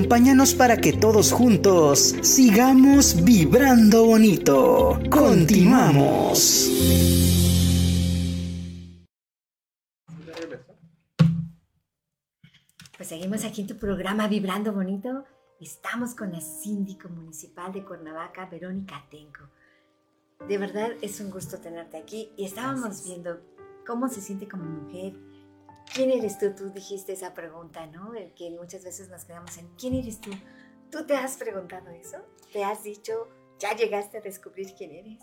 Acompáñanos 0.00 0.54
para 0.54 0.78
que 0.78 0.94
todos 0.94 1.30
juntos 1.30 2.16
sigamos 2.22 3.22
vibrando 3.22 4.06
bonito. 4.06 4.98
Continuamos. 5.10 6.70
Pues 12.96 13.08
seguimos 13.10 13.44
aquí 13.44 13.60
en 13.60 13.66
tu 13.66 13.76
programa 13.76 14.26
Vibrando 14.26 14.72
Bonito. 14.72 15.26
Estamos 15.60 16.14
con 16.14 16.32
la 16.32 16.40
síndico 16.40 17.10
municipal 17.10 17.70
de 17.70 17.84
Cuernavaca, 17.84 18.46
Verónica 18.46 19.04
Tenco. 19.10 19.50
De 20.48 20.56
verdad 20.56 20.92
es 21.02 21.20
un 21.20 21.30
gusto 21.30 21.58
tenerte 21.58 21.98
aquí 21.98 22.30
y 22.38 22.46
estábamos 22.46 23.04
viendo 23.04 23.38
cómo 23.86 24.08
se 24.08 24.22
siente 24.22 24.48
como 24.48 24.64
mujer. 24.64 25.12
¿Quién 25.94 26.10
eres 26.10 26.38
tú? 26.38 26.54
Tú 26.54 26.70
dijiste 26.70 27.12
esa 27.12 27.34
pregunta, 27.34 27.86
¿no? 27.86 28.14
El 28.14 28.32
que 28.34 28.50
muchas 28.50 28.84
veces 28.84 29.08
nos 29.08 29.24
quedamos 29.24 29.56
en 29.58 29.68
¿quién 29.76 29.94
eres 29.94 30.20
tú? 30.20 30.30
¿Tú 30.90 31.04
te 31.04 31.14
has 31.16 31.36
preguntado 31.36 31.90
eso? 31.90 32.18
¿Te 32.52 32.62
has 32.64 32.84
dicho, 32.84 33.28
ya 33.58 33.74
llegaste 33.74 34.18
a 34.18 34.20
descubrir 34.20 34.74
quién 34.76 34.92
eres? 34.92 35.20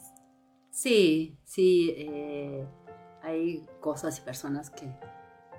Sí, 0.70 1.38
sí, 1.46 1.94
eh, 1.98 2.66
hay 3.22 3.66
cosas 3.80 4.20
y 4.20 4.22
personas 4.22 4.70
que 4.70 4.92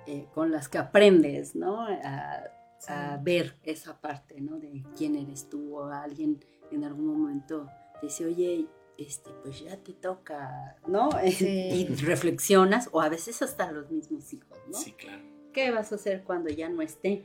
eh, 0.06 0.26
con 0.34 0.50
las 0.50 0.68
que 0.68 0.78
aprendes, 0.78 1.54
¿no? 1.54 1.82
A, 1.82 2.44
a 2.86 3.16
ver 3.18 3.58
esa 3.64 4.00
parte, 4.00 4.40
¿no? 4.40 4.58
De 4.58 4.84
quién 4.96 5.16
eres 5.16 5.48
tú 5.48 5.76
o 5.76 5.86
alguien 5.86 6.44
en 6.70 6.84
algún 6.84 7.06
momento 7.06 7.68
dice, 8.02 8.24
oye, 8.24 8.66
este, 8.98 9.30
pues 9.42 9.60
ya 9.64 9.76
te 9.82 9.92
toca, 9.94 10.76
¿no? 10.86 11.08
Sí. 11.30 11.46
y 11.46 11.86
reflexionas, 12.04 12.88
o 12.92 13.00
a 13.00 13.08
veces 13.08 13.40
hasta 13.40 13.72
los 13.72 13.90
mismos 13.90 14.30
hijos, 14.34 14.58
¿no? 14.66 14.74
Sí, 14.74 14.92
claro. 14.92 15.22
¿Qué 15.52 15.70
vas 15.70 15.92
a 15.92 15.94
hacer 15.94 16.24
cuando 16.24 16.50
ya 16.50 16.68
no 16.68 16.82
esté? 16.82 17.24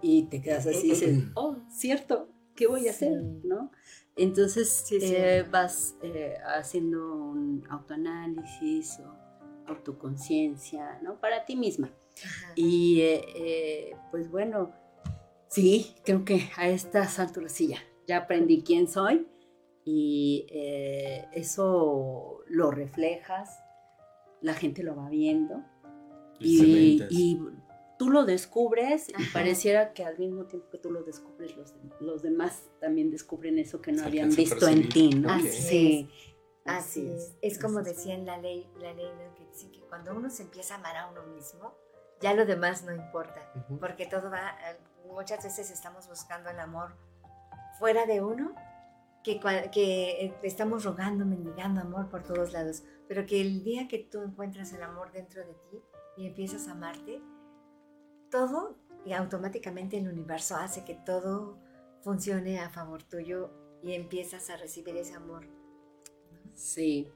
Y 0.00 0.22
te 0.24 0.40
quedas 0.40 0.66
así 0.66 0.86
y 0.86 0.90
dices, 0.90 1.24
oh, 1.34 1.56
cierto, 1.70 2.28
¿qué 2.54 2.66
voy 2.66 2.86
a 2.88 2.92
hacer? 2.92 3.20
¿No? 3.44 3.70
Entonces 4.16 4.68
Sí, 4.86 5.00
sí. 5.00 5.12
eh, 5.14 5.44
vas 5.50 5.96
eh, 6.02 6.36
haciendo 6.56 7.14
un 7.14 7.64
autoanálisis 7.68 8.98
o 9.00 9.14
autoconciencia, 9.68 10.98
¿no? 11.02 11.20
Para 11.20 11.44
ti 11.44 11.56
misma. 11.56 11.92
Ajá. 12.24 12.52
Y 12.56 13.00
eh, 13.02 13.24
eh, 13.36 13.96
pues 14.10 14.30
bueno, 14.30 14.72
sí, 15.48 15.94
creo 16.04 16.24
que 16.24 16.48
a 16.56 16.68
estas 16.68 17.18
alturas 17.18 17.52
sí 17.52 17.68
ya, 17.68 17.78
ya 18.06 18.18
aprendí 18.18 18.62
quién 18.62 18.88
soy 18.88 19.26
y 19.90 20.44
eh, 20.50 21.26
eso 21.32 22.42
lo 22.46 22.70
reflejas, 22.70 23.58
la 24.42 24.52
gente 24.52 24.82
lo 24.82 24.94
va 24.94 25.08
viendo 25.08 25.64
y, 26.38 27.02
y 27.08 27.40
tú 27.98 28.10
lo 28.10 28.26
descubres 28.26 29.08
y 29.08 29.14
Ajá. 29.14 29.24
pareciera 29.32 29.94
que 29.94 30.04
al 30.04 30.18
mismo 30.18 30.44
tiempo 30.44 30.68
que 30.68 30.76
tú 30.76 30.90
lo 30.90 31.04
descubres, 31.04 31.56
los, 31.56 31.74
los 32.00 32.20
demás 32.20 32.68
también 32.80 33.10
descubren 33.10 33.58
eso 33.58 33.80
que 33.80 33.92
no 33.92 34.00
Se 34.00 34.04
habían 34.04 34.28
visto 34.28 34.68
en 34.68 34.90
ti. 34.90 35.08
¿no? 35.08 35.34
Ok. 35.34 35.46
Sí. 35.46 36.10
Así 36.66 37.08
es. 37.08 37.34
Es 37.40 37.58
como 37.58 37.78
Así 37.78 37.90
es. 37.90 37.96
decía 37.96 38.14
en 38.14 38.26
la 38.26 38.36
ley, 38.36 38.68
la 38.78 38.92
ley 38.92 39.06
¿no? 39.06 39.34
que 39.36 39.46
dice 39.46 39.70
que 39.70 39.80
cuando 39.88 40.14
uno 40.14 40.28
se 40.28 40.42
empieza 40.42 40.74
a 40.74 40.78
amar 40.78 40.98
a 40.98 41.08
uno 41.10 41.22
mismo, 41.34 41.72
ya 42.20 42.34
lo 42.34 42.44
demás 42.44 42.84
no 42.84 42.94
importa, 42.94 43.50
Ujú. 43.56 43.78
porque 43.78 44.04
todo 44.04 44.30
va, 44.30 44.50
eh, 44.70 44.76
muchas 45.10 45.42
veces 45.42 45.70
estamos 45.70 46.06
buscando 46.08 46.50
el 46.50 46.60
amor 46.60 46.94
fuera 47.78 48.04
de 48.04 48.20
uno, 48.20 48.54
que, 49.28 50.24
eh, 50.24 50.34
estamos 50.42 50.84
rogando, 50.84 51.26
mendigando 51.26 51.80
amor 51.80 52.08
por 52.08 52.22
todos 52.22 52.52
lados, 52.52 52.82
pero 53.06 53.26
que 53.26 53.40
el 53.40 53.62
día 53.62 53.88
que 53.88 53.98
tú 53.98 54.22
encuentras 54.22 54.72
el 54.72 54.82
amor 54.82 55.12
dentro 55.12 55.44
de 55.46 55.52
ti 55.52 55.82
y 56.16 56.26
empiezas 56.26 56.68
a 56.68 56.72
amarte, 56.72 57.20
todo 58.30 58.76
y 59.04 59.12
automáticamente 59.12 59.98
el 59.98 60.08
universo 60.08 60.56
hace 60.56 60.84
que 60.84 60.94
todo 60.94 61.58
funcione 62.02 62.60
a 62.60 62.70
favor 62.70 63.02
tuyo 63.02 63.50
y 63.82 63.92
empiezas 63.92 64.50
a 64.50 64.56
recibir 64.56 64.96
ese 64.96 65.14
amor. 65.14 65.46
Sí, 66.54 67.08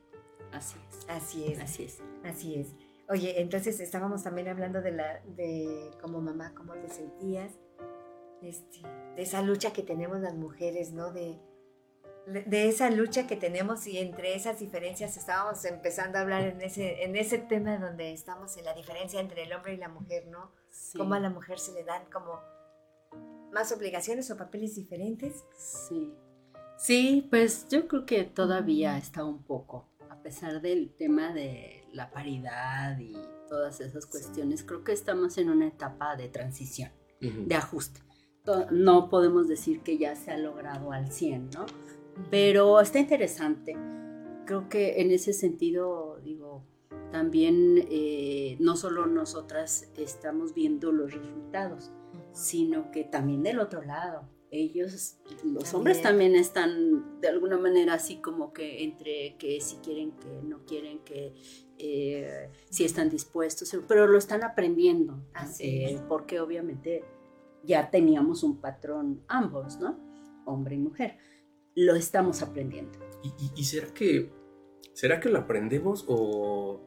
así 0.53 0.79
es. 0.89 1.07
Así 1.09 1.45
es. 1.47 1.61
Así 1.61 1.85
es. 1.85 2.03
Así 2.25 2.55
es. 2.57 2.75
Oye, 3.09 3.41
entonces 3.41 3.81
estábamos 3.81 4.23
también 4.23 4.49
hablando 4.49 4.81
de 4.81 4.93
la, 4.93 5.21
de 5.37 5.91
como 6.01 6.21
mamá, 6.21 6.55
cómo 6.55 6.75
te 6.75 6.89
sentías, 6.89 7.53
este, 8.41 8.81
de 9.17 9.23
esa 9.23 9.43
lucha 9.43 9.73
que 9.73 9.83
tenemos 9.83 10.21
las 10.21 10.35
mujeres, 10.35 10.93
¿no? 10.93 11.13
De, 11.13 11.39
de 12.27 12.69
esa 12.69 12.91
lucha 12.91 13.27
que 13.27 13.37
tenemos 13.37 13.87
y 13.87 13.99
entre 13.99 14.35
esas 14.35 14.61
diferencias 14.61 15.17
estábamos 15.17 15.65
empezando 15.65 16.19
a 16.19 16.21
hablar 16.21 16.43
en 16.43 16.61
ese, 16.63 17.03
en 17.03 17.17
ese 17.17 17.39
tema 17.39 17.79
donde 17.79 18.13
estamos 18.13 18.57
en 18.57 18.65
la 18.65 18.75
diferencia 18.75 19.21
entre 19.21 19.43
el 19.45 19.53
hombre 19.53 19.75
y 19.75 19.77
la 19.77 19.89
mujer, 19.89 20.27
¿no? 20.29 20.53
Sí. 20.71 20.99
Cómo 20.99 21.15
a 21.15 21.21
la 21.21 21.31
mujer 21.31 21.59
se 21.59 21.73
le 21.73 21.85
dan 21.85 22.05
como 22.13 22.41
más 23.53 23.73
obligaciones 23.73 24.31
o 24.31 24.37
papeles 24.37 24.77
diferentes. 24.77 25.45
Sí. 25.59 26.13
Sí, 26.79 27.27
pues 27.31 27.69
yo 27.69 27.87
creo 27.87 28.07
que 28.07 28.25
todavía 28.25 28.97
está 28.99 29.25
un 29.25 29.43
poco, 29.43 29.89
a 30.11 30.23
pesar 30.23 30.61
del 30.61 30.95
tema 30.97 31.33
de 31.33 31.85
la 31.93 32.11
paridad 32.11 32.99
y 32.99 33.17
todas 33.49 33.81
esas 33.81 34.07
cuestiones, 34.07 34.63
creo 34.63 34.83
que 34.83 34.93
estamos 34.93 35.39
en 35.39 35.51
una 35.51 35.67
etapa 35.67 36.17
de 36.17 36.29
transición, 36.29 36.91
de 37.21 37.55
ajuste. 37.55 38.01
No 38.71 39.09
podemos 39.09 39.47
decir 39.47 39.83
que 39.83 39.99
ya 39.99 40.17
se 40.17 40.33
ha 40.33 40.39
logrado 40.39 40.91
al 40.91 41.13
100, 41.13 41.51
¿no? 41.51 41.67
Pero 42.31 42.81
está 42.81 42.99
interesante. 42.99 43.77
Creo 44.45 44.69
que 44.69 45.01
en 45.01 45.11
ese 45.11 45.33
sentido, 45.33 46.19
digo, 46.23 46.65
también 47.11 47.87
eh, 47.91 48.57
no 48.59 48.77
solo 48.77 49.07
nosotras 49.07 49.91
estamos 49.97 50.55
viendo 50.55 50.93
los 50.93 51.13
resultados, 51.13 51.93
sino 52.33 52.91
que 52.91 53.05
también 53.05 53.43
del 53.43 53.61
otro 53.61 53.83
lado. 53.83 54.29
Ellos, 54.51 55.17
los 55.45 55.73
hombres 55.73 56.03
también 56.03 56.35
están 56.35 57.21
de 57.23 57.29
alguna 57.29 57.57
manera 57.57 57.95
así 57.95 58.17
como 58.21 58.53
que 58.53 58.85
entre 58.85 59.37
que 59.39 59.63
si 59.63 59.77
quieren, 59.77 60.13
que 60.13 60.43
no 60.43 60.67
quieren, 60.67 60.99
que 61.05 61.35
eh, 61.79 62.51
si 62.69 62.85
están 62.85 63.09
dispuestos, 63.09 63.75
pero 63.89 64.07
lo 64.07 64.19
están 64.19 64.43
aprendiendo. 64.43 65.23
Eh, 65.59 65.99
porque 66.07 66.41
obviamente 66.41 67.03
ya 67.65 67.91
teníamos 67.91 68.43
un 68.43 68.59
patrón 68.59 69.23
ambos, 69.27 69.79
¿no? 69.81 69.99
Hombre 70.45 70.75
y 70.75 70.79
mujer. 70.79 71.17
Lo 71.75 71.95
estamos 71.95 72.43
aprendiendo. 72.43 72.99
¿Y, 73.55 73.65
será 73.65 73.93
que 73.95 74.31
será 74.93 75.21
que 75.21 75.29
lo 75.29 75.39
aprendemos 75.39 76.05
o 76.09 76.81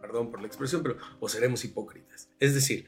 perdón 0.00 0.30
por 0.30 0.40
la 0.40 0.46
expresión, 0.46 0.82
pero 0.82 0.96
o 1.20 1.28
seremos 1.28 1.64
hipócritas? 1.64 2.30
Es 2.38 2.54
decir, 2.54 2.86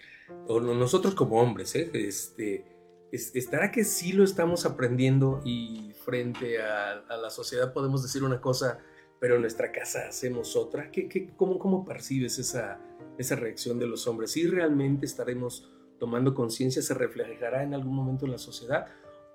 nosotros 0.49 1.15
como 1.15 1.41
hombres, 1.41 1.75
¿eh? 1.75 1.91
este, 1.95 2.65
¿estará 3.11 3.71
que 3.71 3.85
sí 3.85 4.13
lo 4.13 4.25
estamos 4.25 4.67
aprendiendo 4.67 5.41
y 5.45 5.93
frente 6.05 6.63
a, 6.63 7.05
la 7.09 7.31
sociedad 7.31 7.73
podemos 7.73 8.03
decir 8.03 8.23
una 8.23 8.41
cosa, 8.41 8.79
pero 9.21 9.37
en 9.37 9.41
nuestra 9.43 9.73
casa 9.73 10.07
hacemos 10.09 10.57
otra? 10.57 10.91
¿Qué, 10.91 11.09
qué, 11.09 11.31
cómo, 11.37 11.59
¿Cómo 11.59 11.85
percibes 11.85 12.39
esa, 12.39 12.81
esa 13.19 13.37
reacción 13.37 13.79
de 13.79 13.87
los 13.87 14.07
hombres? 14.07 14.31
¿Sí 14.31 14.47
realmente 14.47 15.07
estaremos 15.07 15.69
tomando 15.99 16.35
conciencia, 16.35 16.83
se 16.83 16.95
reflejará 16.95 17.63
en 17.63 17.75
algún 17.75 17.95
momento 17.95 18.27
en 18.27 18.33
la 18.33 18.39
sociedad? 18.39 18.87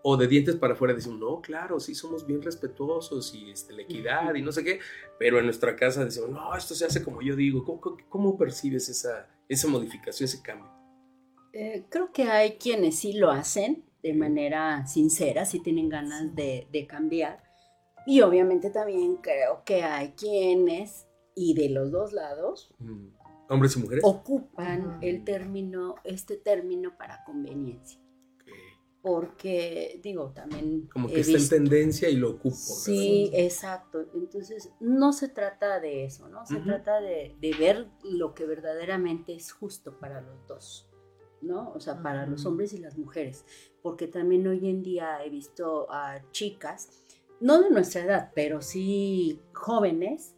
O 0.03 0.17
de 0.17 0.27
dientes 0.27 0.55
para 0.55 0.73
afuera 0.73 0.93
decimos, 0.93 1.19
no, 1.19 1.41
claro, 1.41 1.79
sí 1.79 1.95
somos 1.95 2.25
bien 2.25 2.41
respetuosos 2.41 3.33
y 3.35 3.51
este, 3.51 3.73
la 3.73 3.83
equidad 3.83 4.33
y 4.35 4.41
no 4.41 4.51
sé 4.51 4.63
qué, 4.63 4.79
pero 5.19 5.39
en 5.39 5.45
nuestra 5.45 5.75
casa 5.75 6.03
decimos, 6.05 6.29
no, 6.29 6.55
esto 6.55 6.73
se 6.73 6.85
hace 6.85 7.03
como 7.03 7.21
yo 7.21 7.35
digo. 7.35 7.63
¿Cómo, 7.63 7.97
cómo 8.09 8.37
percibes 8.37 8.89
esa, 8.89 9.27
esa 9.47 9.67
modificación, 9.67 10.25
ese 10.25 10.41
cambio? 10.41 10.69
Eh, 11.53 11.85
creo 11.89 12.11
que 12.11 12.23
hay 12.23 12.57
quienes 12.57 12.99
sí 12.99 13.13
lo 13.13 13.29
hacen 13.29 13.83
de 14.01 14.13
manera 14.13 14.87
sincera, 14.87 15.45
sí 15.45 15.59
tienen 15.59 15.89
ganas 15.89 16.33
de, 16.35 16.87
cambiar. 16.89 17.43
Y 18.07 18.21
obviamente 18.21 18.71
también 18.71 19.17
creo 19.17 19.63
que 19.63 19.83
hay 19.83 20.13
quienes, 20.13 21.07
y 21.35 21.53
de 21.53 21.69
los 21.69 21.91
dos 21.91 22.13
lados, 22.13 22.73
hombres 23.47 23.75
y 23.75 23.79
mujeres, 23.79 24.03
ocupan 24.03 24.97
el 25.01 25.23
término, 25.23 25.95
este 26.03 26.37
término 26.37 26.97
para 26.97 27.23
conveniencia. 27.25 27.99
Porque, 29.01 29.99
digo, 30.03 30.31
también... 30.31 30.87
Como 30.93 31.07
que 31.07 31.21
está 31.21 31.37
en 31.37 31.65
tendencia 31.65 32.07
y 32.07 32.17
lo 32.17 32.31
ocupo. 32.31 32.55
Sí, 32.55 33.31
exacto. 33.33 34.05
Entonces, 34.13 34.69
no 34.79 35.11
se 35.11 35.27
trata 35.27 35.79
de 35.79 36.05
eso, 36.05 36.29
¿no? 36.29 36.45
Se 36.45 36.57
trata 36.57 37.01
de, 37.01 37.35
de 37.39 37.53
ver 37.53 37.87
lo 38.03 38.35
que 38.35 38.45
verdaderamente 38.45 39.33
es 39.33 39.51
justo 39.51 39.97
para 39.99 40.21
los 40.21 40.45
dos. 40.47 40.87
¿no? 41.41 41.71
O 41.75 41.79
sea, 41.79 42.01
para 42.01 42.25
los 42.25 42.45
hombres 42.45 42.73
y 42.73 42.77
las 42.77 42.97
mujeres, 42.97 43.45
porque 43.81 44.07
también 44.07 44.45
hoy 44.47 44.69
en 44.69 44.83
día 44.83 45.23
he 45.23 45.29
visto 45.29 45.91
a 45.91 46.21
chicas, 46.31 46.89
no 47.39 47.61
de 47.61 47.69
nuestra 47.71 48.03
edad, 48.03 48.31
pero 48.35 48.61
sí 48.61 49.39
jóvenes. 49.53 50.35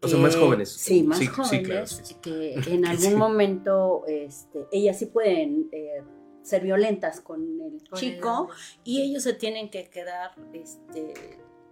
O 0.00 0.08
sea, 0.08 0.18
más 0.18 0.36
jóvenes. 0.36 0.70
Sí, 0.70 1.02
más 1.02 1.26
jóvenes, 1.28 2.16
que 2.22 2.54
en 2.68 2.86
algún 2.86 3.16
momento 3.16 4.04
este, 4.06 4.66
ellas 4.72 4.98
sí 4.98 5.06
pueden 5.06 5.68
eh, 5.72 6.02
ser 6.48 6.62
violentas 6.62 7.20
con 7.20 7.60
el 7.60 7.82
chico 7.94 8.48
y 8.84 9.02
ellos 9.02 9.22
se 9.22 9.34
tienen 9.34 9.70
que 9.70 9.88
quedar 9.88 10.32
este, 10.52 11.14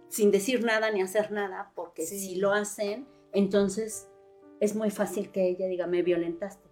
sin 0.09 0.31
decir 0.31 0.63
nada 0.63 0.91
ni 0.91 1.01
hacer 1.01 1.31
nada, 1.31 1.71
porque 1.75 2.05
si 2.05 2.35
lo 2.35 2.51
hacen, 2.51 3.07
entonces 3.33 4.07
es 4.59 4.75
muy 4.75 4.89
fácil 4.89 5.31
que 5.31 5.47
ella 5.49 5.67
diga, 5.67 5.87
me 5.87 6.01
violentaste 6.03 6.67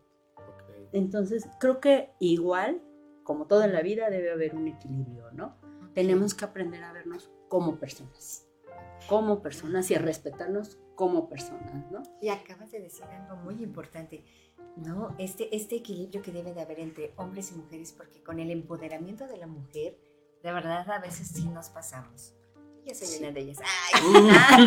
entonces, 0.95 1.49
creo 1.59 1.81
que 1.81 2.09
igual, 2.19 2.81
como 3.23 3.47
todo 3.47 3.63
en 3.63 3.73
la 3.73 3.81
vida, 3.81 4.09
debe 4.09 4.31
haber 4.31 4.55
un 4.55 4.69
equilibrio, 4.69 5.29
¿no? 5.33 5.57
Tenemos 5.93 6.33
que 6.33 6.45
aprender 6.45 6.85
a 6.85 6.93
vernos 6.93 7.29
como 7.49 7.79
personas, 7.79 8.47
como 9.09 9.41
personas 9.41 9.91
y 9.91 9.95
a 9.95 9.99
respetarnos 9.99 10.79
como 10.95 11.29
personas, 11.29 11.91
¿no? 11.91 12.03
Y 12.21 12.29
acabas 12.29 12.71
de 12.71 12.79
decir 12.79 13.05
algo 13.05 13.35
muy 13.37 13.61
importante, 13.61 14.23
¿no? 14.77 15.15
Este, 15.17 15.55
este 15.55 15.75
equilibrio 15.75 16.21
que 16.21 16.31
debe 16.31 16.53
de 16.53 16.61
haber 16.61 16.79
entre 16.79 17.13
hombres 17.17 17.51
y 17.51 17.55
mujeres, 17.55 17.91
porque 17.91 18.23
con 18.23 18.39
el 18.39 18.51
empoderamiento 18.51 19.27
de 19.27 19.37
la 19.37 19.47
mujer, 19.47 19.97
de 20.41 20.51
verdad 20.51 20.89
a 20.89 20.99
veces 20.99 21.27
sí 21.27 21.47
nos 21.49 21.69
pasamos. 21.69 22.33
Yo 22.85 22.93
soy 22.93 23.17
una 23.17 23.31
de 23.31 23.39
ellas. 23.41 23.57
Ay, 23.63 24.65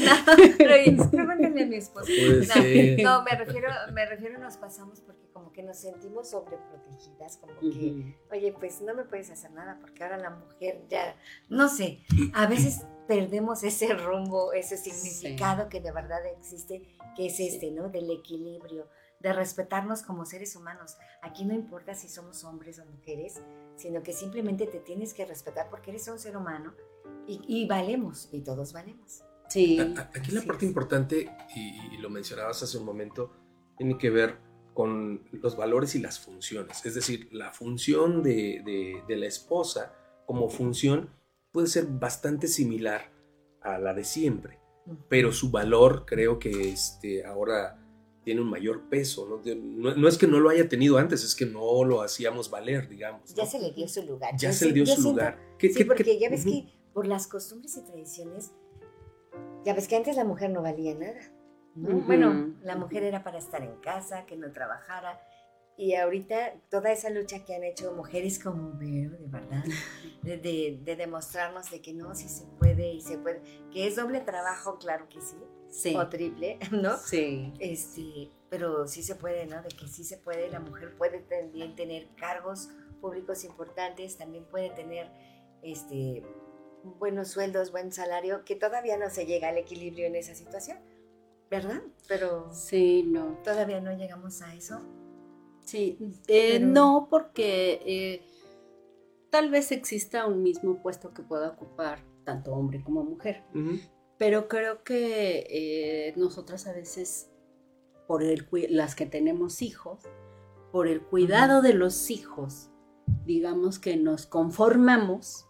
no, 0.00 0.56
pregúntenle 0.56 1.62
a 1.62 1.66
mi 1.66 1.76
esposo. 1.76 2.10
No, 3.02 3.22
me 3.22 3.30
refiero, 3.32 3.68
me 3.92 4.06
refiero 4.06 4.38
nos 4.38 4.56
pasamos 4.56 5.02
porque 5.02 5.28
como 5.32 5.52
que 5.52 5.62
nos 5.62 5.78
sentimos 5.78 6.30
sobreprotegidas, 6.30 7.36
como 7.36 7.52
que, 7.60 8.16
oye, 8.30 8.54
pues 8.58 8.80
no 8.80 8.94
me 8.94 9.04
puedes 9.04 9.30
hacer 9.30 9.50
nada 9.50 9.78
porque 9.78 10.02
ahora 10.02 10.16
la 10.16 10.30
mujer 10.30 10.84
ya, 10.88 11.16
no 11.50 11.68
sé, 11.68 12.00
a 12.32 12.46
veces 12.46 12.86
perdemos 13.06 13.62
ese 13.62 13.92
rumbo, 13.92 14.54
ese 14.54 14.78
significado 14.78 15.68
que 15.68 15.80
de 15.80 15.92
verdad 15.92 16.24
existe, 16.26 16.82
que 17.14 17.26
es 17.26 17.40
este, 17.40 17.70
¿no? 17.70 17.90
Del 17.90 18.10
equilibrio, 18.10 18.88
de 19.20 19.34
respetarnos 19.34 20.02
como 20.02 20.24
seres 20.24 20.56
humanos. 20.56 20.96
Aquí 21.20 21.44
no 21.44 21.52
importa 21.52 21.94
si 21.94 22.08
somos 22.08 22.42
hombres 22.44 22.78
o 22.78 22.86
mujeres, 22.86 23.40
sino 23.76 24.02
que 24.02 24.12
simplemente 24.12 24.66
te 24.66 24.80
tienes 24.80 25.12
que 25.12 25.26
respetar 25.26 25.68
porque 25.68 25.90
eres 25.90 26.08
un 26.08 26.18
ser 26.18 26.36
humano 26.36 26.74
y, 27.26 27.66
valemos, 27.66 28.28
y 28.32 28.40
todos 28.40 28.72
valemos. 28.72 29.22
Sí. 29.48 29.78
aquí 29.80 30.32
la 30.32 30.42
parte 30.42 30.66
importante, 30.66 31.30
y, 31.54 31.98
lo 31.98 32.10
mencionabas 32.10 32.62
hace 32.62 32.78
un 32.78 32.84
momento, 32.84 33.30
tiene 33.76 33.98
que 33.98 34.10
ver 34.10 34.38
con 34.74 35.22
los 35.32 35.56
valores 35.56 35.94
y 35.94 35.98
las 35.98 36.20
funciones. 36.20 36.84
Es 36.86 36.94
decir, 36.94 37.28
la 37.32 37.52
función 37.52 38.22
de, 38.22 39.02
la 39.08 39.26
esposa 39.26 39.94
como 40.26 40.48
función 40.48 41.10
puede 41.52 41.66
ser 41.66 41.86
bastante 41.86 42.46
similar 42.46 43.10
a 43.60 43.78
la 43.78 43.92
de 43.92 44.04
siempre, 44.04 44.58
pero 45.08 45.32
su 45.32 45.50
valor 45.50 46.04
creo 46.06 46.38
que 46.38 46.70
este, 46.70 47.24
ahora 47.24 47.78
tiene 48.28 48.42
un 48.42 48.50
mayor 48.50 48.88
peso. 48.90 49.26
¿no? 49.26 50.08
es 50.08 50.18
que 50.18 50.26
no 50.26 50.38
lo 50.38 50.50
haya 50.50 50.68
tenido 50.68 50.98
antes, 50.98 51.24
es 51.24 51.34
que 51.34 51.46
no 51.46 51.82
lo 51.84 52.02
hacíamos 52.02 52.50
valer, 52.50 52.88
digamos. 52.88 53.34
Ya 53.34 53.46
se 53.46 53.58
le 53.58 53.72
dio 53.72 53.88
su 53.88 54.02
lugar. 54.02 54.36
Ya 54.36 54.52
se 54.52 54.66
le 54.66 54.72
dio 54.74 54.86
su 54.86 55.00
lugar. 55.00 55.38
sí, 55.58 55.84
porque 55.84 56.18
ya 56.18 56.28
ves 56.28 56.44
que 56.44 56.77
por 56.98 57.06
las 57.06 57.28
costumbres 57.28 57.76
y 57.76 57.82
tradiciones, 57.82 58.50
ya 59.64 59.72
ves 59.72 59.86
que 59.86 59.94
antes 59.94 60.16
la 60.16 60.24
mujer 60.24 60.50
no 60.50 60.62
valía 60.62 60.96
nada. 60.96 61.20
Bueno, 61.76 62.56
la 62.60 62.74
mujer 62.74 63.04
era 63.04 63.22
para 63.22 63.38
estar 63.38 63.62
en 63.62 63.76
casa, 63.76 64.26
que 64.26 64.36
no 64.36 64.50
trabajara. 64.50 65.20
Y 65.76 65.94
ahorita 65.94 66.54
toda 66.68 66.90
esa 66.90 67.08
lucha 67.10 67.44
que 67.44 67.54
han 67.54 67.62
hecho 67.62 67.94
mujeres 67.94 68.42
como 68.42 68.72
Vero, 68.76 69.16
de 69.16 69.28
verdad, 69.28 69.62
de, 70.24 70.96
demostrarnos 70.96 71.70
de 71.70 71.80
que 71.80 71.94
no, 71.94 72.16
sí 72.16 72.28
se 72.28 72.46
puede 72.58 72.92
y 72.92 73.00
se 73.00 73.16
puede, 73.16 73.42
que 73.70 73.86
es 73.86 73.94
doble 73.94 74.20
trabajo, 74.20 74.78
claro 74.78 75.08
que 75.08 75.20
sí, 75.20 75.36
sí. 75.70 75.94
o 75.94 76.08
triple, 76.08 76.58
¿no? 76.72 76.96
Sí. 76.96 77.54
Este, 77.60 78.32
pero 78.50 78.88
sí 78.88 79.04
se 79.04 79.14
puede, 79.14 79.46
¿no? 79.46 79.62
De 79.62 79.68
que 79.68 79.86
sí 79.86 80.02
se 80.02 80.16
puede, 80.16 80.50
la 80.50 80.58
mujer 80.58 80.96
puede 80.98 81.20
también 81.20 81.76
tener 81.76 82.08
cargos 82.16 82.70
públicos 83.00 83.44
importantes, 83.44 84.18
también 84.18 84.46
puede 84.46 84.70
tener, 84.70 85.08
este, 85.62 86.24
buenos 86.98 87.28
sueldos, 87.28 87.72
buen 87.72 87.92
salario, 87.92 88.44
que 88.44 88.56
todavía 88.56 88.96
no 88.96 89.10
se 89.10 89.26
llega 89.26 89.48
al 89.48 89.58
equilibrio 89.58 90.06
en 90.06 90.16
esa 90.16 90.34
situación, 90.34 90.78
¿verdad? 91.50 91.82
Pero 92.06 92.52
sí, 92.52 93.02
no. 93.02 93.38
Todavía 93.44 93.80
no 93.80 93.92
llegamos 93.96 94.42
a 94.42 94.54
eso. 94.54 94.80
Sí, 95.60 95.98
eh, 96.28 96.60
no, 96.60 97.08
porque 97.10 97.82
eh, 97.84 98.22
tal 99.30 99.50
vez 99.50 99.70
exista 99.72 100.26
un 100.26 100.42
mismo 100.42 100.82
puesto 100.82 101.12
que 101.12 101.22
pueda 101.22 101.50
ocupar 101.50 102.02
tanto 102.24 102.52
hombre 102.52 102.82
como 102.82 103.04
mujer, 103.04 103.44
pero 104.18 104.48
creo 104.48 104.82
que 104.82 105.46
eh, 105.50 106.14
nosotras 106.16 106.66
a 106.66 106.72
veces, 106.72 107.30
por 108.06 108.22
el, 108.22 108.46
las 108.70 108.94
que 108.94 109.06
tenemos 109.06 109.60
hijos, 109.60 110.00
por 110.72 110.88
el 110.88 111.02
cuidado 111.02 111.60
de 111.62 111.74
los 111.74 112.10
hijos, 112.10 112.70
digamos 113.24 113.78
que 113.78 113.96
nos 113.96 114.26
conformamos 114.26 115.47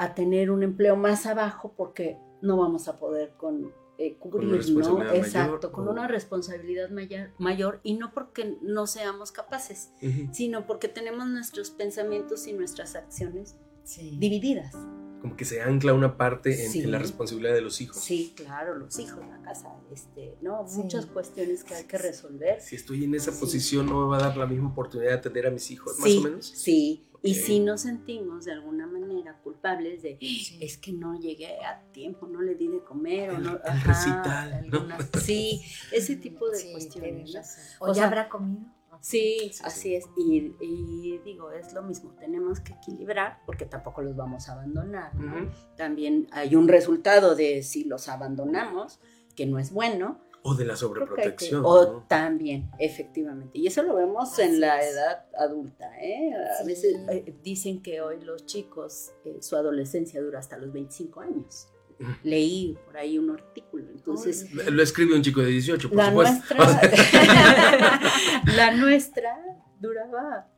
a 0.00 0.14
tener 0.14 0.50
un 0.50 0.62
empleo 0.62 0.96
más 0.96 1.26
abajo 1.26 1.74
porque 1.76 2.16
no 2.40 2.56
vamos 2.56 2.88
a 2.88 2.96
poder 2.96 3.34
con, 3.36 3.70
eh, 3.98 4.16
cubrir, 4.18 4.66
¿no? 4.70 5.12
Exacto, 5.12 5.70
con 5.72 5.88
una 5.88 6.08
responsabilidad 6.08 6.88
mayor, 6.88 7.32
mayor, 7.36 7.80
y 7.82 7.98
no 7.98 8.14
porque 8.14 8.56
no 8.62 8.86
seamos 8.86 9.30
capaces, 9.30 9.92
sino 10.32 10.66
porque 10.66 10.88
tenemos 10.88 11.28
nuestros 11.28 11.70
pensamientos 11.70 12.46
y 12.46 12.54
nuestras 12.54 12.96
acciones 12.96 13.56
divididas. 14.18 14.74
Como 15.20 15.36
que 15.36 15.44
se 15.44 15.60
ancla 15.60 15.92
una 15.92 16.16
parte 16.16 16.64
en, 16.64 16.90
la 16.90 16.98
responsabilidad 16.98 17.52
de 17.52 17.60
los 17.60 17.82
hijos. 17.82 17.98
Sí, 17.98 18.32
claro, 18.34 18.74
los 18.76 18.98
hijos, 18.98 19.20
la 19.28 19.42
casa, 19.42 19.68
este, 19.92 20.38
¿no? 20.40 20.62
Muchas 20.62 21.04
cuestiones 21.04 21.62
que 21.62 21.74
hay 21.74 21.84
que 21.84 21.98
resolver. 21.98 22.58
Si 22.62 22.74
estoy 22.74 23.04
en 23.04 23.14
esa 23.14 23.38
posición, 23.38 23.84
no 23.84 24.00
me 24.00 24.06
va 24.06 24.16
a 24.16 24.28
dar 24.28 24.38
la 24.38 24.46
misma 24.46 24.70
oportunidad 24.70 25.10
de 25.10 25.16
atender 25.16 25.46
a 25.46 25.50
mis 25.50 25.70
hijos, 25.70 25.98
más 25.98 26.10
o 26.10 26.20
menos. 26.22 26.46
Sí, 26.46 27.09
y 27.22 27.34
si 27.34 27.60
nos 27.60 27.82
sentimos 27.82 28.44
de 28.44 28.52
alguna 28.52 28.86
manera 28.86 29.38
culpables 29.42 30.02
de, 30.02 30.18
es 30.20 30.78
que 30.78 30.92
no 30.92 31.18
llegué 31.18 31.58
a 31.64 31.82
tiempo, 31.92 32.26
no 32.26 32.40
le 32.40 32.54
di 32.54 32.68
de 32.68 32.82
comer 32.82 33.30
o 33.30 33.38
no... 33.38 33.52
El, 33.52 35.20
Sí, 35.20 35.62
ese 35.92 36.16
tipo 36.16 36.48
de 36.48 36.72
cuestiones. 36.72 37.76
O, 37.78 37.92
ya 37.92 38.06
habrá 38.06 38.28
comido. 38.28 38.64
Sí, 39.00 39.50
así 39.64 39.94
es. 39.94 40.04
Y, 40.16 40.54
y, 40.60 41.18
digo, 41.24 41.50
es 41.52 41.72
lo 41.72 41.82
mismo, 41.82 42.14
tenemos 42.18 42.60
que 42.60 42.74
equilibrar 42.74 43.40
porque 43.46 43.64
tampoco 43.64 44.02
los 44.02 44.16
vamos 44.16 44.48
a 44.48 44.52
abandonar. 44.52 45.14
¿no? 45.14 45.50
También 45.76 46.26
hay 46.32 46.54
un 46.54 46.68
resultado 46.68 47.34
de 47.34 47.62
si 47.62 47.84
los 47.84 48.08
abandonamos, 48.08 49.00
que 49.34 49.46
no 49.46 49.58
es 49.58 49.72
bueno. 49.72 50.20
O 50.42 50.54
de 50.54 50.64
la 50.64 50.74
sobreprotección. 50.74 51.62
o 51.64 52.02
también, 52.08 52.70
efectivamente. 52.78 53.58
Y 53.58 53.66
eso 53.66 53.82
lo 53.82 53.94
vemos 53.94 54.38
en 54.38 54.60
la 54.60 54.82
edad 54.82 55.26
adulta. 55.38 55.90
¿eh? 56.00 56.32
A 56.60 56.64
veces 56.64 56.96
eh, 57.10 57.34
dicen 57.42 57.82
que 57.82 58.00
hoy 58.00 58.22
los 58.22 58.46
chicos, 58.46 59.10
eh, 59.24 59.38
su 59.40 59.56
adolescencia 59.56 60.20
dura 60.22 60.38
hasta 60.38 60.56
los 60.56 60.72
25 60.72 61.20
años 61.20 61.68
leí 62.22 62.78
por 62.86 62.96
ahí 62.96 63.18
un 63.18 63.30
artículo. 63.30 63.84
Entonces, 63.90 64.52
lo 64.52 64.82
escribe 64.82 65.14
un 65.14 65.22
chico 65.22 65.40
de 65.40 65.48
18, 65.48 65.88
por 65.88 65.96
la 65.96 66.08
supuesto. 66.10 66.54
Nuestra, 66.54 68.00
la 68.56 68.70
nuestra 68.72 69.38
duraba 69.78 70.48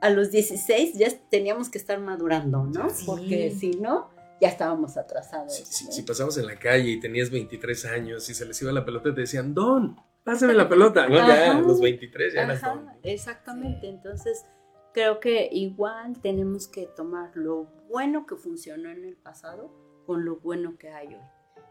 a 0.00 0.10
los 0.10 0.30
16 0.30 0.94
ya 0.94 1.08
teníamos 1.30 1.68
que 1.68 1.78
estar 1.78 2.00
madurando, 2.00 2.64
¿no? 2.64 2.88
Porque 3.06 3.54
si 3.56 3.70
no, 3.72 4.10
ya 4.42 4.48
estábamos 4.48 4.96
atrasados. 4.96 5.54
Si, 5.54 6.02
pasabas 6.02 6.36
en 6.36 6.46
la 6.46 6.58
calle 6.58 6.90
y 6.90 7.00
tenías 7.00 7.30
23 7.30 7.84
años 7.86 8.28
y 8.28 8.34
se 8.34 8.44
les 8.44 8.60
iba 8.60 8.72
la 8.72 8.84
pelota, 8.84 9.14
te 9.14 9.20
decían, 9.20 9.54
Don, 9.54 9.96
pásame 10.24 10.52
la 10.52 10.68
pelota. 10.68 11.08
No, 11.08 11.14
ya 11.14 11.60
los 11.60 11.80
23 11.80 12.34
ya 12.34 12.42
eras 12.42 12.60
don. 12.60 12.88
Exactamente, 13.04 13.88
entonces 13.88 14.44
creo 14.92 15.20
que 15.20 15.48
igual 15.52 16.20
tenemos 16.20 16.66
que 16.66 16.86
tomar 16.86 17.30
lo 17.36 17.68
bueno 17.88 18.26
que 18.26 18.34
funcionó 18.34 18.90
en 18.90 19.04
el 19.04 19.16
pasado 19.16 19.70
con 20.06 20.24
lo 20.24 20.40
bueno 20.40 20.76
que 20.76 20.88
hay 20.88 21.14
hoy. 21.14 21.22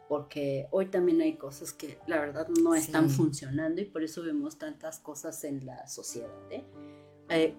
Porque 0.07 0.67
hoy 0.71 0.85
también 0.85 1.19
hay 1.19 1.35
cosas 1.35 1.73
que 1.73 1.97
la 2.07 2.21
verdad 2.21 2.47
no 2.47 2.73
están 2.73 3.09
funcionando 3.09 3.81
y 3.81 3.85
por 3.85 4.01
eso 4.01 4.23
vemos 4.23 4.57
tantas 4.57 4.99
cosas 4.99 5.43
en 5.43 5.65
la 5.65 5.87
sociedad. 5.87 6.31
¿eh? 6.49 6.63
Eh, 7.27 7.53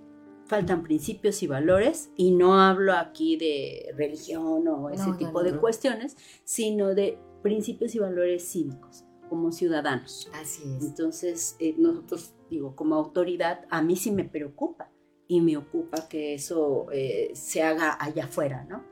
faltan 0.52 0.82
principios 0.82 1.42
y 1.42 1.46
valores 1.46 2.10
y 2.14 2.32
no 2.32 2.60
hablo 2.60 2.92
aquí 2.92 3.38
de 3.38 3.90
religión 3.96 4.68
o 4.68 4.90
ese 4.90 5.14
tipo 5.14 5.42
de 5.42 5.56
cuestiones, 5.56 6.14
sino 6.44 6.94
de 6.94 7.18
principios 7.42 7.94
y 7.94 7.98
valores 7.98 8.52
cívicos 8.52 9.06
como 9.30 9.50
ciudadanos. 9.50 10.28
Así 10.34 10.62
es. 10.76 10.84
Entonces, 10.84 11.56
eh, 11.58 11.74
nosotros, 11.78 12.34
digo, 12.50 12.76
como 12.76 12.96
autoridad, 12.96 13.64
a 13.70 13.80
mí 13.80 13.96
sí 13.96 14.10
me 14.10 14.24
preocupa 14.24 14.92
y 15.26 15.40
me 15.40 15.56
ocupa 15.56 16.06
que 16.06 16.34
eso 16.34 16.88
se 17.32 17.62
haga 17.62 17.96
allá 17.98 18.24
afuera, 18.24 18.66
¿no? 18.68 18.84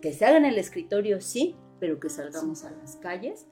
Que 0.00 0.12
se 0.12 0.24
haga 0.24 0.36
en 0.36 0.44
el 0.44 0.56
escritorio, 0.56 1.20
sí, 1.20 1.56
pero 1.80 1.98
que 1.98 2.10
salgamos 2.10 2.62
a 2.62 2.70
las 2.70 2.94
calles 2.94 3.48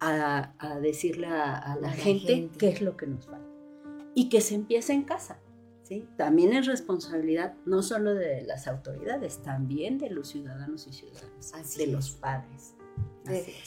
a, 0.00 0.52
decirle 0.82 1.28
a, 1.28 1.78
la, 1.80 1.92
gente, 1.92 2.50
qué 2.58 2.68
es 2.68 2.82
lo 2.82 2.98
que 2.98 3.06
nos 3.06 3.24
falta. 3.24 3.48
Y 4.14 4.28
que 4.28 4.42
se 4.42 4.54
empiece 4.54 4.92
en 4.92 5.04
casa. 5.04 5.40
¿Sí? 5.86 6.08
También 6.16 6.52
es 6.52 6.66
responsabilidad 6.66 7.54
no 7.64 7.82
solo 7.82 8.14
de 8.14 8.42
las 8.42 8.66
autoridades, 8.66 9.42
también 9.42 9.98
de 9.98 10.10
los 10.10 10.28
ciudadanos 10.28 10.86
y 10.86 10.92
ciudadanas, 10.92 11.76
de 11.76 11.86
los 11.86 12.10
padres. 12.10 12.74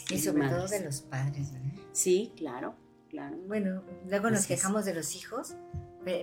y 0.09 0.19
sobre 0.19 0.49
todo 0.49 0.67
de 0.67 0.83
los 0.83 1.01
padres, 1.01 1.53
¿verdad? 1.53 1.69
Sí, 1.91 2.33
claro, 2.35 2.75
claro. 3.09 3.37
Bueno, 3.47 3.83
luego 4.07 4.29
nos 4.29 4.45
quejamos 4.45 4.85
de 4.85 4.93
los 4.93 5.15
hijos, 5.15 5.55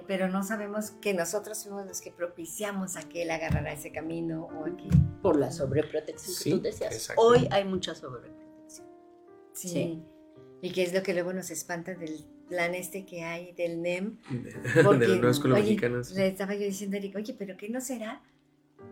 pero 0.07 0.29
no 0.29 0.43
sabemos 0.43 0.91
que 0.91 1.15
nosotros 1.15 1.59
somos 1.59 1.87
los 1.87 2.01
que 2.01 2.11
propiciamos 2.11 2.97
a 2.97 3.03
que 3.03 3.23
él 3.23 3.31
agarrara 3.31 3.73
ese 3.73 3.93
camino 3.93 4.49
o 4.59 4.67
aquí. 4.67 4.89
Por 5.23 5.39
la 5.39 5.51
sobreprotección 5.51 6.37
que 6.37 6.51
tú 6.51 6.63
decías. 6.63 7.13
Hoy 7.17 7.49
hay 7.51 7.65
mucha 7.65 7.95
sobreprotección. 7.95 8.87
Sí. 9.53 10.05
Y 10.63 10.71
qué 10.71 10.83
es 10.83 10.95
lo 10.95 11.03
que 11.03 11.13
luego 11.13 11.33
nos 11.33 11.51
espanta 11.51 11.95
del 11.95 12.25
plan 12.49 12.75
este 12.75 13.05
que 13.05 13.23
hay 13.23 13.53
del 13.53 13.83
NEM. 13.83 14.19
Porque, 14.85 14.99
de 15.07 15.09
las 15.09 15.21
nuevas 15.21 15.45
mexicanas. 15.45 16.13
Le 16.13 16.29
estaba 16.29 16.55
yo 16.55 16.61
diciendo 16.61 16.97
a 16.97 16.99
Eric, 16.99 17.17
oye, 17.17 17.35
pero 17.39 17.57
¿qué 17.57 17.69
no 17.69 17.81
será? 17.81 18.23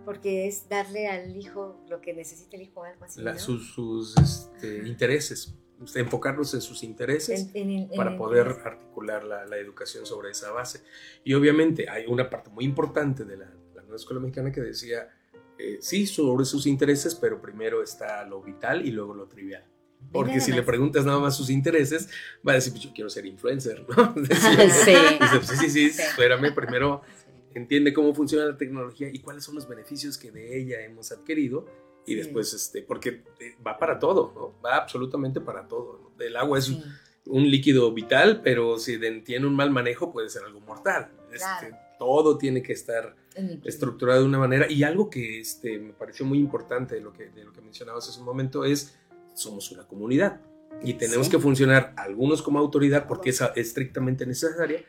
Porque 0.04 0.46
es 0.46 0.68
darle 0.68 1.08
al 1.08 1.36
hijo 1.36 1.80
lo 1.88 2.00
que 2.00 2.14
necesita 2.14 2.56
el 2.56 2.62
hijo 2.62 2.84
algo 2.84 3.04
así. 3.04 3.22
Sus, 3.38 4.14
este, 4.16 4.86
intereses 4.86 5.54
enfocarnos 5.94 6.54
en 6.54 6.60
sus 6.60 6.82
intereses 6.82 7.50
para 7.96 8.16
poder 8.16 8.46
articular 8.64 9.24
la, 9.24 9.56
educación 9.58 10.06
sobre 10.06 10.30
esa 10.30 10.50
base. 10.50 10.82
Y 11.24 11.34
obviamente 11.34 11.88
hay 11.88 12.06
una 12.06 12.30
parte 12.30 12.50
muy 12.50 12.64
importante 12.64 13.24
de 13.24 13.36
la, 13.36 13.50
nueva 13.74 13.96
escuela 13.96 14.20
mexicana 14.20 14.50
que 14.50 14.62
decía, 14.62 15.10
eh, 15.58 15.78
sí, 15.80 16.06
sobre 16.06 16.46
sus 16.46 16.66
intereses, 16.66 17.14
pero 17.14 17.40
primero 17.40 17.82
está 17.82 18.24
lo 18.24 18.42
vital 18.42 18.86
y 18.86 18.90
luego 18.90 19.14
lo 19.14 19.26
trivial. 19.26 19.64
Porque 20.12 20.40
si 20.40 20.52
le 20.52 20.62
preguntas 20.62 21.04
nada 21.04 21.18
más 21.18 21.36
sus 21.36 21.50
intereses, 21.50 22.08
va 22.46 22.52
a 22.52 22.54
decir, 22.56 22.72
pues 22.72 22.84
yo 22.84 22.92
quiero 22.94 23.10
ser 23.10 23.26
influencer, 23.26 23.84
¿no? 23.88 24.14
sí. 24.24 24.94
sí, 25.42 25.56
sí, 25.56 25.70
sí, 25.70 26.02
espérame, 26.02 26.54
primero 26.54 27.02
entiende 27.54 27.92
cómo 27.92 28.14
funciona 28.14 28.44
la 28.44 28.56
tecnología 28.56 29.08
y 29.12 29.20
cuáles 29.20 29.44
son 29.44 29.54
los 29.54 29.68
beneficios 29.68 30.18
que 30.18 30.30
de 30.30 30.58
ella 30.58 30.80
hemos 30.82 31.12
adquirido 31.12 31.66
y 32.06 32.14
después, 32.16 32.52
este, 32.52 32.82
porque 32.82 33.22
eh, 33.40 33.56
va 33.66 33.78
para 33.78 33.98
todo, 33.98 34.32
¿no? 34.34 34.60
Va 34.62 34.76
absolutamente 34.76 35.40
para 35.40 35.66
todo. 35.66 36.12
El 36.18 36.36
agua 36.36 36.58
es 36.58 36.70
un 37.26 37.50
líquido 37.50 37.92
vital, 37.92 38.42
pero 38.42 38.78
si 38.78 38.98
tiene 39.22 39.46
un 39.46 39.54
mal 39.54 39.70
manejo 39.70 40.12
puede 40.12 40.28
ser 40.28 40.44
algo 40.44 40.60
mortal. 40.60 41.10
Este, 41.32 41.74
todo 41.98 42.36
tiene 42.36 42.62
que 42.62 42.72
estar 42.72 43.16
estructurado 43.64 44.20
de 44.20 44.26
una 44.26 44.38
manera. 44.38 44.70
Y 44.70 44.82
algo 44.82 45.08
que 45.08 45.40
este, 45.40 45.78
me 45.78 45.92
pareció 45.92 46.26
muy 46.26 46.38
importante 46.38 46.94
de 46.94 47.00
lo, 47.00 47.12
que, 47.12 47.30
de 47.30 47.44
lo 47.44 47.52
que 47.52 47.62
mencionabas 47.62 48.08
hace 48.08 48.18
un 48.20 48.26
momento 48.26 48.64
es, 48.64 48.96
somos 49.34 49.70
una 49.70 49.86
comunidad 49.86 50.40
y 50.82 50.94
tenemos 50.94 51.28
que 51.28 51.38
funcionar 51.38 51.94
algunos 51.96 52.42
como 52.42 52.58
autoridad 52.58 53.06
porque 53.06 53.30
es 53.30 53.42
estrictamente 53.56 54.26
necesaria 54.26 54.84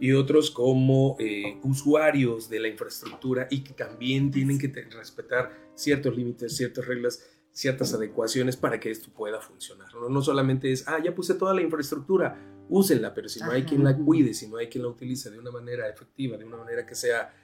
y 0.00 0.12
otros 0.12 0.50
como 0.50 1.16
eh, 1.18 1.58
usuarios 1.62 2.48
de 2.48 2.60
la 2.60 2.68
infraestructura 2.68 3.46
y 3.50 3.62
que 3.62 3.74
también 3.74 4.30
tienen 4.30 4.58
que 4.58 4.68
respetar 4.90 5.52
ciertos 5.74 6.16
límites, 6.16 6.56
ciertas 6.56 6.86
reglas, 6.86 7.22
ciertas 7.52 7.92
adecuaciones 7.92 8.56
para 8.56 8.80
que 8.80 8.90
esto 8.90 9.10
pueda 9.12 9.40
funcionar. 9.40 9.88
No, 9.94 10.22
solamente 10.22 10.72
es, 10.72 10.86
ah, 10.88 10.98
ya 11.04 11.14
puse 11.14 11.34
toda 11.34 11.52
la 11.52 11.60
infraestructura, 11.60 12.38
úsenla, 12.68 13.12
pero 13.12 13.28
si 13.28 13.40
no 13.40 13.50
hay 13.50 13.64
quien 13.64 13.84
la 13.84 13.96
cuide, 13.96 14.32
si 14.32 14.48
no 14.48 14.56
hay 14.56 14.68
quien 14.68 14.84
la 14.84 14.88
utilice 14.88 15.30
de 15.30 15.38
una 15.38 15.50
manera 15.50 15.88
efectiva, 15.88 16.38
de 16.38 16.44
una 16.46 16.56
manera 16.56 16.86
que 16.86 16.94
sea 16.94 17.34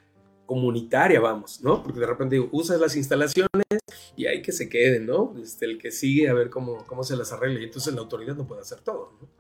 comunitaria, 0.47 1.21
vamos, 1.21 1.61
¿no? 1.63 1.83
Porque 1.83 2.01
de 2.01 2.07
repente 2.07 2.37
digo, 2.37 2.49
usas 2.53 2.81
las 2.81 2.97
instalaciones 2.97 3.66
y 4.17 4.27
hay 4.27 4.43
que 4.43 4.53
se 4.53 4.69
queden, 4.69 5.07
¿no? 5.07 5.35
Este, 5.43 5.67
el 5.67 5.79
que 5.79 5.91
sigue 5.91 6.29
a 6.29 6.35
ver 6.35 6.51
cómo, 6.51 6.85
cómo 6.87 7.05
se 7.05 7.17
las 7.17 7.33
arregla 7.33 7.61
y 7.61 7.65
entonces 7.65 7.95
la 7.95 8.01
autoridad 8.01 8.35
no 8.35 8.47
puede 8.47 8.63
hacer 8.63 8.81
todo, 8.81 9.13
¿no? 9.21 9.37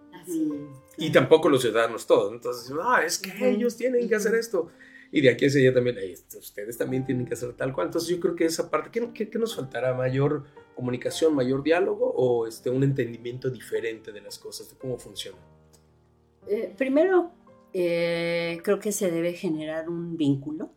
Y 0.97 1.11
tampoco 1.13 1.49
los 1.49 1.63
ciudadanos 1.63 2.07
todos. 2.07 2.33
Entonces, 2.33 2.73
ah, 2.83 3.03
es 3.05 3.19
que 3.19 3.49
ellos 3.49 3.77
tienen 3.77 4.09
que 4.09 4.17
hacer 4.17 4.35
esto. 4.35 4.69
Y 5.13 5.21
de 5.21 5.31
aquí 5.31 5.47
hacia 5.47 5.61
allá 5.61 5.75
también, 5.75 5.97
ustedes 6.37 6.77
también 6.77 7.05
tienen 7.07 7.27
que 7.27 7.35
hacer 7.35 7.53
tal 7.55 7.73
cual. 7.73 7.89
Entonces 7.89 8.11
yo 8.11 8.21
creo 8.21 8.35
que 8.35 8.45
esa 8.45 8.71
parte, 8.71 8.91
¿qué, 8.91 9.31
qué, 9.31 9.39
nos 9.39 9.55
faltará? 9.55 9.95
¿Mayor 9.95 10.45
comunicación, 10.75 11.35
mayor 11.35 11.63
diálogo 11.63 12.13
o 12.13 12.47
este, 12.47 12.71
un 12.71 12.83
entendimiento 12.83 13.51
diferente 13.51 14.13
de 14.13 14.21
las 14.21 14.39
cosas, 14.39 14.69
de 14.69 14.77
cómo 14.77 14.99
funciona? 14.99 15.39
Eh, 16.49 16.75
primero, 16.77 17.31
eh, 17.73 18.61
creo 18.63 18.79
que 18.79 18.93
se 18.93 19.11
debe 19.11 19.33
generar 19.33 19.89
un 19.89 20.17
vínculo. 20.17 20.73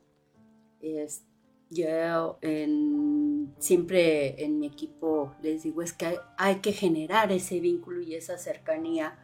Es, 0.79 1.23
yo 1.69 2.39
en, 2.41 3.53
siempre 3.59 4.43
en 4.43 4.59
mi 4.59 4.67
equipo 4.67 5.35
les 5.41 5.63
digo 5.63 5.81
es 5.81 5.93
que 5.93 6.07
hay, 6.07 6.15
hay 6.37 6.55
que 6.57 6.71
generar 6.71 7.31
ese 7.31 7.59
vínculo 7.59 8.01
y 8.01 8.15
esa 8.15 8.37
cercanía 8.37 9.17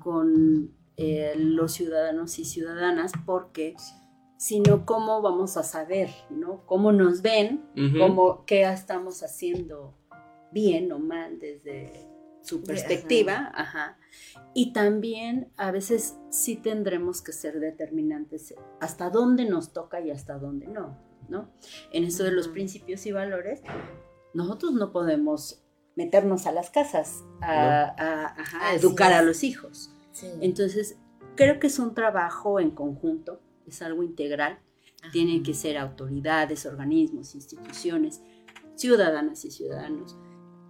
con 0.00 0.72
eh, 1.00 1.34
los 1.36 1.74
ciudadanos 1.74 2.40
y 2.40 2.44
ciudadanas, 2.44 3.12
porque 3.24 3.76
si 4.36 4.58
no, 4.58 4.84
¿cómo 4.84 5.22
vamos 5.22 5.56
a 5.56 5.62
saber, 5.62 6.10
¿no? 6.28 6.66
¿Cómo 6.66 6.90
nos 6.90 7.22
ven? 7.22 7.64
¿Cómo, 7.96 8.44
¿Qué 8.46 8.62
estamos 8.62 9.22
haciendo 9.22 9.94
bien 10.50 10.90
o 10.90 10.98
mal 10.98 11.38
desde 11.38 12.08
su 12.42 12.64
perspectiva? 12.64 13.52
Ajá. 13.54 13.96
Y 14.54 14.72
también 14.72 15.52
a 15.56 15.70
veces 15.70 16.16
sí 16.30 16.56
tendremos 16.56 17.22
que 17.22 17.30
ser 17.32 17.60
determinantes 17.60 18.56
hasta 18.80 19.08
dónde 19.08 19.44
nos 19.44 19.72
toca 19.72 20.00
y 20.00 20.10
hasta 20.10 20.36
dónde 20.36 20.66
no, 20.66 20.98
¿no? 21.28 21.50
En 21.92 22.04
eso 22.04 22.24
de 22.24 22.32
los 22.32 22.48
principios 22.48 23.04
y 23.06 23.12
valores, 23.12 23.62
nosotros 24.34 24.72
no 24.72 24.92
podemos 24.92 25.62
meternos 25.96 26.46
a 26.46 26.52
las 26.52 26.70
casas 26.70 27.24
a, 27.42 28.34
educar 28.74 29.12
a 29.12 29.22
los 29.22 29.42
hijos. 29.42 29.94
Entonces, 30.40 30.96
creo 31.34 31.58
que 31.58 31.66
es 31.66 31.78
un 31.78 31.94
trabajo 31.94 32.60
en 32.60 32.70
conjunto, 32.70 33.40
es 33.66 33.82
algo 33.82 34.02
integral. 34.02 34.58
Tienen 35.12 35.42
que 35.42 35.54
ser 35.54 35.78
autoridades, 35.78 36.66
organismos, 36.66 37.34
instituciones, 37.34 38.20
ciudadanas 38.74 39.44
y 39.44 39.50
ciudadanos, 39.50 40.16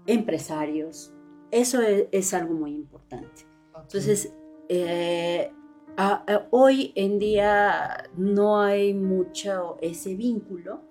empresarios. 0.06 1.12
Eso 1.50 1.80
es, 1.82 2.34
algo 2.34 2.54
muy 2.54 2.74
importante. 2.74 3.46
Entonces, 3.74 4.32
eh, 4.68 5.50
hoy 6.50 6.92
en 6.94 7.18
día 7.18 8.10
no 8.16 8.60
hay 8.60 8.94
mucho 8.94 9.78
ese 9.80 10.14
vínculo 10.14 10.82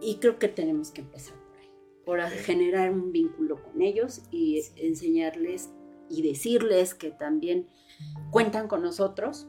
y 0.00 0.18
creo 0.20 0.38
que 0.38 0.48
tenemos 0.48 0.90
que 0.90 1.00
empezar 1.00 1.36
por 2.08 2.20
generar 2.22 2.90
un 2.90 3.12
vínculo 3.12 3.62
con 3.62 3.82
ellos 3.82 4.22
y 4.30 4.62
enseñarles 4.76 5.70
y 6.08 6.22
decirles 6.22 6.94
que 6.94 7.10
también 7.10 7.68
cuentan 8.30 8.66
con 8.66 8.80
nosotros. 8.80 9.46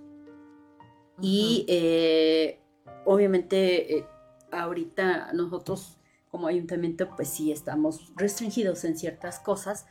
Y 1.22 1.66
eh, 1.70 2.60
obviamente 3.06 4.00
eh, 4.00 4.06
ahorita 4.52 5.32
nosotros 5.32 6.00
como 6.30 6.48
ayuntamiento 6.48 7.10
pues 7.16 7.30
sí 7.30 7.52
estamos 7.52 8.12
restringidos 8.18 8.84
en 8.84 8.98
ciertas 8.98 9.40
cosas, 9.40 9.86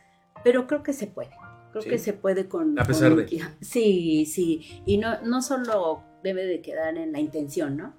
pero 0.44 0.66
creo 0.66 0.82
que 0.82 0.92
se 0.92 1.06
puede. 1.06 1.34
Creo 1.78 1.82
Sí. 1.82 1.90
que 1.90 1.98
se 1.98 2.12
puede 2.12 2.48
con... 2.48 2.78
A 2.78 2.84
pesar 2.84 3.10
con- 3.14 3.26
de. 3.26 3.40
Sí, 3.60 4.26
sí. 4.26 4.82
Y 4.86 4.98
no, 4.98 5.20
no 5.22 5.42
solo 5.42 6.02
debe 6.22 6.44
de 6.46 6.60
quedar 6.62 6.96
en 6.96 7.12
la 7.12 7.20
intención, 7.20 7.76
¿no? 7.76 7.94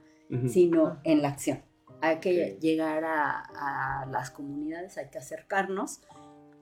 Sino 0.48 1.00
en 1.04 1.22
la 1.24 1.30
acción. 1.30 1.62
Hay 2.02 2.20
que 2.20 2.58
llegar 2.62 3.04
a, 3.04 4.02
a 4.02 4.06
las 4.06 4.30
comunidades, 4.32 4.98
hay 4.98 5.10
que 5.10 5.18
acercarnos, 5.18 6.02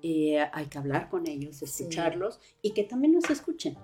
eh, 0.01 0.39
hay 0.53 0.65
que 0.67 0.77
hablar 0.77 1.09
con 1.09 1.27
ellos, 1.27 1.61
escucharlos 1.61 2.39
y 2.61 2.71
que 2.71 2.83
también 2.83 3.13
nos 3.13 3.29
escuchen. 3.29 3.77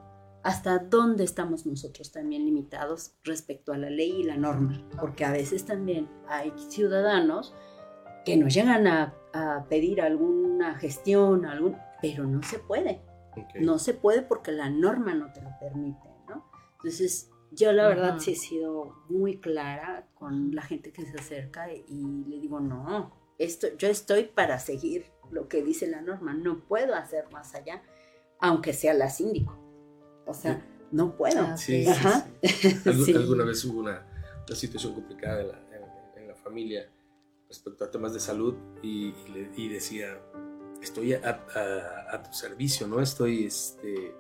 Hasta 0.44 0.80
dónde 0.80 1.24
estamos 1.26 1.66
nosotros 1.66 2.12
también 2.12 2.46
limitados 2.46 3.16
respecto 3.24 3.72
a 3.74 3.78
la 3.78 3.90
ley 3.90 4.22
y 4.22 4.24
la 4.24 4.36
norma, 4.38 4.88
porque 5.00 5.26
a 5.26 5.32
veces 5.32 5.66
también 5.66 6.08
hay 6.28 6.52
ciudadanos 6.70 7.54
que 8.26 8.36
nos 8.38 8.54
llegan 8.54 8.88
a, 8.88 9.14
a 9.34 9.66
pedir 9.70 10.02
alguna 10.02 10.76
gestión, 10.76 11.46
algún, 11.46 11.76
pero 12.02 12.26
no 12.26 12.42
se 12.44 12.60
puede. 12.60 13.02
No 13.62 13.80
se 13.80 13.94
puede 13.94 14.22
porque 14.22 14.52
la 14.52 14.70
norma 14.70 15.14
no 15.14 15.32
te 15.34 15.42
lo 15.42 15.50
permite, 15.60 16.08
¿no? 16.28 16.50
Entonces, 16.78 17.30
yo 17.52 17.72
la 17.72 17.88
verdad 17.88 18.20
sí 18.20 18.32
he 18.32 18.36
sido 18.36 18.96
muy 19.10 19.40
clara 19.40 20.08
con 20.16 20.54
la 20.56 20.62
gente 20.64 20.92
que 20.92 21.06
se 21.06 21.18
acerca 21.18 21.72
y 21.72 22.24
le 22.28 22.40
digo, 22.40 22.60
no, 22.60 23.12
esto, 23.38 23.68
yo 23.78 23.88
estoy 23.90 24.24
para 24.26 24.60
seguir 24.60 25.06
lo 25.32 25.48
que 25.48 25.64
dice 25.64 25.88
la 25.88 26.02
norma, 26.02 26.34
no 26.34 26.60
puedo 26.66 26.94
hacer 26.96 27.30
más 27.32 27.54
allá, 27.56 27.82
aunque 28.40 28.74
sea 28.74 28.94
la 28.94 29.10
síndico. 29.10 29.58
O 30.26 30.34
sea, 30.34 30.66
no 30.92 31.16
puedo. 31.18 31.42
Ah, 31.42 31.58
Sí, 31.58 31.84
sí, 31.86 31.90
Ajá. 31.90 32.28
sí. 32.44 32.68
Algu- 32.86 33.04
Sí. 33.06 33.14
Alguna 33.16 33.44
vez 33.46 33.64
hubo 33.66 33.80
una, 33.80 34.06
una 34.48 34.56
situación 34.56 34.94
complicada 34.94 35.42
en 35.42 35.48
la, 35.50 35.58
en- 35.76 36.22
en 36.24 36.28
la 36.28 36.36
familia 36.36 36.90
respecto 37.48 37.84
a 37.86 37.92
temas 37.92 38.14
de 38.14 38.20
salud 38.20 38.56
y, 38.82 39.08
y 39.10 39.28
le- 39.34 39.52
y 39.56 39.70
decía, 39.70 40.20
estoy 40.84 41.14
a, 41.14 41.20
a- 41.56 42.16
a 42.16 42.24
tu 42.24 42.34
servicio, 42.34 42.88
no 42.88 43.02
estoy 43.02 43.46
este, 43.46 44.14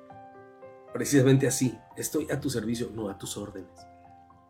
precisamente 0.93 1.47
así, 1.47 1.77
estoy 1.97 2.27
a 2.31 2.39
tu 2.39 2.49
servicio, 2.49 2.89
no 2.93 3.09
a 3.09 3.17
tus 3.17 3.37
órdenes. 3.37 3.69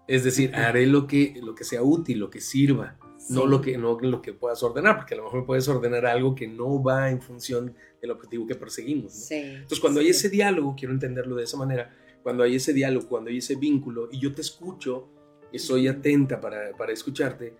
Es 0.08 0.24
decir, 0.24 0.54
haré 0.56 0.86
lo 0.86 1.08
que, 1.08 1.40
lo 1.42 1.56
que 1.56 1.64
sea 1.64 1.82
útil, 1.82 2.20
lo 2.20 2.30
que 2.30 2.42
sirva, 2.42 2.98
no, 3.30 3.46
lo 3.46 3.62
que, 3.62 3.78
no 3.78 3.98
lo 4.02 4.22
que 4.22 4.34
puedas 4.34 4.62
ordenar, 4.64 4.98
porque 4.98 5.14
a 5.14 5.18
lo 5.18 5.24
mejor 5.24 5.46
puedes 5.46 5.68
ordenar 5.70 6.06
algo 6.06 6.36
que 6.36 6.46
no 6.48 6.84
va 6.84 7.10
en 7.10 7.22
función 7.22 7.74
del 8.02 8.12
objetivo 8.12 8.46
que 8.46 8.56
perseguimos. 8.56 9.14
¿no? 9.14 9.20
Sí, 9.22 9.36
Entonces, 9.36 9.80
cuando 9.80 10.02
hay 10.02 10.10
ese 10.10 10.30
diálogo, 10.30 10.76
quiero 10.78 10.94
entenderlo 10.94 11.36
de 11.38 11.44
esa 11.46 11.56
manera, 11.56 11.96
cuando 12.22 12.44
hay 12.44 12.56
ese 12.56 12.74
diálogo, 12.74 13.08
cuando 13.08 13.30
hay 13.30 13.38
ese 13.38 13.56
vínculo 13.56 14.10
y 14.12 14.20
yo 14.20 14.34
te 14.36 14.42
escucho 14.42 15.08
y 15.54 15.60
soy 15.60 15.88
atenta 15.88 16.42
para, 16.42 16.76
para 16.76 16.92
escucharte, 16.92 17.56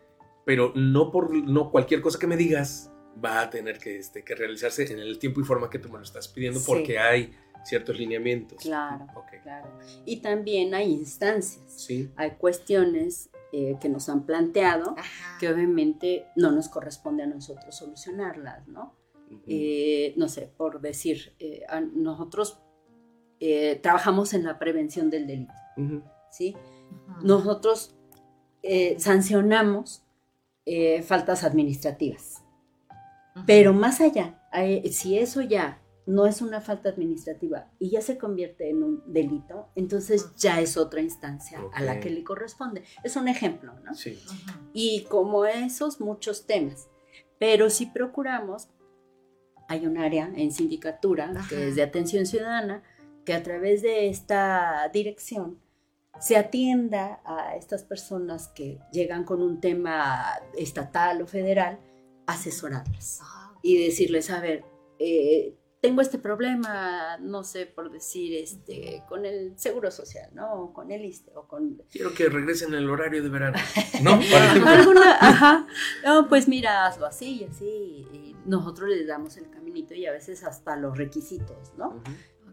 pero 0.46 0.74
no 0.76 1.12
por 1.12 1.34
no 1.34 1.72
cualquier 1.72 2.02
cosa 2.02 2.20
que 2.20 2.28
me 2.28 2.36
digas 2.36 2.92
va 3.24 3.42
a 3.42 3.50
tener 3.50 3.78
que, 3.80 3.98
este, 3.98 4.24
que 4.24 4.36
realizarse 4.36 4.92
en 4.92 5.00
el 5.00 5.20
tiempo 5.20 5.42
y 5.42 5.44
forma 5.44 5.70
que 5.70 5.80
tú 5.80 5.90
me 5.90 5.98
lo 5.98 6.04
estás 6.04 6.28
pidiendo 6.28 6.60
Sí. 6.60 6.66
porque 6.68 7.00
hay 7.00 7.34
ciertos 7.66 7.98
lineamientos. 7.98 8.62
Claro, 8.62 9.08
Ok. 9.16 9.42
claro. 9.44 9.68
Y 10.06 10.18
también 10.18 10.74
hay 10.74 10.92
instancias, 10.92 11.64
Sí. 11.72 12.10
hay 12.16 12.32
cuestiones 12.32 13.30
eh, 13.56 13.76
que 13.80 13.88
nos 13.88 14.10
han 14.10 14.26
planteado 14.26 14.96
Ajá. 14.98 15.38
que 15.40 15.48
obviamente 15.48 16.26
no 16.36 16.50
nos 16.52 16.70
corresponde 16.70 17.22
a 17.22 17.28
nosotros 17.28 17.76
solucionarlas, 17.76 18.68
¿no? 18.68 18.96
Eh, 19.48 20.14
no 20.18 20.28
sé, 20.28 20.50
por 20.58 20.82
decir, 20.82 21.34
eh, 21.40 21.62
a- 21.70 21.80
nosotros 21.82 22.60
eh, 23.40 23.80
trabajamos 23.82 24.34
en 24.34 24.44
la 24.44 24.58
prevención 24.58 25.10
del 25.12 25.28
delito. 25.28 25.54
¿sí? 26.32 26.56
Nosotros 27.24 27.96
eh, 28.64 28.96
sancionamos 29.00 30.04
eh, 30.66 31.02
faltas 31.04 31.44
administrativas, 31.44 32.43
Pero 33.46 33.74
más 33.74 34.02
allá, 34.02 34.40
eh, 34.54 34.90
si 34.92 35.18
eso 35.18 35.42
ya 35.42 35.82
no 36.06 36.26
es 36.26 36.42
una 36.42 36.62
falta 36.62 36.90
administrativa 36.90 37.72
y 37.80 37.90
ya 37.92 38.02
se 38.02 38.18
convierte 38.18 38.70
en 38.70 38.84
un 38.84 39.04
delito, 39.12 39.70
entonces 39.76 40.36
ya 40.36 40.60
es 40.60 40.78
otra 40.78 41.02
instancia 41.02 41.60
a 41.74 41.82
la 41.82 42.00
que 42.00 42.10
le 42.10 42.24
corresponde. 42.24 42.84
Es 43.04 43.16
un 43.16 43.28
ejemplo, 43.28 43.74
¿no? 43.84 43.94
Sí. 43.96 44.22
Y 44.74 45.04
como 45.06 45.46
esos 45.46 46.02
muchos 46.02 46.46
temas. 46.46 46.90
Pero 47.40 47.70
si 47.70 47.88
procuramos, 47.88 48.70
hay 49.68 49.86
un 49.86 49.98
área 49.98 50.32
en 50.36 50.52
sindicatura 50.52 51.32
Ajá. 51.36 51.48
que 51.50 51.70
es 51.70 51.76
de 51.76 51.84
atención 51.84 52.26
ciudadana, 52.26 52.84
que 53.26 53.34
a 53.34 53.44
través 53.44 53.82
de 53.82 54.10
esta 54.10 54.90
dirección 54.94 55.60
se 56.20 56.38
atienda 56.38 57.22
a 57.26 57.56
estas 57.56 57.84
personas 57.84 58.50
que 58.50 58.80
llegan 58.92 59.24
con 59.24 59.42
un 59.42 59.60
tema 59.60 60.26
estatal 60.58 61.22
o 61.22 61.28
federal, 61.28 61.80
asesorarlas 62.28 63.20
Ah, 63.22 63.54
y 63.62 63.84
decirles, 63.86 64.30
a 64.30 64.40
ver, 64.40 64.66
eh, 65.00 65.58
tengo 65.84 66.00
este 66.00 66.18
problema, 66.18 67.18
no 67.20 67.44
sé, 67.44 67.66
por 67.66 67.92
decir, 67.92 68.36
este, 68.36 69.04
con 69.10 69.26
el 69.26 69.60
Seguro 69.60 69.92
Social, 69.92 70.30
¿no? 70.34 70.54
O 70.54 70.74
con 70.74 70.92
el 70.92 71.04
ISTE, 71.04 71.34
o 71.36 71.46
con 71.46 71.82
Quiero 71.92 72.14
que 72.14 72.30
regresen 72.30 72.74
el 72.74 72.90
horario 72.90 73.22
de 73.22 73.28
verano. 73.28 73.58
¿No? 74.02 74.12
Alguna, 74.66 75.18
ajá, 75.20 75.68
no, 76.06 76.30
pues 76.30 76.48
mira, 76.48 76.86
hazlo 76.86 77.06
así 77.06 77.42
y 77.42 77.44
así, 77.44 77.66
y 77.66 78.36
nosotros 78.46 78.88
les 78.88 79.08
damos 79.08 79.36
el 79.36 79.50
caminito 79.50 79.94
y 79.94 80.06
a 80.06 80.14
veces 80.14 80.46
hasta 80.46 80.78
los 80.78 80.98
requisitos, 80.98 81.74
¿no? 81.78 82.02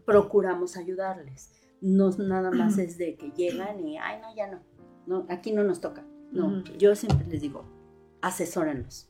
Procuramos 0.04 0.76
ayudarles, 0.76 1.52
no 1.80 2.10
nada 2.10 2.50
más 2.52 2.78
es 2.78 2.98
de 2.98 3.14
que 3.14 3.30
llegan 3.30 3.78
y, 3.78 3.96
ay, 3.96 4.20
no, 4.20 4.34
ya 4.34 4.48
no, 4.48 4.60
no 5.06 5.26
aquí 5.28 5.52
no 5.52 5.62
nos 5.62 5.80
toca, 5.80 6.04
no, 6.32 6.64
yo 6.78 6.96
siempre 6.96 7.28
les 7.28 7.42
digo, 7.42 7.64
asesórenlos, 8.22 9.09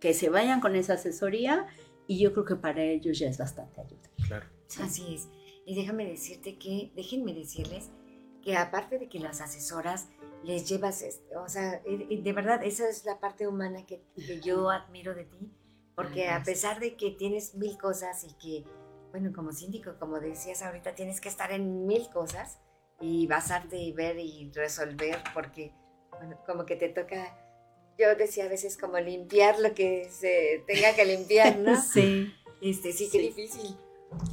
que 0.00 0.14
se 0.14 0.28
vayan 0.28 0.60
con 0.60 0.76
esa 0.76 0.94
asesoría 0.94 1.66
y 2.06 2.18
yo 2.18 2.32
creo 2.32 2.44
que 2.44 2.56
para 2.56 2.82
ellos 2.82 3.18
ya 3.18 3.28
es 3.28 3.38
bastante 3.38 3.80
ayuda. 3.80 4.08
Claro. 4.26 4.46
Así 4.80 5.14
es. 5.14 5.28
Y 5.64 5.74
déjame 5.74 6.06
decirte 6.06 6.58
que, 6.58 6.92
déjenme 6.94 7.34
decirles 7.34 7.90
que 8.42 8.56
aparte 8.56 8.98
de 8.98 9.08
que 9.08 9.18
las 9.18 9.40
asesoras 9.40 10.08
les 10.44 10.68
llevas, 10.68 11.02
este, 11.02 11.36
o 11.36 11.48
sea, 11.48 11.82
y- 11.86 12.06
y 12.14 12.22
de 12.22 12.32
verdad, 12.32 12.62
esa 12.62 12.88
es 12.88 13.04
la 13.04 13.18
parte 13.18 13.48
humana 13.48 13.84
que, 13.86 14.02
que 14.14 14.40
yo 14.40 14.70
admiro 14.70 15.14
de 15.14 15.24
ti, 15.24 15.50
porque 15.96 16.28
a 16.28 16.36
Gracias. 16.36 16.44
pesar 16.46 16.80
de 16.80 16.94
que 16.96 17.10
tienes 17.10 17.54
mil 17.56 17.76
cosas 17.78 18.22
y 18.22 18.34
que, 18.34 18.64
bueno, 19.10 19.32
como 19.34 19.50
síndico, 19.52 19.98
como 19.98 20.20
decías 20.20 20.62
ahorita, 20.62 20.94
tienes 20.94 21.20
que 21.20 21.28
estar 21.28 21.50
en 21.50 21.86
mil 21.86 22.08
cosas 22.10 22.60
y 23.00 23.26
basarte 23.26 23.76
y 23.78 23.92
ver 23.92 24.18
y 24.18 24.52
resolver, 24.52 25.16
porque, 25.34 25.72
bueno, 26.12 26.38
como 26.46 26.64
que 26.64 26.76
te 26.76 26.90
toca, 26.90 27.36
yo 27.98 28.14
decía 28.16 28.44
a 28.44 28.48
veces 28.48 28.76
como 28.76 28.98
limpiar 28.98 29.58
lo 29.58 29.74
que 29.74 30.08
se 30.10 30.62
tenga 30.66 30.94
que 30.94 31.04
limpiar, 31.04 31.58
¿no? 31.58 31.76
Sí. 31.82 32.32
Este, 32.60 32.92
sí, 32.92 33.08
qué 33.10 33.18
Sí. 33.18 33.26
difícil. 33.28 33.76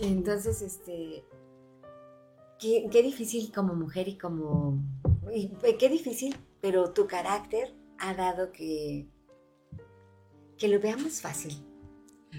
Entonces, 0.01 0.61
este, 0.61 1.23
qué, 2.59 2.87
qué 2.91 3.01
difícil 3.03 3.51
como 3.53 3.73
mujer 3.73 4.07
y 4.07 4.17
como, 4.17 4.77
y, 5.33 5.51
eh, 5.63 5.77
qué 5.77 5.89
difícil, 5.89 6.35
pero 6.61 6.91
tu 6.91 7.07
carácter 7.07 7.73
ha 7.99 8.13
dado 8.13 8.51
que, 8.51 9.07
que 10.57 10.67
lo 10.67 10.79
veamos 10.79 11.21
fácil. 11.21 11.53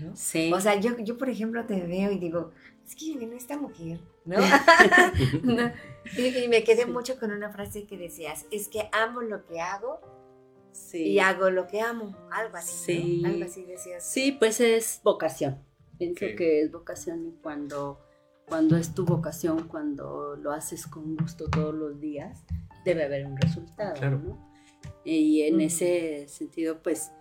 ¿no? 0.01 0.17
Sí. 0.17 0.53
O 0.53 0.61
sea, 0.61 0.75
yo, 0.81 0.97
yo, 0.99 1.17
por 1.19 1.29
ejemplo, 1.29 1.65
te 1.67 1.81
veo 1.83 2.11
y 2.11 2.19
digo, 2.19 2.51
es 2.87 2.97
que 2.97 3.13
yo 3.13 3.19
vino 3.19 3.35
esta 3.37 3.57
mujer, 3.57 4.01
¿no? 4.25 4.37
No, 5.43 5.71
Y, 6.17 6.45
y 6.45 6.49
me 6.49 6.65
quedé 6.65 6.85
Sí. 6.85 6.91
mucho 6.91 7.19
con 7.19 7.31
una 7.31 7.51
frase 7.53 7.85
que 7.87 7.97
decías, 7.97 8.47
es 8.51 8.69
que 8.69 8.89
amo 8.93 9.21
lo 9.23 9.45
que 9.47 9.61
hago 9.61 10.01
sí. 10.75 11.03
y 11.05 11.19
hago 11.21 11.49
lo 11.51 11.67
que 11.67 11.81
amo, 11.81 12.17
algo 12.31 12.57
así, 12.57 13.21
¿no? 13.23 13.29
Sí. 13.29 13.35
Algo 13.35 13.45
así 13.45 13.65
decías. 13.65 14.05
Sí, 14.05 14.33
pues 14.33 14.61
es 14.61 15.01
vocación. 15.03 15.59
Pienso 15.99 16.27
que 16.37 16.61
es 16.63 16.73
vocación 16.73 17.27
y 17.27 17.33
cuando, 17.43 18.01
cuando 18.49 18.77
es 18.77 18.95
tu 18.95 19.05
vocación, 19.05 19.69
cuando 19.69 20.37
lo 20.37 20.53
haces 20.53 20.87
con 20.87 21.17
gusto 21.17 21.49
todos 21.49 21.75
los 21.75 22.01
días, 22.01 22.43
debe 22.85 23.05
haber 23.05 23.27
un 23.27 23.37
resultado, 23.37 23.95
Claro. 23.95 24.19
¿no? 24.19 24.53
Y 25.05 25.43
en 25.43 25.61
ese 25.61 26.27
sentido, 26.29 26.83
pues, 26.83 27.13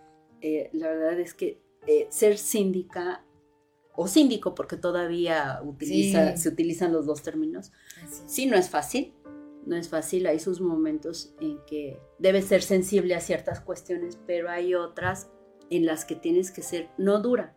eh, 0.41 0.70
la 0.74 0.88
verdad 0.89 1.20
es 1.20 1.34
que 1.34 1.62
eh, 1.88 2.08
ser 2.10 2.38
síndica 2.38 3.24
o 3.95 4.08
síndico, 4.08 4.56
porque 4.56 4.76
todavía 4.78 5.60
utiliza, 5.64 6.32
Sí. 6.36 6.41
se 6.43 6.49
utilizan 6.49 6.91
los 6.91 7.06
dos 7.06 7.22
términos. 7.22 7.72
Sí, 8.26 8.45
no 8.47 8.58
es 8.58 8.70
fácil, 8.70 9.14
no 9.66 9.76
es 9.76 9.89
fácil, 9.89 10.28
hay 10.28 10.39
sus 10.39 10.61
momentos 10.61 11.34
en 11.39 11.59
que 11.66 11.99
debes 12.20 12.45
ser 12.45 12.61
sensible 12.61 13.16
a 13.16 13.20
ciertas 13.20 13.59
cuestiones, 13.61 14.20
pero 14.28 14.49
hay 14.49 14.76
otras 14.76 15.30
en 15.70 15.86
las 15.86 16.05
que 16.05 16.16
tienes 16.16 16.51
que 16.51 16.61
ser 16.61 16.89
no 16.97 17.22
dura, 17.22 17.55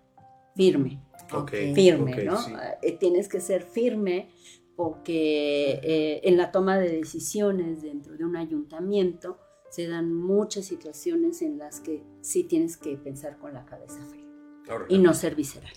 firme, 0.54 1.02
Ok. 1.32 1.50
firme, 1.74 2.24
¿no? 2.24 2.36
sí. 2.40 2.52
Eh, 2.82 2.96
tienes 2.98 3.28
que 3.28 3.40
ser 3.40 3.62
firme 3.62 4.30
porque 4.76 5.80
eh, 5.82 6.20
en 6.24 6.36
la 6.36 6.52
toma 6.52 6.78
de 6.78 6.90
decisiones 6.90 7.82
dentro 7.82 8.16
de 8.16 8.24
un 8.24 8.36
ayuntamiento 8.36 9.38
se 9.70 9.88
dan 9.88 10.12
muchas 10.14 10.66
situaciones 10.66 11.42
en 11.42 11.58
las 11.58 11.80
que 11.80 12.02
sí 12.20 12.44
tienes 12.44 12.76
que 12.76 12.96
pensar 12.96 13.38
con 13.38 13.52
la 13.54 13.64
cabeza 13.66 13.98
fría 14.06 14.26
Ahora, 14.68 14.86
y 14.88 14.98
no 14.98 15.12
ser 15.14 15.34
visceral. 15.34 15.72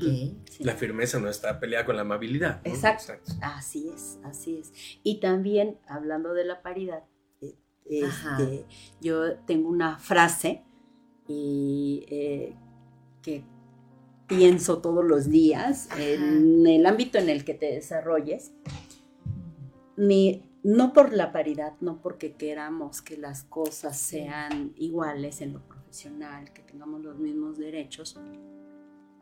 Sí. 0.00 0.64
La 0.64 0.74
firmeza 0.74 1.18
no 1.18 1.28
está 1.28 1.58
peleada 1.60 1.84
con 1.84 1.96
la 1.96 2.02
amabilidad. 2.02 2.62
¿no? 2.64 2.70
Exacto. 2.70 3.14
Así 3.42 3.90
es, 3.94 4.18
así 4.24 4.58
es. 4.58 4.72
Y 5.02 5.20
también, 5.20 5.78
hablando 5.86 6.32
de 6.34 6.44
la 6.44 6.62
paridad, 6.62 7.04
eh, 7.40 7.56
este, 7.84 8.66
yo 9.00 9.36
tengo 9.40 9.68
una 9.68 9.98
frase 9.98 10.64
y, 11.28 12.06
eh, 12.08 12.56
que 13.22 13.44
pienso 14.26 14.78
todos 14.80 15.04
los 15.04 15.28
días 15.28 15.88
Ajá. 15.90 16.02
en 16.02 16.66
el 16.66 16.86
ámbito 16.86 17.18
en 17.18 17.28
el 17.28 17.44
que 17.44 17.54
te 17.54 17.66
desarrolles. 17.66 18.52
Ni, 19.96 20.42
no 20.64 20.92
por 20.92 21.12
la 21.12 21.30
paridad, 21.30 21.74
no 21.80 22.00
porque 22.00 22.34
queramos 22.36 23.02
que 23.02 23.18
las 23.18 23.44
cosas 23.44 23.98
sean 23.98 24.72
iguales 24.76 25.42
en 25.42 25.52
lo 25.52 25.60
profesional, 25.60 26.52
que 26.52 26.62
tengamos 26.62 27.02
los 27.02 27.18
mismos 27.18 27.58
derechos, 27.58 28.18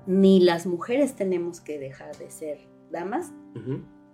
ni 0.06 0.40
las 0.40 0.66
mujeres 0.66 1.16
tenemos 1.16 1.60
que 1.60 1.78
dejar 1.78 2.16
de 2.18 2.30
ser 2.30 2.58
damas, 2.90 3.32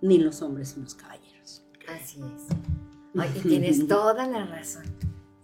ni 0.01 0.17
los 0.17 0.41
hombres 0.41 0.69
somos 0.69 0.95
caballeros. 0.95 1.65
Así 1.87 2.21
es. 2.21 2.55
Ay, 3.17 3.31
y 3.35 3.47
tienes 3.47 3.87
toda 3.87 4.27
la 4.27 4.45
razón. 4.45 4.85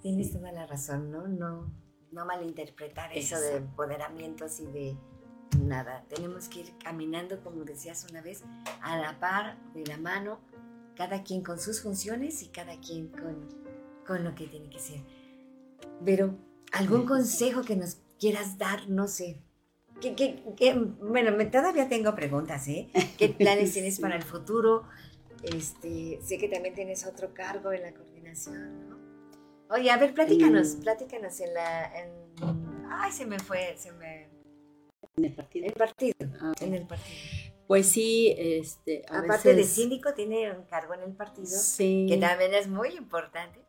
Tienes 0.01 0.31
toda 0.31 0.51
la 0.51 0.67
razón, 0.67 1.11
¿no? 1.11 1.27
No, 1.27 1.71
no 2.11 2.25
malinterpretar 2.25 3.11
eso 3.17 3.39
de 3.39 3.57
empoderamientos 3.57 4.59
y 4.59 4.67
de 4.67 4.97
nada. 5.61 6.05
Tenemos 6.09 6.47
que 6.47 6.61
ir 6.61 6.73
caminando, 6.77 7.41
como 7.41 7.63
decías 7.63 8.05
una 8.09 8.21
vez, 8.21 8.43
a 8.81 8.97
la 8.97 9.19
par, 9.19 9.57
de 9.73 9.85
la 9.85 9.97
mano, 9.97 10.39
cada 10.95 11.23
quien 11.23 11.43
con 11.43 11.59
sus 11.59 11.81
funciones 11.81 12.43
y 12.43 12.47
cada 12.47 12.79
quien 12.79 13.07
con, 13.09 13.47
con 14.05 14.23
lo 14.23 14.35
que 14.35 14.47
tiene 14.47 14.69
que 14.69 14.79
ser. 14.79 15.01
Pero, 16.03 16.37
¿algún 16.71 17.05
consejo 17.05 17.63
que 17.63 17.75
nos 17.75 17.97
quieras 18.19 18.57
dar? 18.57 18.87
No 18.89 19.07
sé. 19.07 19.41
¿Qué, 20.01 20.15
qué- 20.15 20.43
qué- 20.57 20.73
bueno, 20.73 21.31
me- 21.31 21.45
todavía 21.45 21.87
tengo 21.87 22.13
preguntas, 22.15 22.67
¿eh? 22.67 22.89
¿Qué 23.17 23.29
planes 23.39 23.73
tienes 23.73 23.99
para 23.99 24.15
el 24.15 24.23
futuro? 24.23 24.83
Este, 25.43 26.19
sé 26.23 26.37
que 26.37 26.47
también 26.49 26.73
tienes 26.75 27.05
otro 27.05 27.33
cargo 27.33 27.71
en 27.71 27.83
la 27.83 27.93
coordinación, 27.93 28.89
¿no? 28.89 28.95
Oye, 29.69 29.89
a 29.91 29.97
ver, 29.97 30.13
platícanos, 30.13 30.75
Mm. 30.75 30.81
platícanos 30.81 31.39
en 31.39 31.53
la... 31.53 31.85
en- 31.99 32.85
ay, 32.89 33.11
se 33.11 33.25
me 33.25 33.39
fue, 33.39 33.75
se 33.77 33.91
me... 33.93 34.29
En 35.17 35.25
el 35.25 35.33
partido. 35.33 35.65
El 35.67 35.73
partido, 35.73 36.15
Ah, 36.41 36.53
en 36.61 36.73
el 36.73 36.87
partido. 36.87 37.15
Pues 37.67 37.87
sí, 37.87 38.35
este, 38.37 39.03
a 39.09 39.19
Aparte 39.19 39.55
de 39.55 39.63
síndico, 39.63 40.13
tiene 40.13 40.51
un 40.51 40.65
cargo 40.65 40.93
en 40.93 41.01
el 41.01 41.13
partido, 41.13 41.47
Sí, 41.47 42.05
que 42.07 42.17
también 42.17 42.53
es 42.53 42.67
muy 42.67 42.89
importante. 42.89 43.59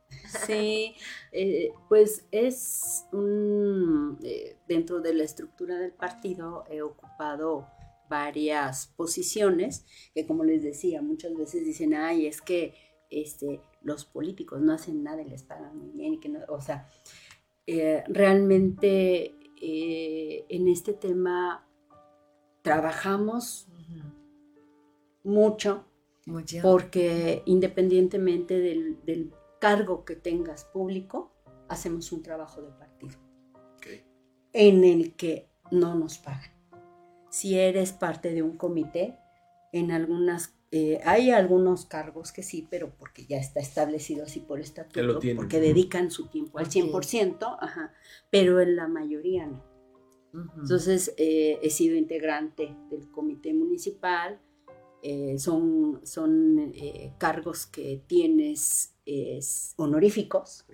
sí, 0.47 0.95
eh, 1.33 1.73
pues 1.89 2.27
es 2.31 3.07
un, 3.13 4.19
eh, 4.23 4.57
dentro 4.69 5.01
de 5.01 5.15
la 5.15 5.25
estructura 5.25 5.79
del 5.79 5.93
partido 5.93 6.65
he 6.71 6.83
ocupado 6.83 7.67
varias 8.09 8.87
posiciones 8.97 9.85
que 10.15 10.27
como 10.27 10.45
les 10.45 10.63
decía, 10.63 11.03
muchas 11.03 11.35
veces 11.35 11.65
dicen, 11.65 11.95
ay, 11.95 12.27
es 12.27 12.41
que 12.41 12.75
este, 13.11 13.61
los 13.83 14.05
políticos 14.05 14.61
no 14.61 14.75
hacen 14.75 15.03
nada 15.03 15.23
y 15.23 15.29
les 15.29 15.43
pagan 15.43 15.77
muy 15.77 15.91
bien 15.91 16.15
y 16.15 16.21
que 16.21 16.29
no, 16.29 16.41
o 16.49 16.61
sea, 16.61 16.89
eh, 17.67 18.05
realmente 18.09 19.35
en 19.59 20.69
este 20.69 20.93
tema 20.93 21.67
trabajamos 22.61 23.69
mucho 25.27 25.85
Mucho. 26.25 26.59
porque 26.63 27.43
independientemente 27.47 28.59
del, 28.59 29.05
del 29.05 29.33
cargo 29.61 30.05
que 30.05 30.17
tengas 30.17 30.65
público, 30.65 31.33
hacemos 31.69 32.13
un 32.13 32.23
trabajo 32.23 32.63
de 32.63 32.71
partido 32.73 33.19
en 34.53 34.85
el 34.85 35.15
que 35.17 35.51
no 35.71 35.95
nos 35.95 36.17
pagan. 36.17 36.51
Si 37.31 37.59
eres 37.59 37.93
parte 37.93 38.33
de 38.33 38.43
un 38.43 38.57
comité, 38.57 39.19
en 39.71 39.91
algunas, 39.91 40.57
eh, 40.71 40.99
hay 41.05 41.31
algunos 41.31 41.85
cargos 41.85 42.33
que 42.33 42.43
sí, 42.43 42.67
pero 42.71 42.97
porque 42.97 43.27
ya 43.27 43.37
está 43.37 43.61
establecido 43.61 44.25
así 44.25 44.41
por 44.41 44.59
estatuto, 44.61 45.21
porque 45.37 45.61
dedican 45.61 46.11
su 46.11 46.29
tiempo 46.29 46.59
al 46.59 46.65
Ok. 46.65 46.73
100%, 46.73 47.59
ajá, 47.61 47.93
pero 48.31 48.59
en 48.61 48.77
la 48.77 48.89
mayoría 48.89 49.47
no. 49.47 49.63
Entonces, 50.59 51.15
eh, 51.19 51.59
he 51.63 51.69
sido 51.69 51.95
integrante 51.95 52.75
del 52.91 53.11
comité 53.11 53.53
municipal. 53.53 54.41
Eh, 55.09 55.39
son 55.39 56.01
son 56.03 56.73
eh, 56.75 57.13
cargos 57.17 57.67
que 57.67 58.03
tienes 58.09 58.97
es, 59.05 59.73
honoríficos. 59.77 60.67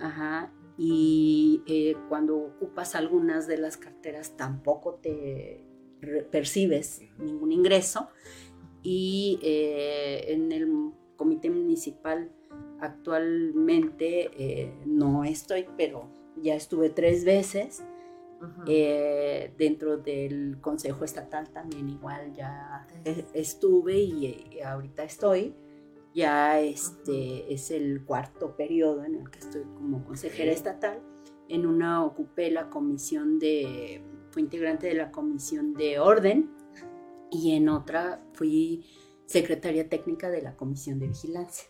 Ajá, 0.00 0.52
y 0.76 1.62
eh, 1.68 1.94
cuando 2.08 2.36
ocupas 2.36 2.96
algunas 2.96 3.46
de 3.46 3.58
las 3.58 3.76
carteras 3.76 4.36
tampoco 4.36 4.94
te 4.94 5.64
percibes 6.32 7.02
ningún 7.20 7.52
ingreso. 7.52 8.08
Y 8.82 9.38
en 9.42 10.50
el 10.50 10.68
comité 11.16 11.48
municipal 11.50 12.32
actualmente 12.80 14.72
no 14.84 15.22
estoy, 15.24 15.66
pero 15.76 16.08
ya 16.42 16.56
estuve 16.56 16.90
tres 16.90 17.24
veces. 17.24 17.84
Ujú. 18.40 18.62
Eh, 18.66 19.54
dentro 19.56 19.96
del 19.96 20.58
Consejo 20.60 21.04
Estatal 21.04 21.48
también 21.50 21.88
igual 21.88 22.34
ya 22.34 22.86
estuve 23.32 23.98
y, 23.98 24.26
eh, 24.26 24.64
ahorita 24.64 25.04
estoy. 25.04 25.54
Ya 26.14 26.60
este 26.60 27.52
es 27.52 27.70
el 27.70 28.04
cuarto 28.04 28.56
periodo 28.56 29.04
en 29.04 29.16
el 29.16 29.30
que 29.30 29.38
estoy 29.38 29.62
como 29.74 30.04
consejera 30.04 30.50
Ok. 30.50 30.56
estatal. 30.56 31.00
En 31.48 31.66
una 31.66 32.04
ocupé 32.04 32.50
la 32.50 32.70
comisión 32.70 33.38
de, 33.38 34.02
fui 34.30 34.42
integrante 34.42 34.86
de 34.86 34.94
la 34.94 35.10
comisión 35.10 35.74
de 35.74 35.98
orden 35.98 36.50
y 37.30 37.52
en 37.54 37.68
otra 37.68 38.22
fui 38.32 38.84
secretaria 39.26 39.88
técnica 39.88 40.30
de 40.30 40.42
la 40.42 40.56
comisión 40.56 40.98
de 40.98 41.08
vigilancia. 41.08 41.68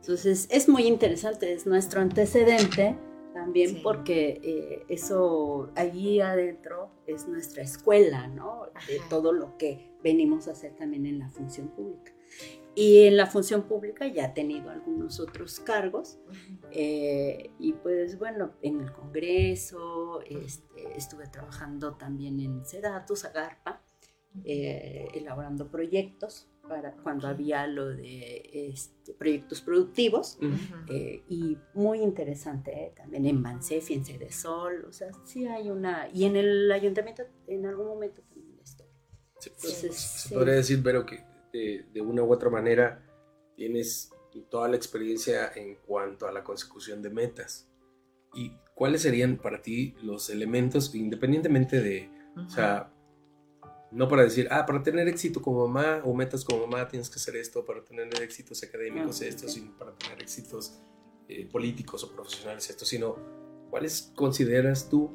Entonces 0.00 0.46
es 0.50 0.68
muy 0.68 0.82
interesante, 0.86 1.52
es 1.52 1.66
nuestro 1.66 2.00
antecedente 2.00 2.96
también 3.32 3.70
Sí. 3.70 3.80
porque 3.82 4.40
eh, 4.42 4.84
eso 4.88 5.70
allí 5.74 6.20
adentro 6.20 6.90
es 7.06 7.28
nuestra 7.28 7.62
escuela, 7.62 8.26
¿no? 8.28 8.62
De 8.88 9.00
todo 9.08 9.32
lo 9.32 9.56
que 9.56 9.90
venimos 10.02 10.48
a 10.48 10.52
hacer 10.52 10.74
también 10.76 11.06
en 11.06 11.18
la 11.18 11.28
función 11.30 11.68
pública. 11.68 12.12
Y 12.74 13.02
en 13.02 13.16
la 13.16 13.26
función 13.26 13.64
pública 13.64 14.06
ya 14.06 14.26
he 14.26 14.28
tenido 14.28 14.70
algunos 14.70 15.18
otros 15.18 15.58
cargos 15.58 16.20
eh, 16.70 17.50
y 17.58 17.72
pues 17.72 18.16
bueno, 18.18 18.52
en 18.62 18.80
el 18.80 18.92
Congreso, 18.92 20.20
este, 20.22 20.96
estuve 20.96 21.26
trabajando 21.26 21.96
también 21.96 22.38
en 22.38 22.64
Sedatus, 22.64 23.24
Agarpa, 23.24 23.82
eh, 24.44 25.08
elaborando 25.14 25.68
proyectos 25.68 26.48
para 26.70 26.92
cuando 26.92 27.26
había 27.26 27.66
lo 27.66 27.88
de 27.88 28.70
este, 28.72 29.12
proyectos 29.12 29.60
productivos. 29.60 30.38
Ujú. 30.40 30.46
Ujú. 30.54 30.92
eh, 30.92 31.24
y 31.28 31.58
muy 31.74 32.00
interesante 32.00 32.70
eh, 32.70 32.92
también 32.96 33.26
en 33.26 33.42
Mansef 33.42 33.90
y 33.90 33.94
en 33.94 34.04
Sede 34.04 34.30
Sol, 34.30 34.84
o 34.88 34.92
sea, 34.92 35.08
sí 35.24 35.46
hay 35.46 35.68
una, 35.68 36.08
y 36.14 36.24
en 36.26 36.36
el 36.36 36.70
ayuntamiento 36.70 37.24
en 37.48 37.66
algún 37.66 37.86
momento 37.88 38.22
también 38.22 38.60
estoy. 38.62 38.86
Se, 39.40 39.48
Entonces, 39.50 39.96
se 39.96 40.28
sí. 40.28 40.34
podría 40.34 40.54
decir, 40.54 40.80
pero 40.82 41.04
que 41.04 41.24
de, 41.52 41.86
de 41.92 42.00
una 42.00 42.22
u 42.22 42.32
otra 42.32 42.50
manera 42.50 43.04
tienes 43.56 44.12
toda 44.48 44.68
la 44.68 44.76
experiencia 44.76 45.50
en 45.56 45.74
cuanto 45.74 46.28
a 46.28 46.32
la 46.32 46.44
consecución 46.44 47.02
de 47.02 47.10
metas. 47.10 47.68
¿Y 48.32 48.52
cuáles 48.76 49.02
serían 49.02 49.38
para 49.38 49.60
ti 49.60 49.96
los 50.02 50.30
elementos, 50.30 50.94
independientemente 50.94 51.82
de, 51.82 52.08
o 52.36 52.48
sea, 52.48 52.92
no 53.92 54.08
para 54.08 54.22
decir, 54.22 54.46
ah, 54.50 54.64
para 54.66 54.82
tener 54.82 55.08
éxito 55.08 55.42
como 55.42 55.66
mamá 55.66 56.02
o 56.04 56.14
metas 56.14 56.44
como 56.44 56.66
mamá 56.66 56.86
tienes 56.88 57.10
que 57.10 57.16
hacer 57.16 57.36
esto, 57.36 57.64
para 57.64 57.82
tener 57.84 58.06
éxitos 58.22 58.62
académicos 58.62 59.20
esto, 59.22 59.48
sino 59.48 59.76
para 59.78 59.92
tener 59.96 60.22
éxitos 60.22 60.80
eh, 61.28 61.46
políticos 61.50 62.04
o 62.04 62.12
profesionales 62.12 62.68
esto, 62.70 62.84
sino 62.84 63.16
cuáles 63.70 64.12
consideras 64.14 64.88
tú 64.88 65.10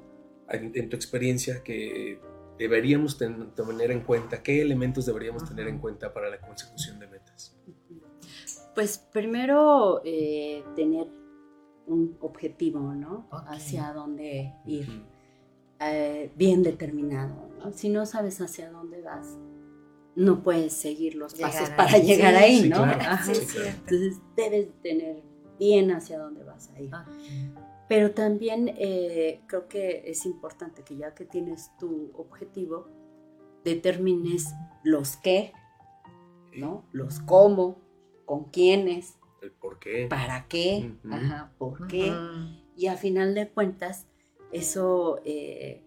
en, 0.49 0.71
en 0.75 0.89
tu 0.89 0.95
experiencia 0.95 1.63
que 1.63 2.19
deberíamos 2.57 3.17
ten- 3.17 3.51
tener 3.55 3.91
en 3.91 4.01
cuenta, 4.01 4.41
qué 4.43 4.61
elementos 4.61 5.05
deberíamos 5.05 5.43
tener 5.45 5.67
en 5.67 5.79
cuenta 5.79 6.13
para 6.13 6.29
la 6.29 6.39
consecución 6.39 6.99
de 6.99 7.07
metas. 7.07 7.57
Pues 8.73 8.97
primero 8.97 10.01
eh, 10.03 10.63
tener 10.75 11.07
un 11.87 12.17
objetivo, 12.19 12.93
¿no? 12.93 13.27
Hacia 13.47 13.93
dónde 13.93 14.53
ir. 14.65 14.87
Eh, 15.79 16.31
bien 16.35 16.63
determinado, 16.63 17.49
¿no? 17.59 17.71
Si 17.73 17.89
no 17.89 18.05
sabes 18.05 18.39
hacia 18.41 18.69
dónde 18.71 19.01
vas, 19.01 19.37
no 20.15 20.41
puedes 20.43 20.73
seguir 20.73 21.15
los 21.15 21.33
Llegar 21.33 21.51
pasos 21.51 21.69
ahí. 21.69 21.75
para 21.77 21.97
llegar 21.97 22.33
Sí, 22.35 22.39
ahí, 22.43 22.61
sí, 22.61 22.69
¿no? 22.69 22.75
claro. 22.83 23.17
Sí. 23.33 23.57
Entonces 23.67 24.21
debes 24.37 24.67
de 24.67 24.73
tener 24.81 25.23
bien 25.59 25.91
hacia 25.91 26.19
dónde 26.19 26.43
vas 26.43 26.69
a 26.69 26.79
ir. 26.81 26.93
Ok. 26.93 27.07
Pero 27.87 28.11
también 28.11 28.73
eh, 28.77 29.41
creo 29.47 29.67
que 29.67 30.03
es 30.09 30.25
importante 30.25 30.83
que 30.83 30.95
ya 30.97 31.13
que 31.13 31.25
tienes 31.25 31.69
tu 31.77 32.11
objetivo, 32.15 32.87
determines 33.63 34.53
los 34.83 35.17
qué, 35.17 35.53
¿no? 36.55 36.85
Los 36.91 37.19
cómo, 37.19 37.77
con 38.25 38.45
quiénes, 38.45 39.17
El 39.41 39.51
por 39.51 39.79
qué. 39.79 40.07
para 40.09 40.47
qué, 40.47 40.91
Ujú. 41.03 41.13
ajá, 41.13 41.51
por 41.57 41.87
qué. 41.87 42.11
Ujú. 42.11 42.63
Y 42.77 42.87
a 42.87 42.95
final 42.97 43.35
de 43.35 43.49
cuentas, 43.49 44.07
eso, 44.55 45.21
eh, 45.25 45.83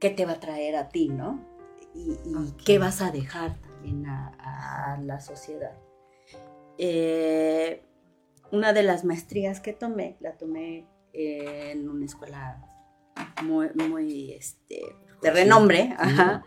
¿qué 0.00 0.10
te 0.10 0.26
va 0.26 0.32
a 0.32 0.40
traer 0.40 0.76
a 0.76 0.88
ti, 0.88 1.08
no? 1.08 1.52
y, 1.94 2.16
qué 2.64 2.78
vas 2.78 3.00
a 3.00 3.12
dejar 3.12 3.60
también 3.60 4.06
a, 4.06 4.94
a 4.94 5.00
la 5.00 5.20
sociedad. 5.20 5.78
Eh, 6.76 7.82
una 8.50 8.72
de 8.72 8.82
las 8.82 9.04
maestrías 9.04 9.60
que 9.60 9.72
tomé, 9.72 10.16
la 10.20 10.36
tomé 10.36 10.86
en 11.12 11.88
una 11.88 12.04
escuela 12.04 12.64
muy, 13.44 13.68
muy 13.74 14.32
este, 14.32 14.82
de 15.22 15.30
renombre, 15.30 15.94
ajá. 15.96 16.44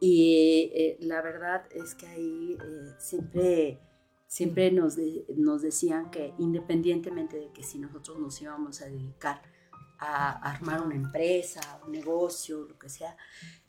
Y 0.00 0.70
eh, 0.74 0.96
la 1.00 1.22
verdad 1.22 1.64
es 1.70 1.94
que 1.94 2.06
ahí 2.06 2.58
eh, 2.60 2.94
siempre, 2.98 3.80
siempre 4.26 4.70
nos, 4.72 4.96
de- 4.96 5.24
nos 5.36 5.62
decían 5.62 6.10
que 6.10 6.34
independientemente 6.38 7.38
de 7.38 7.50
que 7.52 7.62
si 7.62 7.78
nosotros 7.78 8.18
nos 8.18 8.40
íbamos 8.42 8.82
a 8.82 8.86
dedicar 8.86 9.40
a 9.98 10.32
armar 10.50 10.82
una 10.82 10.94
empresa, 10.94 11.60
un 11.86 11.92
negocio, 11.92 12.60
lo 12.64 12.78
que 12.78 12.88
sea, 12.88 13.16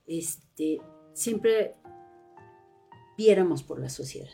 este, 0.05 0.79
siempre 1.13 1.75
viéramos 3.17 3.63
por 3.63 3.79
la 3.79 3.89
sociedad. 3.89 4.29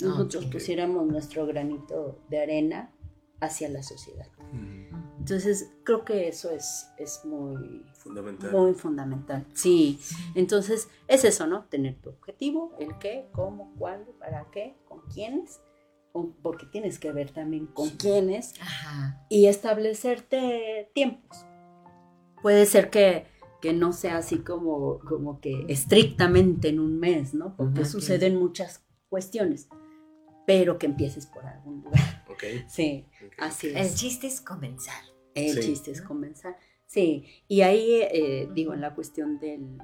Nosotros 0.00 0.46
pusiéramos 0.46 1.06
nuestro 1.06 1.46
granito 1.46 2.18
de 2.28 2.40
arena 2.42 2.90
hacia 3.40 3.68
la 3.68 3.82
sociedad. 3.82 4.26
Mm, 4.52 5.18
Entonces, 5.18 5.70
creo 5.84 6.04
que 6.04 6.26
eso 6.28 6.50
es, 6.50 6.88
es 6.98 7.24
muy, 7.24 7.84
Fundamental. 7.94 8.50
muy 8.50 8.74
fundamental. 8.74 9.46
Sí, 9.54 10.00
entonces 10.34 10.88
es 11.06 11.24
eso, 11.24 11.46
¿no? 11.46 11.64
Tener 11.66 12.00
tu 12.00 12.10
objetivo, 12.10 12.74
el 12.80 12.98
qué, 12.98 13.28
cómo, 13.32 13.72
cuándo, 13.78 14.10
para 14.12 14.50
qué, 14.50 14.76
con 14.88 15.02
quiénes, 15.02 15.60
porque 16.42 16.66
tienes 16.66 16.98
que 16.98 17.12
ver 17.12 17.30
también 17.30 17.66
con 17.66 17.88
Sí. 17.88 17.96
quiénes 17.98 18.54
Ajá. 18.60 19.24
y 19.28 19.46
establecerte 19.46 20.90
tiempos. 20.94 21.44
Puede 22.42 22.66
ser 22.66 22.90
que, 22.90 23.26
que 23.60 23.72
no 23.72 23.92
sea 23.92 24.18
así 24.18 24.38
como, 24.38 24.98
como 25.00 25.40
que 25.40 25.64
estrictamente 25.68 26.68
en 26.68 26.80
un 26.80 26.98
mes, 26.98 27.34
¿no? 27.34 27.56
Porque 27.56 27.84
suceden 27.84 28.36
muchas 28.38 28.84
cuestiones, 29.08 29.68
pero 30.46 30.78
que 30.78 30.86
empieces 30.86 31.26
por 31.26 31.46
algún 31.46 31.82
lugar. 31.84 32.24
Ok. 32.30 32.42
Sí, 32.68 33.06
así 33.38 33.68
El 33.68 33.76
es. 33.76 33.94
chiste 33.94 34.26
es 34.26 34.40
comenzar. 34.40 35.00
El 35.34 35.54
Sí. 35.54 35.60
chiste 35.60 35.90
es 35.92 36.02
comenzar. 36.02 36.56
Sí, 36.86 37.24
y 37.48 37.62
ahí, 37.62 38.00
eh, 38.02 38.48
digo, 38.52 38.74
en 38.74 38.80
la 38.80 38.94
cuestión 38.94 39.38
del, 39.38 39.78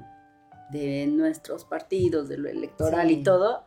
de 0.73 1.07
nuestros 1.07 1.65
partidos, 1.65 2.29
de 2.29 2.37
lo 2.39 2.49
electoral 2.49 3.09
Sí. 3.09 3.15
y 3.15 3.23
todo, 3.23 3.65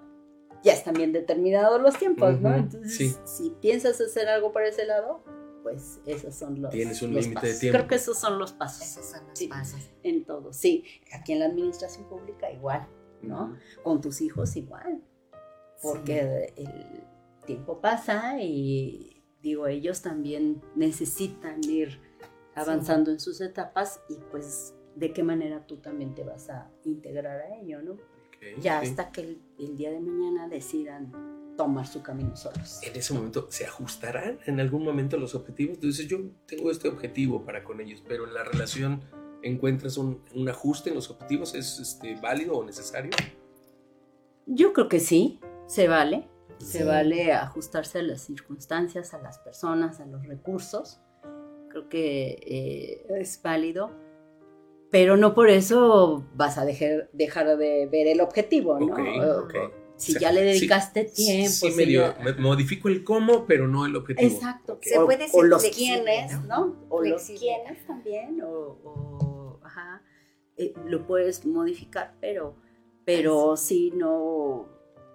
ya 0.63 0.73
están 0.73 0.93
bien 0.93 1.11
determinados 1.11 1.81
los 1.81 1.97
tiempos, 1.97 2.39
¿no? 2.41 2.55
Entonces, 2.55 2.95
sí. 2.95 3.15
si 3.25 3.49
piensas 3.61 3.99
hacer 3.99 4.27
algo 4.29 4.51
por 4.51 4.63
ese 4.63 4.85
lado, 4.85 5.23
pues 5.63 5.99
esos 6.05 6.33
son 6.35 6.61
los 6.61 6.71
Tienes 6.71 7.01
un 7.01 7.13
límite 7.13 7.47
de 7.47 7.53
tiempo. 7.59 7.77
Creo 7.77 7.87
que 7.87 7.95
esos 7.95 8.17
son 8.17 8.39
los 8.39 8.51
pasos 8.51 8.81
Esos 8.87 9.05
son 9.05 9.27
los 9.27 9.37
Sí. 9.37 9.47
pasos. 9.47 9.79
en 10.03 10.25
todo. 10.25 10.53
Sí, 10.53 10.83
aquí 11.13 11.33
en 11.33 11.39
la 11.39 11.45
administración 11.45 12.07
pública 12.09 12.51
igual, 12.51 12.87
¿no? 13.21 13.55
Con 13.83 14.01
tus 14.01 14.21
hijos 14.21 14.55
igual, 14.55 15.01
porque 15.81 16.53
el 16.55 17.03
tiempo 17.45 17.79
pasa 17.81 18.39
y 18.41 19.23
digo, 19.41 19.67
ellos 19.67 20.01
también 20.01 20.61
necesitan 20.75 21.59
ir 21.67 21.99
avanzando 22.55 23.11
en 23.11 23.19
sus 23.19 23.41
etapas 23.41 24.01
y 24.09 24.15
pues 24.29 24.73
de 24.95 25.13
qué 25.13 25.23
manera 25.23 25.65
tú 25.65 25.77
también 25.77 26.13
te 26.13 26.23
vas 26.23 26.49
a 26.49 26.69
integrar 26.83 27.39
a 27.41 27.55
ello, 27.57 27.81
¿no? 27.81 27.97
Ya 28.61 28.79
hasta 28.79 29.11
que 29.11 29.21
el, 29.21 29.41
el 29.59 29.77
día 29.77 29.91
de 29.91 29.99
mañana 29.99 30.47
decidan 30.47 31.11
tomar 31.57 31.85
su 31.85 32.01
camino 32.01 32.35
solos. 32.35 32.79
En 32.83 32.95
ese 32.95 33.13
momento, 33.13 33.47
¿se 33.49 33.65
ajustarán 33.65 34.39
en 34.45 34.59
algún 34.59 34.83
momento 34.83 35.17
los 35.17 35.35
objetivos? 35.35 35.79
Tú 35.79 35.87
dices, 35.87 36.07
yo 36.07 36.17
tengo 36.47 36.71
este 36.71 36.87
objetivo 36.87 37.45
para 37.45 37.63
con 37.63 37.81
ellos, 37.81 38.03
pero 38.07 38.27
en 38.27 38.33
la 38.33 38.43
relación 38.43 39.01
encuentras 39.43 39.97
un, 39.97 40.23
un 40.33 40.49
ajuste 40.49 40.89
en 40.89 40.95
los 40.95 41.09
objetivos, 41.09 41.53
¿es 41.55 41.79
este, 41.79 42.15
válido 42.15 42.53
o 42.53 42.63
necesario? 42.63 43.11
Yo 44.45 44.73
creo 44.73 44.89
que 44.89 44.99
sí, 44.99 45.39
se 45.67 45.87
vale. 45.87 46.27
Se 46.59 46.83
vale 46.83 47.33
ajustarse 47.33 47.99
a 47.99 48.03
las 48.03 48.21
circunstancias, 48.21 49.15
a 49.15 49.19
las 49.19 49.39
personas, 49.39 49.99
a 49.99 50.05
los 50.05 50.27
recursos. 50.27 51.01
Creo 51.69 51.89
que 51.89 52.37
eh, 52.41 53.19
es 53.19 53.41
válido. 53.41 53.89
Pero 54.91 55.15
no 55.17 55.33
por 55.33 55.49
eso 55.49 56.23
vas 56.35 56.57
a 56.57 56.65
dejar, 56.65 57.09
dejar 57.13 57.57
de 57.57 57.87
ver 57.87 58.07
el 58.07 58.21
objetivo, 58.21 58.77
¿no? 58.79 58.93
O- 58.95 59.43
o- 59.47 59.81
Si 59.95 60.15
O 60.15 60.19
sea, 60.19 60.29
ya 60.29 60.31
le 60.31 60.39
sí- 60.53 60.59
dedicaste 60.61 61.03
tiempo. 61.03 61.49
Sí, 61.51 61.71
si 61.71 61.77
medio, 61.77 62.01
ya- 62.01 62.23
me- 62.23 62.33
modifico 62.33 62.87
el 62.89 63.03
cómo, 63.03 63.45
pero 63.45 63.67
no 63.67 63.85
el 63.85 63.95
objetivo. 63.95 64.31
Exacto. 64.33 64.73
Ok. 64.73 64.83
Se 64.83 64.97
o, 64.97 65.05
puede 65.05 65.25
o 65.25 65.27
ser 65.27 65.43
los 65.45 65.61
flexible, 65.61 66.03
quiénes, 66.03 66.41
¿no? 66.47 66.65
¿no? 66.65 66.85
O 66.89 67.03
los 67.03 67.23
quiénes 67.23 67.85
también, 67.85 68.41
o, 68.41 68.49
o- 68.49 69.59
ajá, 69.63 70.01
eh, 70.57 70.73
lo 70.87 71.05
puedes 71.05 71.45
modificar, 71.45 72.15
pero, 72.19 72.55
pero 73.05 73.55
sí, 73.57 73.93
no, 73.95 74.67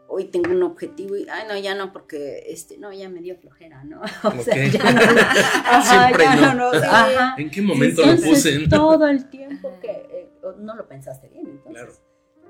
hoy 0.08 0.24
tengo 0.26 0.50
un 0.50 0.62
objetivo 0.62 1.16
y, 1.16 1.26
ay, 1.28 1.44
no, 1.48 1.56
ya 1.58 1.74
no, 1.74 1.92
porque, 1.92 2.44
este, 2.46 2.78
no, 2.78 2.92
ya 2.92 3.08
me 3.08 3.20
dio 3.20 3.36
flojera, 3.36 3.84
¿no? 3.84 4.00
O 4.24 4.42
sea, 4.42 4.66
ya 4.66 4.92
no, 4.92 5.00
ajá, 5.20 6.04
Siempre 6.06 6.24
ya 6.24 6.36
no. 6.36 6.54
no, 6.54 6.72
no, 6.72 6.78
ajá. 6.78 7.34
¿En 7.38 7.50
qué 7.50 7.62
momento 7.62 8.04
lo 8.04 8.16
puse? 8.16 8.66
todo 8.70 9.06
el 9.08 9.28
tiempo 9.28 9.78
que, 9.80 9.90
eh, 9.90 10.30
no 10.58 10.74
lo 10.76 10.86
pensaste 10.88 11.28
bien, 11.28 11.46
entonces. 11.48 11.72
Claro. 11.82 11.92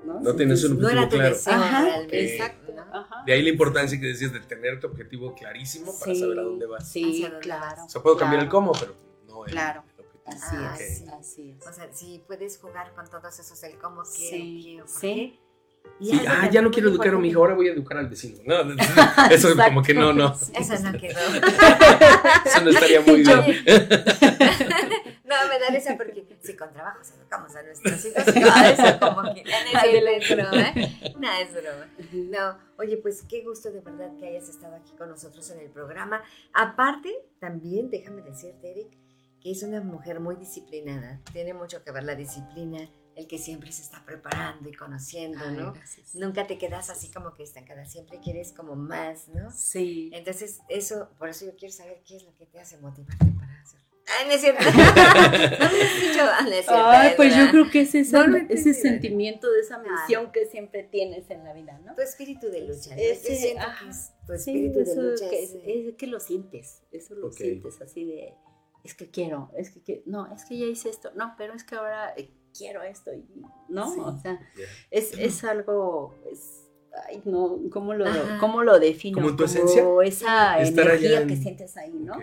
No, 0.05 0.19
No 0.21 0.35
tienes 0.35 0.63
un 0.63 0.79
No 0.79 0.87
era 0.89 1.03
objetivo 1.05 1.09
tu 1.09 1.17
claro. 1.17 1.35
deseo 1.35 1.53
Ajá, 1.53 2.01
exacto, 2.11 2.73
ajá. 2.93 3.23
De 3.25 3.33
ahí 3.33 3.41
la 3.41 3.49
importancia 3.49 3.99
que 3.99 4.05
decías 4.05 4.31
de 4.31 4.39
tener 4.41 4.79
tu 4.79 4.87
objetivo 4.87 5.33
clarísimo 5.33 5.91
para 5.99 6.13
Sí, 6.13 6.19
saber 6.19 6.39
a 6.39 6.43
dónde 6.43 6.65
vas. 6.67 6.87
Sí, 6.87 7.21
dónde 7.23 7.39
claro. 7.39 7.83
O 7.85 7.89
sea, 7.89 8.01
puedo 8.03 8.15
cambiar 8.15 8.43
el 8.43 8.47
cómo, 8.49 8.71
pero 8.73 8.95
no 9.27 9.43
el, 9.45 9.51
Claro. 9.51 9.83
el 9.97 10.05
objetivo. 10.05 10.21
Así 10.27 10.55
es, 10.83 10.97
sí. 10.99 11.05
así 11.19 11.55
es. 11.59 11.67
O 11.67 11.73
sea, 11.73 11.89
si 11.91 12.23
puedes 12.27 12.57
jugar 12.59 12.93
con 12.93 13.09
todos 13.09 13.39
esos, 13.39 13.61
el 13.63 13.77
cómo 13.79 14.03
quiero, 14.03 14.37
Sí, 14.37 14.59
quiero, 14.63 14.85
por 14.85 14.93
sí. 14.93 14.99
qué. 15.01 15.39
Y 15.99 16.11
Sí, 16.11 16.19
algo 16.19 16.31
ah, 16.43 16.49
ya 16.49 16.61
no 16.61 16.69
quiero 16.71 16.89
educar 16.89 17.13
a 17.13 17.17
mi 17.17 17.27
hija, 17.29 17.33
importante. 17.33 17.37
ahora 17.39 17.53
voy 17.55 17.67
a 17.69 17.71
educar 17.73 17.97
al 17.97 18.07
vecino. 18.07 18.39
No, 18.45 18.55
eso 19.31 19.49
es 19.49 19.55
como 19.55 19.81
que 19.81 19.93
no, 19.93 20.13
no. 20.13 20.33
Eso 20.53 20.73
no 20.83 20.91
quedó. 20.99 21.19
Eso 22.45 22.61
no 22.63 22.69
estaría 22.69 23.01
muy 23.01 23.23
Yo- 23.25 23.41
bien. 23.43 23.63
No, 25.25 25.35
me 25.49 25.59
da 25.59 25.69
risa 25.71 25.95
porque 25.97 26.25
si 26.41 26.55
con 26.55 26.71
trabajo 26.71 26.99
educamos 27.17 27.53
a 27.55 27.63
nuestros 27.63 28.05
hijos, 28.05 28.25
no, 28.27 28.65
eso 28.65 28.99
como 28.99 29.33
que 29.33 29.43
no 29.43 30.09
es 30.09 30.29
broma. 30.29 30.73
No, 31.19 31.31
es 31.41 31.51
broma. 31.51 31.87
No, 32.13 32.57
oye, 32.77 32.97
pues 32.97 33.23
qué 33.27 33.43
gusto 33.43 33.71
de 33.71 33.81
verdad 33.81 34.09
que 34.17 34.27
hayas 34.27 34.47
estado 34.47 34.75
aquí 34.77 34.93
con 34.97 35.09
nosotros 35.09 35.49
en 35.51 35.59
el 35.59 35.69
programa. 35.69 36.21
Aparte, 36.53 37.13
también 37.39 37.89
déjame 37.89 38.21
decirte, 38.21 38.71
Eric, 38.71 38.97
que 39.41 39.51
es 39.51 39.63
una 39.63 39.81
mujer 39.81 40.19
muy 40.21 40.35
disciplinada. 40.37 41.19
Tiene 41.33 41.53
mucho 41.53 41.83
que 41.83 41.91
ver 41.91 42.03
la 42.03 42.15
disciplina, 42.15 42.89
el 43.17 43.27
que 43.27 43.37
siempre 43.39 43.71
se 43.71 43.81
está 43.81 44.05
preparando 44.05 44.69
y 44.69 44.73
conociendo, 44.73 45.39
Ay, 45.43 45.55
¿no? 45.57 45.73
gracias. 45.73 46.13
Nunca 46.15 46.45
te 46.47 46.57
quedas 46.57 46.89
así 46.91 47.11
como 47.11 47.33
que 47.33 47.43
estancada, 47.43 47.83
siempre 47.85 48.19
quieres 48.23 48.53
como 48.53 48.75
más, 48.75 49.27
¿no? 49.29 49.49
Sí. 49.51 50.11
Entonces, 50.13 50.59
eso, 50.69 51.09
por 51.17 51.27
eso 51.29 51.45
yo 51.45 51.55
quiero 51.57 51.73
saber 51.73 52.01
qué 52.05 52.15
es 52.17 52.23
lo 52.23 52.33
que 52.35 52.45
te 52.45 52.59
hace 52.59 52.77
motivarte 52.77 53.25
para 53.37 53.59
hacer. 53.61 53.81
Ay, 54.19 54.27
no 54.27 54.31
es 54.33 54.41
cierto. 54.41 54.63
no 54.71 54.71
me 54.75 55.81
has 55.81 56.01
dicho, 56.01 56.19
ah, 56.21 56.41
no 56.43 56.49
es 56.49 56.65
cierto. 56.65 56.71
Ay, 56.87 57.07
es 57.09 57.15
pues 57.15 57.35
yo 57.35 57.49
creo 57.51 57.69
que 57.71 57.81
es 57.81 57.95
esa- 57.95 58.25
No 58.25 58.37
lo 58.37 58.37
ese 58.49 58.73
sentimiento 58.73 59.51
de 59.51 59.59
esa 59.61 59.81
Claro. 59.81 59.95
misión 59.99 60.31
que 60.31 60.45
siempre 60.45 60.83
tienes 60.83 61.29
en 61.29 61.43
la 61.43 61.53
vida, 61.53 61.77
¿no? 61.83 61.95
Tu 61.95 62.01
espíritu 62.03 62.47
de 62.47 62.61
lucha. 62.67 62.91
¿no? 62.95 63.01
Ese, 63.01 63.33
yo 63.33 63.35
siento 63.41 63.63
ajá, 63.63 63.83
que 63.83 63.89
es 63.89 64.11
tu 64.27 64.33
espíritu 64.33 64.79
de 64.79 64.95
lucha. 64.95 65.29
que, 65.29 65.43
es, 65.43 65.95
que 65.97 66.07
lo 66.07 66.19
sientes, 66.19 66.83
eso 66.91 67.15
lo 67.15 67.31
sientes 67.31 67.81
así 67.81 68.05
de, 68.05 68.33
es 68.83 68.93
que 68.93 69.09
quiero, 69.09 69.51
es 69.57 69.71
que, 69.71 69.81
que- 69.81 70.03
no, 70.05 70.31
es 70.33 70.45
que 70.45 70.57
ya 70.57 70.65
hice 70.67 70.89
esto, 70.89 71.11
no, 71.15 71.33
pero 71.37 71.53
es 71.53 71.65
que 71.65 71.75
ahora 71.75 72.13
eh, 72.15 72.29
quiero 72.57 72.81
esto, 72.83 73.13
y, 73.13 73.25
¿no? 73.69 73.91
Sí. 73.93 73.99
O 74.01 74.17
sea, 74.17 74.39
es, 74.91 75.13
es 75.17 75.43
algo, 75.43 76.15
es, 76.31 76.67
ay, 77.07 77.21
no, 77.25 77.59
¿cómo 77.71 77.93
lo, 77.93 78.05
Ajá. 78.05 78.37
cómo 78.39 78.63
lo 78.63 78.79
defino? 78.79 79.21
¿Como 79.21 79.35
tu 79.35 79.43
esencia? 79.43 79.83
esa 80.03 80.59
Estar 80.61 80.85
allá 80.87 80.93
energía 80.97 81.21
en- 81.21 81.27
que 81.27 81.35
sientes 81.37 81.77
ahí, 81.77 81.93
¿no? 81.93 82.13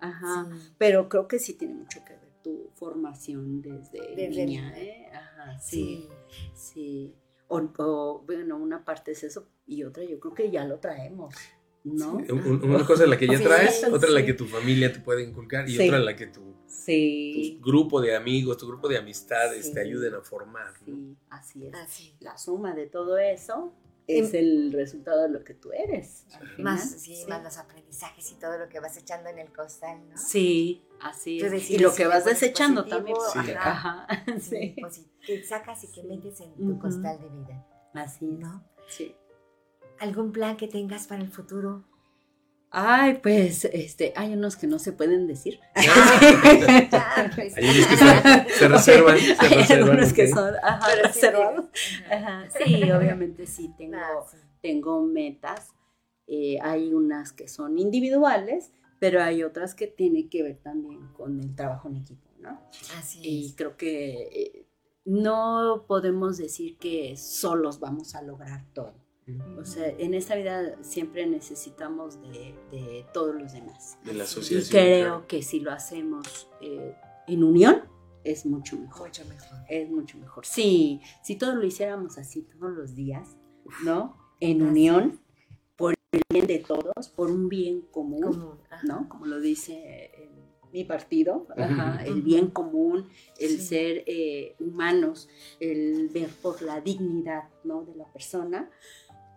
Ajá. 0.00 0.46
Sí. 0.50 0.74
Pero 0.78 1.08
creo 1.08 1.26
que 1.28 1.38
sí 1.38 1.54
tiene 1.54 1.74
mucho 1.74 2.04
que 2.04 2.12
ver 2.14 2.30
tu 2.42 2.70
formación 2.74 3.62
desde, 3.62 4.14
Desde 4.14 4.44
niña. 4.46 4.72
¿eh? 4.76 5.06
Ajá, 5.12 5.58
sí, 5.58 6.08
Sí. 6.30 6.48
sí. 6.54 7.14
O, 7.48 7.58
o, 7.78 8.22
bueno, 8.26 8.56
una 8.56 8.84
parte 8.84 9.12
es 9.12 9.22
eso 9.22 9.48
y 9.66 9.84
otra 9.84 10.02
yo 10.04 10.18
creo 10.18 10.34
que 10.34 10.50
ya 10.50 10.64
lo 10.64 10.78
traemos, 10.80 11.34
¿no? 11.86 12.14
Un- 12.16 12.46
un- 12.62 12.70
Una 12.74 12.84
cosa 12.86 13.04
es 13.04 13.08
la 13.10 13.16
que 13.16 13.26
ya 13.26 13.40
traes, 13.40 13.80
sí. 13.80 13.86
otra 13.92 14.08
es 14.08 14.14
la 14.14 14.24
que 14.24 14.34
tu 14.34 14.46
familia 14.46 14.92
te 14.92 15.00
puede 15.00 15.22
inculcar 15.22 15.68
y 15.68 15.76
Sí. 15.76 15.86
otra 15.86 15.98
es 15.98 16.04
la 16.04 16.16
que 16.16 16.26
tu, 16.26 16.54
Sí, 16.66 17.58
tu 17.60 17.70
grupo 17.70 18.00
de 18.00 18.14
amigos, 18.16 18.58
tu 18.58 18.66
grupo 18.68 18.88
de 18.88 18.98
amistades 18.98 19.66
Sí. 19.66 19.72
te 19.74 19.80
ayuden 19.80 20.14
a 20.14 20.20
formar. 20.20 20.72
¿no? 20.86 20.94
sí, 20.94 21.16
así 21.30 21.66
es. 21.66 21.74
Así. 21.74 22.16
La 22.20 22.36
suma 22.38 22.74
de 22.74 22.86
todo 22.86 23.18
eso 23.18 23.72
es 24.08 24.34
el 24.34 24.72
resultado 24.72 25.22
de 25.22 25.28
lo 25.30 25.42
que 25.42 25.54
tú 25.54 25.72
eres. 25.72 26.26
Más, 26.58 27.00
sí, 27.00 27.24
más 27.28 27.42
los 27.42 27.58
aprendizajes 27.58 28.30
y 28.30 28.34
todo 28.36 28.56
lo 28.56 28.68
que 28.68 28.78
vas 28.78 28.96
echando 28.96 29.28
en 29.30 29.38
el 29.40 29.52
costal, 29.52 29.98
¿no? 30.08 30.16
Sí, 30.16 30.84
así 31.00 31.38
es. 31.40 31.50
decides 31.50 31.70
Y 31.80 31.82
lo 31.82 31.92
que 31.92 32.06
vas 32.06 32.24
desechando 32.24 32.84
positivo, 32.84 33.18
también. 33.34 33.56
Sí. 33.56 33.58
Ajá, 33.58 34.06
Sí, 34.40 34.50
sí. 34.50 34.76
pues 34.80 34.94
sí, 34.94 35.10
que 35.26 35.42
sacas 35.44 35.82
y 35.84 35.88
que 35.88 36.02
Sí. 36.02 36.06
metes 36.06 36.40
en 36.40 36.54
tu 36.54 36.78
costal 36.78 37.18
de 37.20 37.28
vida, 37.30 37.66
Así 37.94 38.26
es. 38.26 38.38
¿no? 38.38 38.64
Sí. 38.88 39.14
¿Algún 39.98 40.32
plan 40.32 40.56
que 40.56 40.68
tengas 40.68 41.06
para 41.06 41.22
el 41.22 41.30
futuro? 41.30 41.84
Ay, 42.70 43.20
pues, 43.22 43.64
este, 43.64 44.12
hay 44.16 44.34
unos 44.34 44.56
que 44.56 44.66
no 44.66 44.78
se 44.78 44.92
pueden 44.92 45.26
decir. 45.26 45.60
Ah, 46.92 47.30
pues, 47.34 47.56
Hay 47.56 47.64
unos 47.64 47.86
que 47.86 47.96
se, 47.96 48.58
se 48.58 48.68
reservan, 48.68 49.18
se 49.18 49.36
Hay 49.38 49.54
reservan. 49.56 49.88
algunos 49.88 50.12
que 50.12 50.28
son 50.28 50.54
ajá, 50.62 50.86
sí 50.90 51.02
reservados. 51.02 51.64
Ajá, 52.10 52.48
Sí, 52.50 52.90
obviamente 52.90 53.46
sí 53.46 53.72
tengo, 53.78 53.96
Ah, 53.98 54.26
sí. 54.30 54.36
tengo 54.60 55.02
metas. 55.02 55.70
Eh, 56.26 56.58
hay 56.60 56.92
unas 56.92 57.32
que 57.32 57.48
son 57.48 57.78
individuales, 57.78 58.72
pero 58.98 59.22
hay 59.22 59.42
otras 59.44 59.74
que 59.74 59.86
tienen 59.86 60.28
que 60.28 60.42
ver 60.42 60.58
también 60.58 61.06
con 61.12 61.40
el 61.40 61.54
trabajo 61.54 61.88
en 61.88 61.96
equipo, 61.96 62.28
¿no? 62.40 62.60
Así 62.98 63.20
Y 63.22 63.46
es. 63.46 63.54
creo 63.56 63.76
que 63.76 64.22
eh, 64.32 64.66
no 65.04 65.84
podemos 65.86 66.36
decir 66.36 66.76
que 66.78 67.16
solos 67.16 67.78
vamos 67.80 68.14
a 68.16 68.22
lograr 68.22 68.64
todo. 68.74 68.94
O 69.58 69.64
sea, 69.64 69.88
en 69.88 70.14
esta 70.14 70.36
vida 70.36 70.76
siempre 70.82 71.26
necesitamos 71.26 72.20
de, 72.22 72.54
de 72.70 73.04
todos 73.12 73.34
los 73.34 73.52
demás. 73.52 73.98
De 74.04 74.12
la 74.12 74.20
Y 74.20 74.22
asociación. 74.22 74.70
creo 74.70 75.04
claro. 75.08 75.26
que 75.26 75.42
si 75.42 75.60
lo 75.60 75.72
hacemos 75.72 76.48
eh, 76.60 76.94
en 77.26 77.42
unión, 77.42 77.82
es 78.22 78.46
mucho 78.46 78.76
mejor. 78.78 79.08
Mucho 79.08 79.24
mejor. 79.24 79.58
Es 79.68 79.90
mucho 79.90 80.18
mejor. 80.18 80.46
Sí, 80.46 81.00
si 81.24 81.36
todos 81.36 81.56
lo 81.56 81.64
hiciéramos 81.66 82.18
así 82.18 82.42
todos 82.42 82.72
los 82.72 82.94
días, 82.94 83.36
¿no? 83.84 84.16
En 84.40 84.62
Así 84.62 84.70
unión, 84.70 85.20
por 85.76 85.94
el 86.12 86.22
bien 86.30 86.46
de 86.46 86.58
todos, 86.60 87.08
por 87.08 87.30
un 87.30 87.48
bien 87.48 87.80
común, 87.90 88.20
Común. 88.22 88.58
¿no? 88.84 89.08
Como 89.08 89.26
lo 89.26 89.40
dice 89.40 89.74
eh, 90.14 90.30
mi 90.72 90.84
partido, 90.84 91.46
ajá, 91.56 92.04
el 92.04 92.22
bien 92.22 92.48
común, 92.50 93.08
el 93.38 93.58
Sí. 93.58 93.66
ser 93.66 94.04
eh, 94.06 94.56
humanos, 94.60 95.28
el 95.58 96.08
ver 96.10 96.28
por 96.42 96.60
la 96.62 96.80
dignidad, 96.80 97.48
¿no? 97.64 97.84
De 97.84 97.94
la 97.96 98.04
persona. 98.12 98.70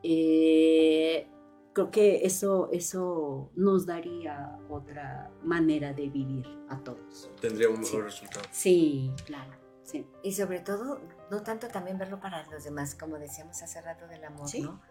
Eh, 0.03 1.27
creo 1.73 1.91
que 1.91 2.25
eso, 2.25 2.69
eso 2.71 3.51
nos 3.55 3.85
daría 3.85 4.57
otra 4.69 5.31
manera 5.43 5.93
de 5.93 6.09
vivir 6.09 6.45
a 6.69 6.77
todos. 6.83 7.29
Tendría 7.41 7.69
un 7.69 7.77
Sí. 7.83 7.93
mejor 7.93 8.03
resultado. 8.05 8.45
Sí, 8.51 9.11
claro, 9.25 9.51
sí. 9.83 10.05
Y 10.23 10.33
sobre 10.33 10.59
todo, 10.59 10.99
no 11.31 11.41
tanto 11.43 11.67
también 11.67 11.97
verlo 11.97 12.19
para 12.19 12.45
los 12.49 12.63
demás, 12.63 12.95
como 12.95 13.17
decíamos 13.19 13.61
hace 13.61 13.81
rato 13.81 14.07
del 14.07 14.23
amor, 14.23 14.47
Sí. 14.47 14.61
¿no? 14.61 14.81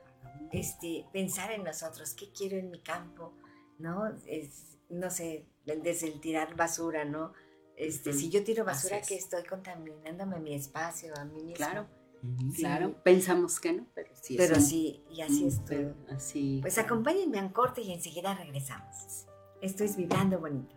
Este, 0.52 1.06
pensar 1.12 1.50
en 1.52 1.64
nosotros, 1.64 2.14
qué 2.14 2.30
quiero 2.32 2.56
en 2.56 2.70
mi 2.70 2.80
campo, 2.80 3.34
¿no? 3.78 4.06
Es, 4.26 4.78
no 4.88 5.11
sé, 5.11 5.46
desde 5.64 6.06
el 6.09 6.20
tirar 6.20 6.54
basura, 6.56 7.04
¿no? 7.04 7.32
Este, 7.76 8.12
si 8.12 8.28
yo 8.30 8.42
tiro 8.44 8.64
basura, 8.64 8.98
es. 8.98 9.09
que 9.09 9.16
estoy 9.16 9.44
contaminándome 9.44 10.40
mi 10.40 10.54
espacio, 10.54 11.14
a 11.16 11.24
mí 11.24 11.34
mismo. 11.42 11.54
Claro, 11.56 11.86
Sí. 12.52 12.62
claro. 12.62 12.94
Pensamos 13.04 13.60
que 13.60 13.72
no, 13.72 13.86
pero 13.94 14.10
sí. 14.20 14.34
es 14.34 14.38
Pero 14.40 14.56
un- 14.56 14.62
sí, 14.62 15.04
y 15.10 15.20
así 15.22 15.46
es 15.46 15.64
todo. 15.64 15.94
Así. 16.14 16.58
Pues 16.60 16.74
claro. 16.74 16.86
acompáñenme 16.86 17.38
a 17.38 17.42
un 17.42 17.50
corte 17.50 17.80
y 17.80 17.92
enseguida 17.92 18.34
regresamos. 18.34 19.26
Esto 19.60 19.84
es 19.84 19.96
Vibrando 19.96 20.38
Bonito. 20.38 20.74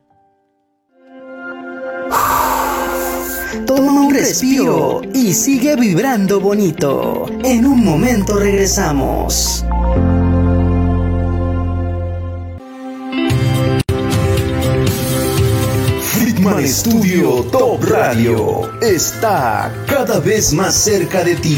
Toma 3.65 4.01
un 4.01 4.13
respiro 4.13 5.01
y 5.13 5.33
sigue 5.33 5.75
vibrando 5.75 6.39
bonito. 6.39 7.25
En 7.43 7.65
un 7.65 7.83
momento 7.83 8.37
regresamos. 8.37 9.65
Friedman 16.61 16.67
Studio 16.67 17.43
Top 17.51 17.83
Radio 17.85 18.69
está 18.81 19.73
cada 19.87 20.19
vez 20.19 20.53
más 20.53 20.75
cerca 20.75 21.23
de 21.23 21.35
ti. 21.35 21.57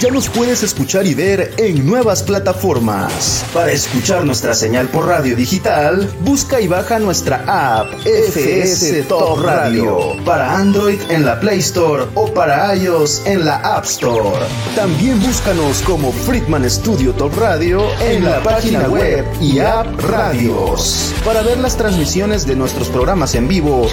Ya 0.00 0.10
nos 0.10 0.28
puedes 0.28 0.62
escuchar 0.62 1.06
y 1.06 1.14
ver 1.14 1.52
en 1.58 1.86
nuevas 1.86 2.22
plataformas. 2.22 3.44
Para 3.52 3.70
escuchar 3.70 4.24
nuestra 4.24 4.54
señal 4.54 4.88
por 4.88 5.06
radio 5.06 5.36
digital, 5.36 6.10
busca 6.20 6.58
y 6.58 6.68
baja 6.68 6.98
nuestra 6.98 7.44
app 7.46 7.92
FS 8.06 9.02
Top 9.02 9.42
Radio 9.42 10.16
para 10.24 10.56
Android 10.56 10.98
en 11.10 11.26
la 11.26 11.38
Play 11.38 11.58
Store 11.58 12.06
o 12.14 12.32
para 12.32 12.74
iOS 12.74 13.26
en 13.26 13.44
la 13.44 13.56
App 13.56 13.84
Store. 13.84 14.46
También 14.74 15.20
búscanos 15.20 15.82
como 15.82 16.12
Friedman 16.12 16.68
Studio 16.68 17.12
Top 17.12 17.36
Radio 17.38 17.82
en 18.00 18.24
la 18.24 18.42
página 18.42 18.88
web 18.88 19.26
y 19.38 19.58
app 19.58 19.86
Radios. 20.00 21.12
Para 21.26 21.42
ver 21.42 21.58
las 21.58 21.76
transmisiones 21.76 22.46
de 22.46 22.56
nuestros 22.56 22.88
programas 22.88 23.34
en 23.34 23.46
vivo, 23.48 23.86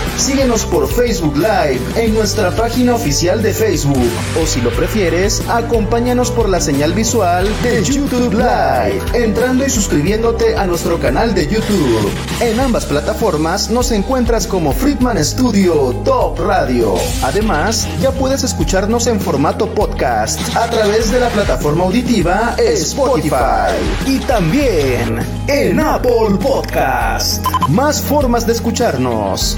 síguenos 0.47 0.65
por 0.65 0.87
Facebook 0.87 1.35
Live 1.35 1.81
en 1.97 2.13
nuestra 2.13 2.51
página 2.51 2.95
oficial 2.95 3.41
de 3.41 3.53
Facebook 3.53 4.09
o 4.41 4.47
si 4.47 4.61
lo 4.61 4.69
prefieres, 4.69 5.43
acompáñanos 5.49 6.31
por 6.31 6.47
la 6.47 6.61
señal 6.61 6.93
visual 6.93 7.49
de 7.63 7.83
YouTube 7.83 8.31
Live, 8.31 9.01
entrando 9.13 9.65
y 9.65 9.69
suscribiéndote 9.69 10.55
a 10.55 10.65
nuestro 10.65 10.99
canal 10.99 11.35
de 11.35 11.47
YouTube. 11.47 12.09
En 12.39 12.61
ambas 12.61 12.85
plataformas 12.85 13.69
nos 13.69 13.91
encuentras 13.91 14.47
como 14.47 14.71
Friedman 14.71 15.21
Studio 15.21 15.93
Top 16.05 16.39
Radio. 16.39 16.95
Además, 17.23 17.85
ya 17.99 18.11
puedes 18.11 18.45
escucharnos 18.45 19.07
en 19.07 19.19
formato 19.19 19.67
podcast 19.75 20.39
a 20.55 20.69
través 20.69 21.11
de 21.11 21.19
la 21.19 21.27
plataforma 21.27 21.83
auditiva 21.83 22.55
Spotify 22.57 23.75
y 24.05 24.19
también 24.19 25.19
en 25.47 25.77
Apple 25.77 26.37
Podcast. 26.41 27.45
Más 27.67 28.01
formas 28.01 28.47
de 28.47 28.53
escucharnos, 28.53 29.57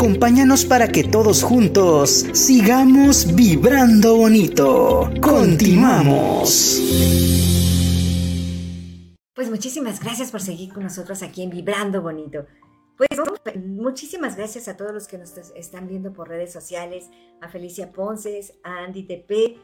Acompáñanos 0.00 0.64
para 0.64 0.88
que 0.88 1.04
todos 1.04 1.42
juntos 1.42 2.24
sigamos 2.32 3.34
vibrando 3.36 4.16
bonito. 4.16 5.10
Continuamos. 5.20 6.80
Pues 9.34 9.50
muchísimas 9.50 10.00
gracias 10.00 10.30
por 10.30 10.40
seguir 10.40 10.72
con 10.72 10.84
nosotros 10.84 11.22
aquí 11.22 11.42
en 11.42 11.50
Vibrando 11.50 12.00
Bonito. 12.00 12.46
Pues 12.96 13.10
muchísimas 13.58 14.38
gracias 14.38 14.68
a 14.68 14.76
todos 14.78 14.94
los 14.94 15.06
que 15.06 15.18
nos 15.18 15.36
están 15.54 15.86
viendo 15.86 16.14
por 16.14 16.30
redes 16.30 16.50
sociales, 16.50 17.10
a 17.42 17.50
Felicia 17.50 17.92
Ponces, 17.92 18.54
a 18.62 18.78
Andy 18.78 19.02
TP. 19.02 19.58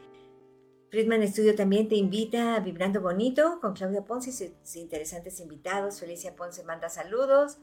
Friedman 0.91 1.27
Studio 1.27 1.55
también 1.55 1.89
te 1.89 1.95
invita 1.95 2.53
a 2.53 2.59
Vibrando 2.59 3.01
Bonito 3.01 3.57
con 3.59 3.73
Claudia 3.73 4.05
Ponce 4.05 4.29
y 4.29 4.33
sus 4.33 4.75
interesantes 4.75 5.39
invitados. 5.39 5.99
Felicia 5.99 6.35
Ponce 6.35 6.63
manda 6.63 6.89
saludos. 6.89 7.57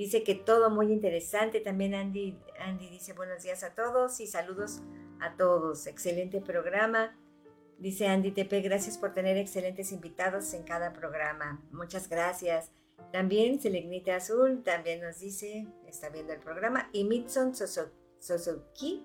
Dice 0.00 0.24
que 0.24 0.34
todo 0.34 0.70
muy 0.70 0.90
interesante. 0.90 1.60
También 1.60 1.94
Andy, 1.94 2.34
Andy 2.58 2.88
dice 2.88 3.12
buenos 3.12 3.42
días 3.42 3.62
a 3.62 3.74
todos 3.74 4.18
y 4.20 4.26
saludos 4.26 4.80
a 5.20 5.36
todos. 5.36 5.86
Excelente 5.86 6.40
programa. 6.40 7.14
Dice 7.76 8.06
Andy 8.06 8.30
Tepe, 8.30 8.62
gracias 8.62 8.96
por 8.96 9.12
tener 9.12 9.36
excelentes 9.36 9.92
invitados 9.92 10.54
en 10.54 10.62
cada 10.62 10.94
programa. 10.94 11.62
Muchas 11.70 12.08
gracias. 12.08 12.72
También 13.12 13.60
Selegnita 13.60 14.16
Azul 14.16 14.62
también 14.62 15.02
nos 15.02 15.20
dice, 15.20 15.66
está 15.86 16.08
viendo 16.08 16.32
el 16.32 16.40
programa. 16.40 16.88
Y 16.94 17.04
Mitson 17.04 17.54
Sosoki, 17.54 19.04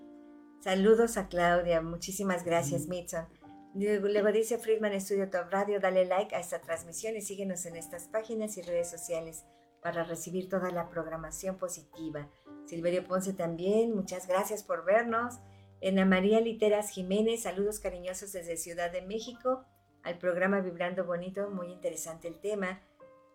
saludos 0.61 1.17
a 1.17 1.27
Claudia. 1.27 1.81
Muchísimas 1.81 2.45
gracias, 2.45 2.87
Mitson. 2.87 3.25
Luego 3.73 4.31
dice 4.31 4.57
Friedman 4.59 5.01
Studio 5.01 5.29
Top 5.29 5.51
Radio, 5.51 5.81
dale 5.81 6.05
like 6.05 6.33
a 6.33 6.39
esta 6.39 6.61
transmisión 6.61 7.17
y 7.17 7.21
síguenos 7.21 7.65
en 7.65 7.75
estas 7.75 8.07
páginas 8.07 8.55
y 8.55 8.61
redes 8.61 8.89
sociales 8.89 9.43
para 9.85 10.03
recibir 10.03 10.49
toda 10.49 10.71
la 10.71 10.89
programación 10.89 11.59
positiva. 11.59 12.27
Silverio 12.65 13.03
Ponce 13.03 13.33
también, 13.33 13.95
muchas 13.95 14.27
gracias 14.27 14.63
por 14.63 14.83
vernos. 14.83 15.35
Ana 15.79 16.05
María 16.05 16.41
Literas 16.41 16.89
Jiménez, 16.89 17.43
saludos 17.43 17.79
cariñosos 17.79 18.31
desde 18.31 18.57
Ciudad 18.57 18.91
de 18.91 19.03
México 19.03 19.63
al 20.01 20.17
programa 20.17 20.59
Vibrando 20.61 21.05
Bonito, 21.05 21.51
muy 21.51 21.71
interesante 21.71 22.27
el 22.27 22.39
tema. 22.39 22.81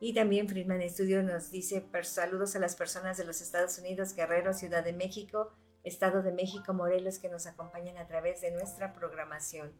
Y 0.00 0.12
también 0.12 0.48
Friedman 0.48 0.82
Studio 0.90 1.22
nos 1.22 1.52
dice 1.52 1.86
saludos 2.02 2.56
a 2.56 2.58
las 2.58 2.74
personas 2.74 3.16
de 3.16 3.26
los 3.26 3.40
Estados 3.40 3.78
Unidos, 3.78 4.16
Guerrero, 4.16 4.52
Ciudad 4.52 4.82
de 4.82 4.92
México, 4.92 5.52
Estado 5.84 6.20
de 6.20 6.32
México, 6.32 6.74
Morelos, 6.74 7.20
que 7.20 7.28
nos 7.28 7.46
acompañan 7.46 7.96
a 7.96 8.08
través 8.08 8.40
de 8.40 8.50
nuestra 8.50 8.92
programación, 8.92 9.72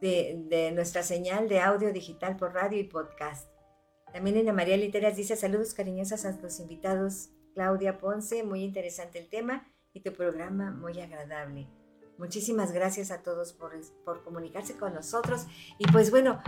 de, 0.00 0.40
de 0.48 0.70
nuestra 0.70 1.02
señal 1.02 1.48
de 1.48 1.58
audio 1.58 1.92
digital 1.92 2.36
por 2.36 2.54
radio 2.54 2.78
y 2.78 2.84
podcast. 2.84 3.57
También 4.12 4.38
Ana 4.38 4.52
María 4.52 4.76
Literas 4.76 5.16
dice 5.16 5.36
saludos 5.36 5.74
cariñosos 5.74 6.24
a 6.24 6.32
los 6.40 6.60
invitados 6.60 7.30
Claudia 7.54 7.98
Ponce, 7.98 8.42
muy 8.42 8.62
interesante 8.62 9.18
el 9.18 9.28
tema 9.28 9.66
y 9.92 10.00
tu 10.00 10.12
programa 10.12 10.70
muy 10.70 10.98
agradable. 11.00 11.66
Muchísimas 12.18 12.72
gracias 12.72 13.10
a 13.10 13.22
todos 13.22 13.52
por, 13.52 13.72
por 14.04 14.22
comunicarse 14.24 14.76
con 14.76 14.92
nosotros. 14.94 15.46
Y 15.78 15.86
pues 15.92 16.10
bueno, 16.10 16.40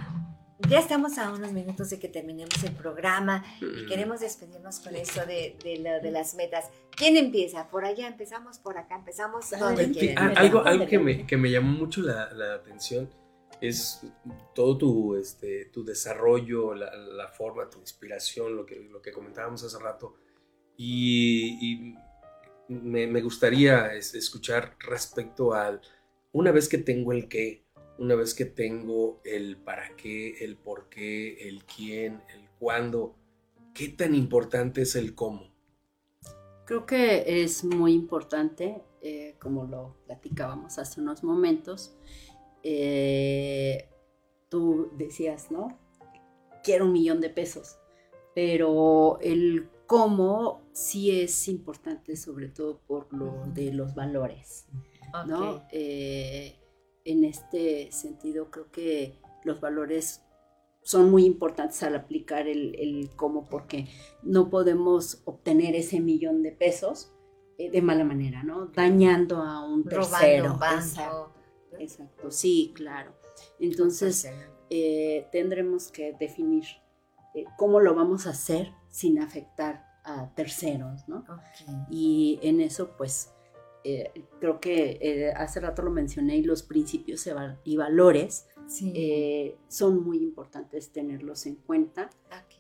ya 0.69 0.79
estamos 0.81 1.17
a 1.19 1.33
unos 1.33 1.53
minutos 1.53 1.91
de 1.91 1.99
que 1.99 2.09
terminemos 2.09 2.63
el 2.65 2.73
programa 2.73 3.45
y 3.61 3.65
Mm. 3.65 3.89
queremos 3.89 4.21
despedirnos 4.21 4.81
con 4.81 4.95
eso 4.97 5.25
de, 5.27 5.57
de, 5.63 5.79
lo- 5.79 6.01
de 6.03 6.11
las 6.11 6.35
metas. 6.35 6.67
¿Quién 6.97 7.17
empieza? 7.17 7.69
¿Por 7.71 7.85
allá 7.85 8.09
empezamos? 8.09 8.59
¿Por 8.59 8.79
acá 8.79 8.97
empezamos? 8.97 9.51
Dale, 9.51 9.87
¿Dónde 9.87 10.15
algo, 10.17 10.61
algo 10.65 10.87
que, 10.87 10.99
me, 10.99 11.15
llamó. 11.15 11.27
que 11.29 11.37
me 11.37 11.51
llamó 11.51 11.73
mucho 11.79 12.03
la, 12.03 12.33
la 12.33 12.55
atención 12.55 13.09
es 13.61 14.03
todo 14.55 14.79
tu, 14.79 15.17
este, 15.17 15.67
tu 15.67 15.85
desarrollo, 15.85 16.75
la, 16.75 16.95
la 16.97 17.29
forma, 17.29 17.69
tu 17.69 17.79
inspiración, 17.79 18.57
lo 18.57 18.65
que, 18.65 18.81
lo 18.81 19.03
que 19.03 19.13
comentábamos 19.13 19.63
hace 19.63 19.79
rato. 19.79 20.15
Y, 20.77 21.59
y 21.61 21.95
me, 22.69 23.07
me 23.07 23.21
gustaría 23.21 23.95
es- 23.95 24.15
escuchar 24.15 24.77
respecto 24.79 25.53
al, 25.53 25.81
una 26.33 26.53
vez 26.53 26.69
que 26.69 26.79
tengo 26.79 27.13
el 27.13 27.29
qué, 27.29 27.65
una 27.99 28.15
vez 28.15 28.35
que 28.35 28.47
tengo 28.47 29.21
el 29.25 29.59
para 29.59 29.95
qué, 29.97 30.43
el 30.45 30.57
por 30.57 30.89
qué, 30.89 31.49
el 31.49 31.65
quién, 31.65 32.23
el 32.35 32.49
cuándo, 32.59 33.17
¿qué 33.75 33.89
tan 33.89 34.15
importante 34.15 34.83
es 34.83 34.97
el 34.97 35.15
cómo? 35.15 35.51
Creo 36.65 36.87
que 36.87 37.43
es 37.43 37.65
muy 37.65 37.93
importante, 37.93 38.83
eh, 39.03 39.37
como 39.41 39.65
lo 39.65 39.97
platicábamos 40.07 40.79
hace 40.79 41.01
unos 41.01 41.25
momentos, 41.25 41.97
eh, 42.63 43.89
tú 44.49 44.91
decías, 44.97 45.51
¿no? 45.51 45.79
Quiero 46.63 46.87
un 46.87 46.93
millón 46.93 47.21
de 47.21 47.31
pesos, 47.31 47.79
pero 48.35 49.19
el 49.21 49.69
cómo 49.87 50.63
sí 50.73 51.21
es 51.21 51.49
importante, 51.49 52.17
sobre 52.17 52.49
todo 52.49 52.81
por 52.87 53.13
lo 53.13 53.47
de 53.47 53.73
los 53.73 53.95
valores, 53.95 54.67
¿no? 55.27 55.65
Eh, 55.73 56.57
en 57.05 57.25
este 57.25 57.91
sentido, 57.91 58.51
creo 58.51 58.71
que 58.71 59.19
los 59.45 59.61
valores 59.61 60.23
son 60.83 61.11
muy 61.11 61.25
importantes 61.25 61.83
al 61.83 61.95
aplicar 61.95 62.47
el, 62.47 62.75
el 62.79 63.11
cómo, 63.17 63.49
porque 63.49 63.89
no 64.23 64.49
podemos 64.51 65.23
obtener 65.25 65.75
ese 65.75 66.01
millón 66.01 66.43
de 66.43 66.53
pesos 66.53 67.13
eh, 67.59 67.71
de 67.71 67.83
mala 67.83 68.05
manera, 68.05 68.43
¿no? 68.43 68.67
Dañando 68.67 69.43
a 69.43 69.63
un 69.67 69.85
Robando 69.85 70.19
tercero. 70.19 70.53
un 70.55 70.59
banco. 70.59 71.33
Exacto, 71.81 72.31
sí, 72.31 72.73
claro. 72.75 73.13
Entonces, 73.59 74.29
eh, 74.69 75.27
tendremos 75.33 75.89
que 75.91 76.13
definir 76.19 76.65
eh, 77.35 77.45
cómo 77.57 77.81
lo 77.81 77.95
vamos 77.95 78.27
a 78.27 78.31
hacer 78.31 78.73
sin 78.91 79.19
afectar 79.21 79.85
a 80.05 80.35
terceros, 80.35 81.09
¿no? 81.09 81.25
Y 81.91 82.39
en 82.43 82.61
eso, 82.61 82.97
pues, 82.97 83.33
eh, 83.85 84.11
creo 84.41 84.61
que 84.61 84.99
eh, 85.01 85.33
hace 85.33 85.61
rato 85.61 85.83
lo 85.83 85.91
mencioné 85.91 86.37
y 86.37 86.43
los 86.43 86.63
principios 86.63 87.27
y 87.27 87.31
val- 87.31 87.61
y 87.65 87.77
valores 87.77 88.47
Sí. 88.67 89.55
son 89.69 90.03
muy 90.05 90.19
importantes 90.19 90.93
tenerlos 90.93 91.47
en 91.47 91.57
cuenta. 91.57 92.09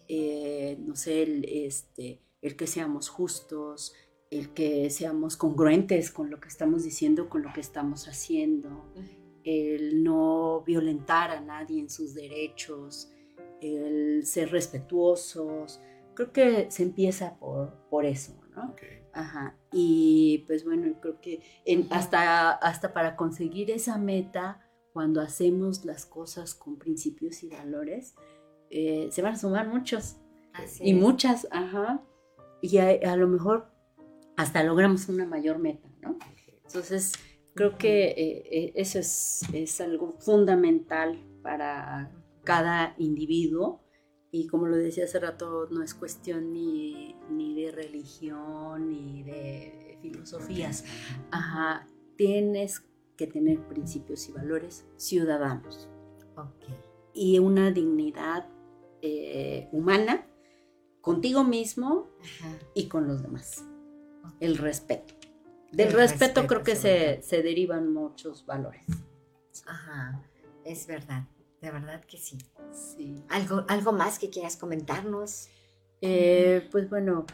No 0.08 0.96
sé, 0.96 1.22
el, 1.22 1.44
este, 1.44 2.20
el 2.42 2.56
que 2.56 2.66
seamos 2.66 3.08
justos, 3.08 3.92
el 4.30 4.50
que 4.54 4.88
seamos 4.90 5.36
congruentes 5.36 6.10
con 6.10 6.30
lo 6.30 6.38
que 6.40 6.48
estamos 6.48 6.84
diciendo, 6.84 7.28
con 7.28 7.42
lo 7.42 7.52
que 7.52 7.60
estamos 7.60 8.06
haciendo, 8.08 8.84
el 9.44 10.04
no 10.04 10.62
violentar 10.66 11.30
a 11.30 11.40
nadie 11.40 11.80
en 11.80 11.90
sus 11.90 12.14
derechos, 12.14 13.10
el 13.60 14.24
ser 14.24 14.50
respetuosos. 14.50 15.80
Creo 16.14 16.32
que 16.32 16.70
se 16.70 16.82
empieza 16.84 17.38
por, 17.38 17.74
por 17.88 18.04
eso, 18.04 18.38
¿no? 18.54 18.74
Ajá. 19.12 19.56
Y 19.72 20.44
pues 20.46 20.64
bueno, 20.64 20.94
creo 21.00 21.20
que 21.20 21.42
en- 21.64 21.88
hasta, 21.90 22.52
hasta 22.52 22.92
para 22.92 23.16
conseguir 23.16 23.70
esa 23.70 23.98
meta, 23.98 24.64
cuando 24.92 25.20
hacemos 25.20 25.84
las 25.84 26.04
cosas 26.06 26.54
con 26.54 26.76
principios 26.76 27.42
y 27.42 27.48
valores, 27.48 28.14
eh, 28.70 29.08
se 29.10 29.22
van 29.22 29.34
a 29.34 29.38
sumar 29.38 29.66
muchos 29.68 30.16
Así 30.52 30.84
y 30.84 30.90
es. 30.92 30.96
muchas, 30.96 31.48
ajá. 31.50 32.02
Y 32.62 32.78
a, 32.78 32.90
a 33.12 33.16
lo 33.16 33.26
mejor 33.28 33.69
hasta 34.40 34.62
logramos 34.62 35.08
una 35.08 35.26
mayor 35.26 35.58
meta, 35.58 35.88
¿no? 36.00 36.18
Entonces, 36.64 37.12
creo 37.54 37.76
que 37.76 38.08
eh, 38.08 38.42
eh, 38.50 38.72
eso 38.74 38.98
es, 38.98 39.42
es 39.52 39.80
algo 39.80 40.16
fundamental 40.18 41.18
para 41.42 42.10
cada 42.44 42.94
individuo. 42.98 43.82
Y 44.32 44.46
como 44.46 44.66
lo 44.66 44.76
decía 44.76 45.04
hace 45.04 45.18
rato, 45.18 45.68
no 45.70 45.82
es 45.82 45.94
cuestión 45.94 46.52
ni, 46.52 47.16
ni 47.28 47.60
de 47.60 47.72
religión 47.72 48.88
ni 48.88 49.24
de 49.24 49.98
filosofías. 50.00 50.84
Ajá, 51.32 51.88
tienes 52.16 52.84
que 53.16 53.26
tener 53.26 53.58
principios 53.66 54.28
y 54.28 54.32
valores 54.32 54.86
ciudadanos 54.96 55.88
y 57.12 57.38
una 57.38 57.70
dignidad 57.70 58.48
eh, 59.02 59.68
humana 59.72 60.26
contigo 61.02 61.44
mismo 61.44 62.08
Ajá. 62.22 62.58
y 62.74 62.86
con 62.88 63.06
los 63.08 63.22
demás. 63.22 63.69
El 64.40 64.58
respeto. 64.58 65.14
Del 65.72 65.88
El 65.88 65.92
respeto, 65.94 66.24
respeto, 66.24 66.46
creo 66.46 66.62
que 66.62 66.76
se, 66.76 67.22
se 67.22 67.42
derivan 67.42 67.92
muchos 67.92 68.44
valores. 68.44 68.84
Ajá. 69.66 70.22
Es 70.64 70.86
verdad. 70.86 71.24
De 71.60 71.70
verdad 71.70 72.04
que 72.04 72.16
sí. 72.16 72.38
Sí. 72.72 73.22
¿Algo, 73.28 73.64
algo 73.68 73.92
más 73.92 74.18
que 74.18 74.30
quieras 74.30 74.56
comentarnos? 74.56 75.48
Eh, 76.00 76.66
pues 76.70 76.88
bueno, 76.88 77.26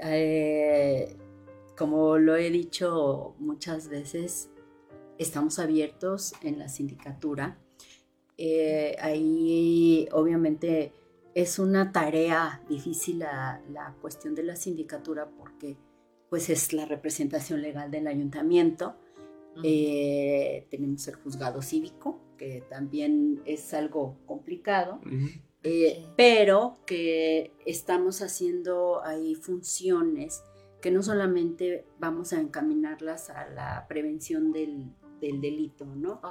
eh, 0.00 1.16
como 1.76 2.18
lo 2.18 2.36
he 2.36 2.50
dicho 2.50 3.34
muchas 3.38 3.88
veces, 3.88 4.50
estamos 5.18 5.58
abiertos 5.58 6.34
en 6.42 6.58
la 6.58 6.68
sindicatura. 6.68 7.58
Eh, 8.38 8.96
ahí 9.00 10.08
obviamente 10.12 10.92
es 11.34 11.58
una 11.58 11.92
tarea 11.92 12.62
difícil 12.68 13.20
la, 13.20 13.62
la 13.70 13.94
cuestión 14.00 14.34
de 14.34 14.42
la 14.42 14.56
sindicatura 14.56 15.28
porque 15.28 15.76
pues 16.32 16.48
es 16.48 16.72
la 16.72 16.86
representación 16.86 17.60
legal 17.60 17.90
del 17.90 18.06
ayuntamiento. 18.06 18.94
Eh, 19.62 20.66
tenemos 20.70 21.06
el 21.06 21.16
juzgado 21.16 21.60
cívico, 21.60 22.22
que 22.38 22.64
también 22.70 23.42
es 23.44 23.74
algo 23.74 24.16
complicado. 24.24 24.98
Eh, 25.62 26.06
pero 26.16 26.78
que 26.86 27.52
estamos 27.66 28.22
haciendo 28.22 29.04
ahí 29.04 29.34
funciones 29.34 30.42
que 30.80 30.90
no 30.90 31.02
solamente 31.02 31.84
vamos 31.98 32.32
a 32.32 32.40
encaminarlas 32.40 33.28
a 33.28 33.50
la 33.50 33.86
prevención 33.86 34.52
del, 34.52 34.90
del 35.20 35.38
delito, 35.38 35.84
¿no? 35.84 36.22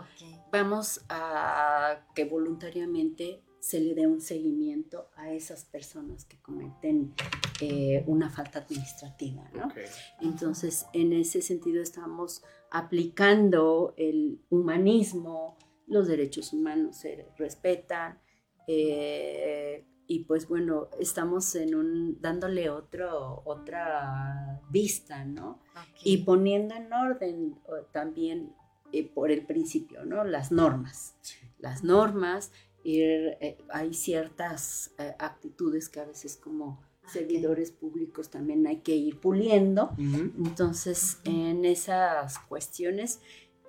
Vamos 0.51 1.05
a 1.09 2.07
que 2.15 2.25
voluntariamente 2.25 3.43
se 3.61 3.79
le 3.79 3.93
dé 3.93 4.07
un 4.07 4.21
seguimiento 4.21 5.11
a 5.15 5.31
esas 5.31 5.65
personas 5.65 6.25
que 6.25 6.41
cometen 6.41 7.13
eh, 7.61 8.03
una 8.07 8.31
falta 8.31 8.59
administrativa, 8.59 9.47
¿no? 9.53 9.71
Entonces, 10.19 10.87
en 10.93 11.13
ese 11.13 11.43
sentido 11.43 11.81
estamos 11.81 12.41
aplicando 12.71 13.93
el 13.97 14.41
humanismo, 14.49 15.59
los 15.85 16.07
derechos 16.07 16.53
humanos 16.53 16.97
se 16.97 17.27
respetan, 17.37 18.19
eh, 18.67 19.85
y 20.07 20.25
pues 20.25 20.47
bueno, 20.47 20.89
estamos 20.99 21.53
en 21.53 21.75
un, 21.75 22.19
dándole 22.19 22.71
otro, 22.71 23.43
otra 23.45 24.59
vista, 24.71 25.23
¿no? 25.23 25.59
Y 26.03 26.23
poniendo 26.23 26.73
en 26.73 26.91
orden 26.91 27.59
también 27.91 28.55
eh, 28.91 29.07
por 29.07 29.31
el 29.31 29.45
principio, 29.45 30.03
¿no? 30.03 30.23
Las 30.23 30.51
normas. 30.51 31.15
Las 31.59 31.83
normas, 31.83 32.51
ir, 32.83 33.37
eh, 33.41 33.57
hay 33.69 33.93
ciertas 33.93 34.93
eh, 34.97 35.13
actitudes 35.19 35.89
que 35.89 35.99
a 35.99 36.05
veces 36.05 36.37
como 36.37 36.81
servidores 37.07 37.71
públicos 37.71 38.29
también 38.29 38.65
hay 38.67 38.77
que 38.77 38.95
ir 38.95 39.19
puliendo. 39.19 39.91
Entonces, 39.97 41.19
en 41.25 41.65
esas 41.65 42.39
cuestiones, 42.39 43.21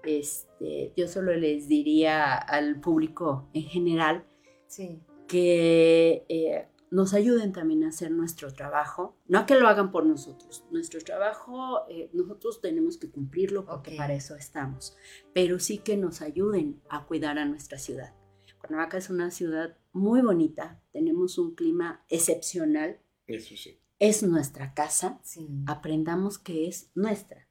este, 0.04 0.92
yo 0.96 1.08
solo 1.08 1.34
les 1.34 1.66
diría 1.68 2.34
al 2.34 2.80
público 2.80 3.48
en 3.52 3.62
general 3.64 4.24
Sí. 4.66 5.00
que 5.28 6.24
eh, 6.28 6.68
nos 6.90 7.14
ayuden 7.14 7.52
también 7.52 7.84
a 7.84 7.88
hacer 7.88 8.10
nuestro 8.10 8.52
trabajo, 8.52 9.16
no 9.26 9.38
a 9.40 9.46
que 9.46 9.54
lo 9.54 9.66
hagan 9.66 9.90
por 9.90 10.04
nosotros. 10.04 10.64
Nuestro 10.70 11.00
trabajo, 11.00 11.80
eh, 11.88 12.10
nosotros 12.12 12.60
tenemos 12.60 12.96
que 12.98 13.10
cumplirlo 13.10 13.64
porque 13.64 13.96
para 13.96 14.12
eso 14.14 14.36
estamos, 14.36 14.94
pero 15.32 15.58
sí 15.58 15.78
que 15.78 15.96
nos 15.96 16.20
ayuden 16.20 16.80
a 16.90 17.06
cuidar 17.06 17.38
a 17.38 17.44
nuestra 17.44 17.78
ciudad. 17.78 18.14
Cuernavaca 18.62 18.96
es 18.96 19.10
una 19.10 19.30
ciudad 19.32 19.76
muy 19.92 20.22
bonita, 20.22 20.80
tenemos 20.92 21.36
un 21.36 21.54
clima 21.56 22.04
excepcional, 22.08 23.00
Eso 23.26 23.56
sí. 23.56 23.80
es 23.98 24.22
nuestra 24.22 24.72
casa, 24.72 25.18
Sí. 25.24 25.48
aprendamos 25.66 26.38
que 26.38 26.68
es 26.68 26.90
nuestra, 26.94 27.48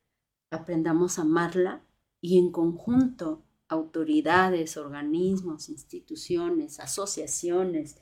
aprendamos 0.52 1.20
a 1.20 1.24
amarla 1.24 1.86
y 2.22 2.40
en 2.40 2.52
conjunto 2.52 3.44
autoridades, 3.68 4.78
organismos, 4.78 5.68
instituciones, 5.70 6.80
asociaciones 6.80 7.98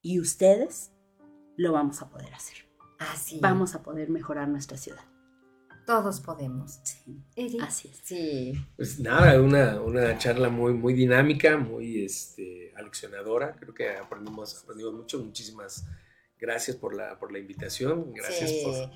y 0.00 0.20
ustedes 0.20 0.92
lo 1.56 1.72
vamos 1.72 2.00
a 2.00 2.10
poder 2.10 2.32
hacer. 2.34 2.58
Así. 2.98 3.38
Vamos 3.40 3.74
a 3.74 3.82
poder 3.82 4.08
mejorar 4.08 4.48
nuestra 4.48 4.78
ciudad. 4.78 5.04
Todos 5.86 6.20
podemos. 6.20 6.80
Sí, 6.84 7.22
Eric. 7.36 7.62
así 7.62 7.88
es. 7.88 8.00
Sí. 8.02 8.52
Pues 8.76 8.98
nada, 9.00 9.40
una, 9.40 9.80
una 9.80 10.16
charla 10.18 10.48
muy, 10.48 10.72
muy 10.74 10.94
dinámica, 10.94 11.56
muy 11.56 12.04
este, 12.04 12.72
aleccionadora. 12.76 13.56
Creo 13.58 13.74
que 13.74 13.90
aprendimos, 13.96 14.62
aprendimos 14.62 14.94
mucho. 14.94 15.18
Muchísimas 15.18 15.84
gracias 16.38 16.76
por 16.76 16.94
la, 16.94 17.18
por 17.18 17.32
la 17.32 17.38
invitación. 17.38 18.12
Gracias 18.12 18.50
Sí. 18.50 18.62
por, 18.64 18.90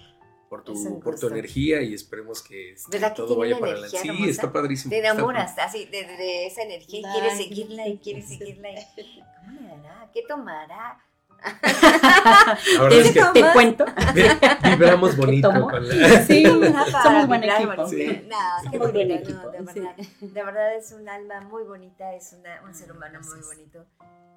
por 0.49 0.64
tu, 0.64 1.01
por 1.01 1.18
tu 1.18 1.26
energía 1.28 1.82
y 1.82 1.93
esperemos 1.95 2.41
que 2.43 2.72
este, 2.72 2.91
¿Verdad 2.93 3.11
que 3.11 3.16
todo 3.16 3.37
vaya 3.37 3.59
para 3.59 3.72
adelante. 3.72 3.99
Sí, 3.99 4.09
hermosa? 4.09 4.30
está 4.30 4.53
padrísimo. 4.53 4.91
Te 4.91 4.99
está 4.99 5.11
enamoras 5.12 5.59
así 5.59 5.87
de, 5.87 6.47
esa 6.47 6.62
energía 6.62 7.01
y 7.01 7.12
quieres 7.12 7.37
seguirla 7.37 7.89
y 7.89 7.99
quieres 7.99 8.28
seguirla. 8.28 8.70
y- 8.70 9.22
¿Cómo 9.45 9.61
le 9.61 9.70
hará? 9.72 10.11
¿Qué 10.14 10.22
tomará? 10.28 10.99
La 11.43 12.82
verdad 12.82 12.99
es 13.01 13.12
que 13.12 13.22
Te 13.34 13.53
cuento. 13.53 13.84
vi- 14.14 14.70
vibramos 14.70 15.16
bonito 15.16 15.51
con 15.51 15.89
la... 15.89 16.22
Sí, 16.24 16.45
para 16.45 17.03
somos 17.03 17.26
buen 17.26 17.45
equipo. 17.45 17.89
Sí. 17.89 18.07
No, 18.28 18.70
qué 18.70 18.78
Somos 18.78 18.93
buen 18.93 19.09
bonito, 19.09 19.14
equipo, 19.14 19.43
no, 19.45 19.51
de 19.51 19.59
sí. 19.72 19.80
verdad. 19.80 19.97
De 20.20 20.43
verdad 20.45 20.76
es 20.76 20.93
un 20.93 21.09
alma 21.09 21.41
muy 21.43 21.64
bonita, 21.64 22.14
es 22.14 22.32
una- 22.39 22.62
un 22.64 22.74
ser 22.74 22.93
humano 22.93 23.20
muy 23.20 23.41
bonito. 23.47 23.84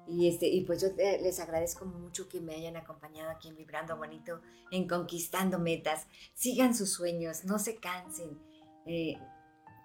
Y, 0.08 0.28
este, 0.28 0.46
y 0.48 0.62
pues 0.62 0.80
yo 0.82 0.88
eh, 0.98 1.20
les 1.22 1.38
agradezco 1.40 1.84
mucho 1.84 2.28
que 2.28 2.40
me 2.40 2.54
hayan 2.54 2.76
acompañado 2.76 3.30
aquí 3.30 3.48
en 3.48 3.56
Vibrando 3.56 3.96
Bonito, 3.96 4.40
en 4.72 4.88
Conquistando 4.88 5.58
Metas. 5.58 6.06
Sigan 6.34 6.74
sus 6.74 6.92
sueños, 6.92 7.44
no 7.44 7.58
se 7.58 7.76
cansen. 7.76 8.38
eh, 8.86 9.18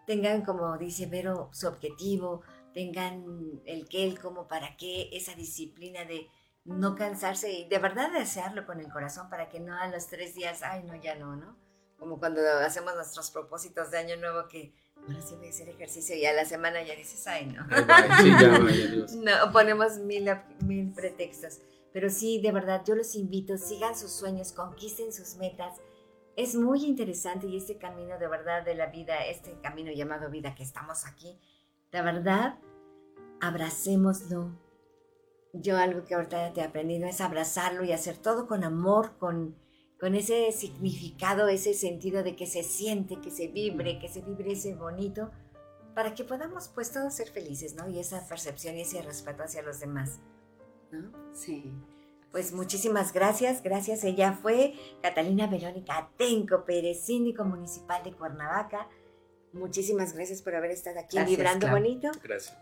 tengan, 0.08 0.44
como 0.44 0.78
dice 0.78 1.06
Vero, 1.08 1.50
su 1.52 1.68
objetivo, 1.68 2.42
tengan 2.74 3.24
el 3.66 3.88
qué, 3.90 4.04
el 4.06 4.20
cómo, 4.20 4.48
para 4.48 4.76
qué, 4.78 5.10
esa 5.14 5.34
disciplina 5.36 6.06
de 6.06 6.28
no 6.66 6.96
cansarse 6.96 7.52
y 7.52 7.70
de 7.70 7.78
verdad 7.78 8.12
desearlo 8.12 8.66
con 8.66 8.80
el 8.80 8.92
corazón 8.92 9.30
para 9.30 9.50
que 9.50 9.60
no 9.60 9.78
a 9.78 9.88
los 9.88 10.08
tres 10.08 10.34
días, 10.34 10.64
ay, 10.64 10.84
no, 10.84 10.96
ya 10.96 11.16
no, 11.16 11.36
¿no? 11.36 11.56
Como 11.98 12.20
cuando 12.20 12.42
hacemos 12.66 12.96
nuestros 12.96 13.32
propósitos 13.32 13.92
de 13.92 14.00
año 14.00 14.18
nuevo 14.18 14.48
que 14.48 14.74
ahora 14.98 15.22
sí 15.22 15.36
voy 15.36 15.48
a 15.48 15.50
hacer 15.52 15.70
ejercicio 15.70 16.16
y 16.16 16.26
a 16.26 16.34
la 16.34 16.44
semana 16.44 16.84
ya 16.84 16.96
dices, 16.96 17.26
ay, 17.28 17.46
no. 17.46 17.66
Ay. 17.88 18.10
Sí, 18.22 18.30
ya. 18.30 19.36
No, 19.46 19.52
ponemos 19.52 20.00
mil, 20.00 20.30
mil 20.66 20.92
pretextos. 20.92 21.62
Pero 21.94 22.10
sí, 22.10 22.42
de 22.42 22.52
verdad, 22.52 22.84
yo 22.86 22.96
los 22.96 23.16
invito, 23.16 23.58
sigan 23.58 23.96
sus 23.96 24.12
sueños, 24.12 24.52
conquisten 24.52 25.14
sus 25.14 25.36
metas. 25.36 25.80
Es 26.36 26.56
muy 26.56 26.84
interesante 26.84 27.48
y 27.48 27.56
este 27.56 27.78
camino 27.78 28.18
de 28.18 28.28
verdad 28.28 28.66
de 28.66 28.76
la 28.76 28.88
vida, 28.88 29.26
este 29.26 29.58
camino 29.62 29.92
llamado 29.92 30.30
vida 30.30 30.56
que 30.56 30.64
estamos 30.64 31.06
aquí, 31.06 31.40
de 31.92 32.02
verdad, 32.02 32.60
abracémoslo. 33.40 34.65
Yo 35.62 35.78
algo 35.78 36.04
que 36.06 36.16
ahorita 36.16 36.54
te 36.54 36.62
he 36.62 36.64
aprendido 36.64 37.08
es 37.08 37.22
abrazarlo 37.22 37.84
y 37.84 37.92
hacer 37.92 38.18
todo 38.18 38.48
con 38.48 38.64
amor, 38.64 39.18
con, 39.18 39.56
con 40.00 40.16
ese 40.16 40.52
significado, 40.52 41.48
ese 41.48 41.74
sentido 41.74 42.24
de 42.24 42.36
que 42.36 42.46
se 42.46 42.64
siente, 42.64 43.22
que 43.22 43.32
se 43.32 43.48
vibre, 43.48 44.00
que 44.00 44.10
se 44.10 44.22
vibre 44.22 44.54
ese 44.54 44.74
bonito, 44.76 45.32
para 45.94 46.14
que 46.14 46.24
podamos 46.24 46.68
pues 46.68 46.92
todos 46.92 47.14
ser 47.14 47.30
felices, 47.30 47.76
¿no? 47.76 47.88
Y 47.90 48.00
esa 48.00 48.28
percepción 48.28 48.76
y 48.76 48.82
ese 48.82 49.02
respeto 49.02 49.44
hacia 49.44 49.62
los 49.62 49.80
demás, 49.80 50.20
¿no? 50.92 51.12
Sí. 51.34 51.74
Pues 52.32 52.52
muchísimas 52.52 53.14
gracias, 53.14 53.64
gracias. 53.64 54.04
Ella 54.04 54.34
fue 54.34 54.74
Catalina 55.02 55.48
Verónica 55.48 55.98
Atenco 55.98 56.66
Pérez, 56.66 57.06
síndico 57.06 57.46
municipal 57.46 58.04
de 58.04 58.12
Cuernavaca. 58.12 58.90
Muchísimas 59.54 60.14
gracias 60.14 60.42
por 60.42 60.54
haber 60.54 60.72
estado 60.72 61.00
aquí 61.00 61.16
Gracias, 61.16 61.30
Vibrando 61.30 61.68
Clau. 61.68 61.80
Bonito. 61.80 62.12
Gracias. 62.22 62.58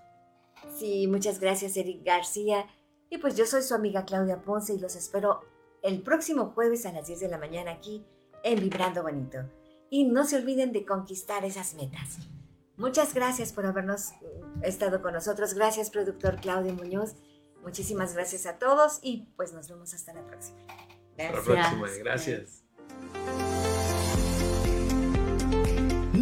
Sí, 0.77 1.07
muchas 1.07 1.39
gracias, 1.39 1.75
Eric 1.75 2.03
García. 2.05 2.67
Y 3.13 3.19
pues 3.19 3.35
yo 3.35 3.45
soy 3.45 3.61
su 3.61 3.75
amiga 3.75 4.05
Claudia 4.05 4.41
Ponce 4.41 4.73
y 4.73 4.79
los 4.79 4.95
espero 4.95 5.41
el 5.83 6.01
próximo 6.01 6.47
jueves 6.55 6.87
a 6.87 6.91
las 6.91 7.05
10 7.05 7.19
de 7.19 7.27
la 7.27 7.37
mañana 7.37 7.69
aquí 7.69 8.03
en 8.43 8.59
Vibrando 8.59 9.03
Bonito. 9.03 9.37
Y 9.91 10.05
no 10.05 10.25
se 10.25 10.37
olviden 10.37 10.71
de 10.71 10.83
conquistar 10.83 11.45
esas 11.45 11.75
metas. 11.75 12.17
Muchas 12.75 13.13
gracias 13.13 13.53
por 13.53 13.67
habernos 13.67 14.13
mm, 14.13 14.63
estado 14.63 15.03
con 15.03 15.13
nosotros. 15.13 15.53
Gracias, 15.53 15.91
productor 15.91 16.41
Claudio 16.41 16.73
Muñoz. 16.73 17.13
Muchísimas 17.61 18.15
gracias 18.15 18.47
a 18.47 18.57
todos 18.57 18.97
y 19.03 19.27
pues 19.35 19.53
nos 19.53 19.69
vemos 19.69 19.93
hasta 19.93 20.11
la 20.11 20.25
próxima. 20.25 20.57
Hasta 20.63 21.23
la 21.23 21.31
Gracias. 21.33 21.75
próxima. 21.75 21.87
Gracias. 21.99 23.52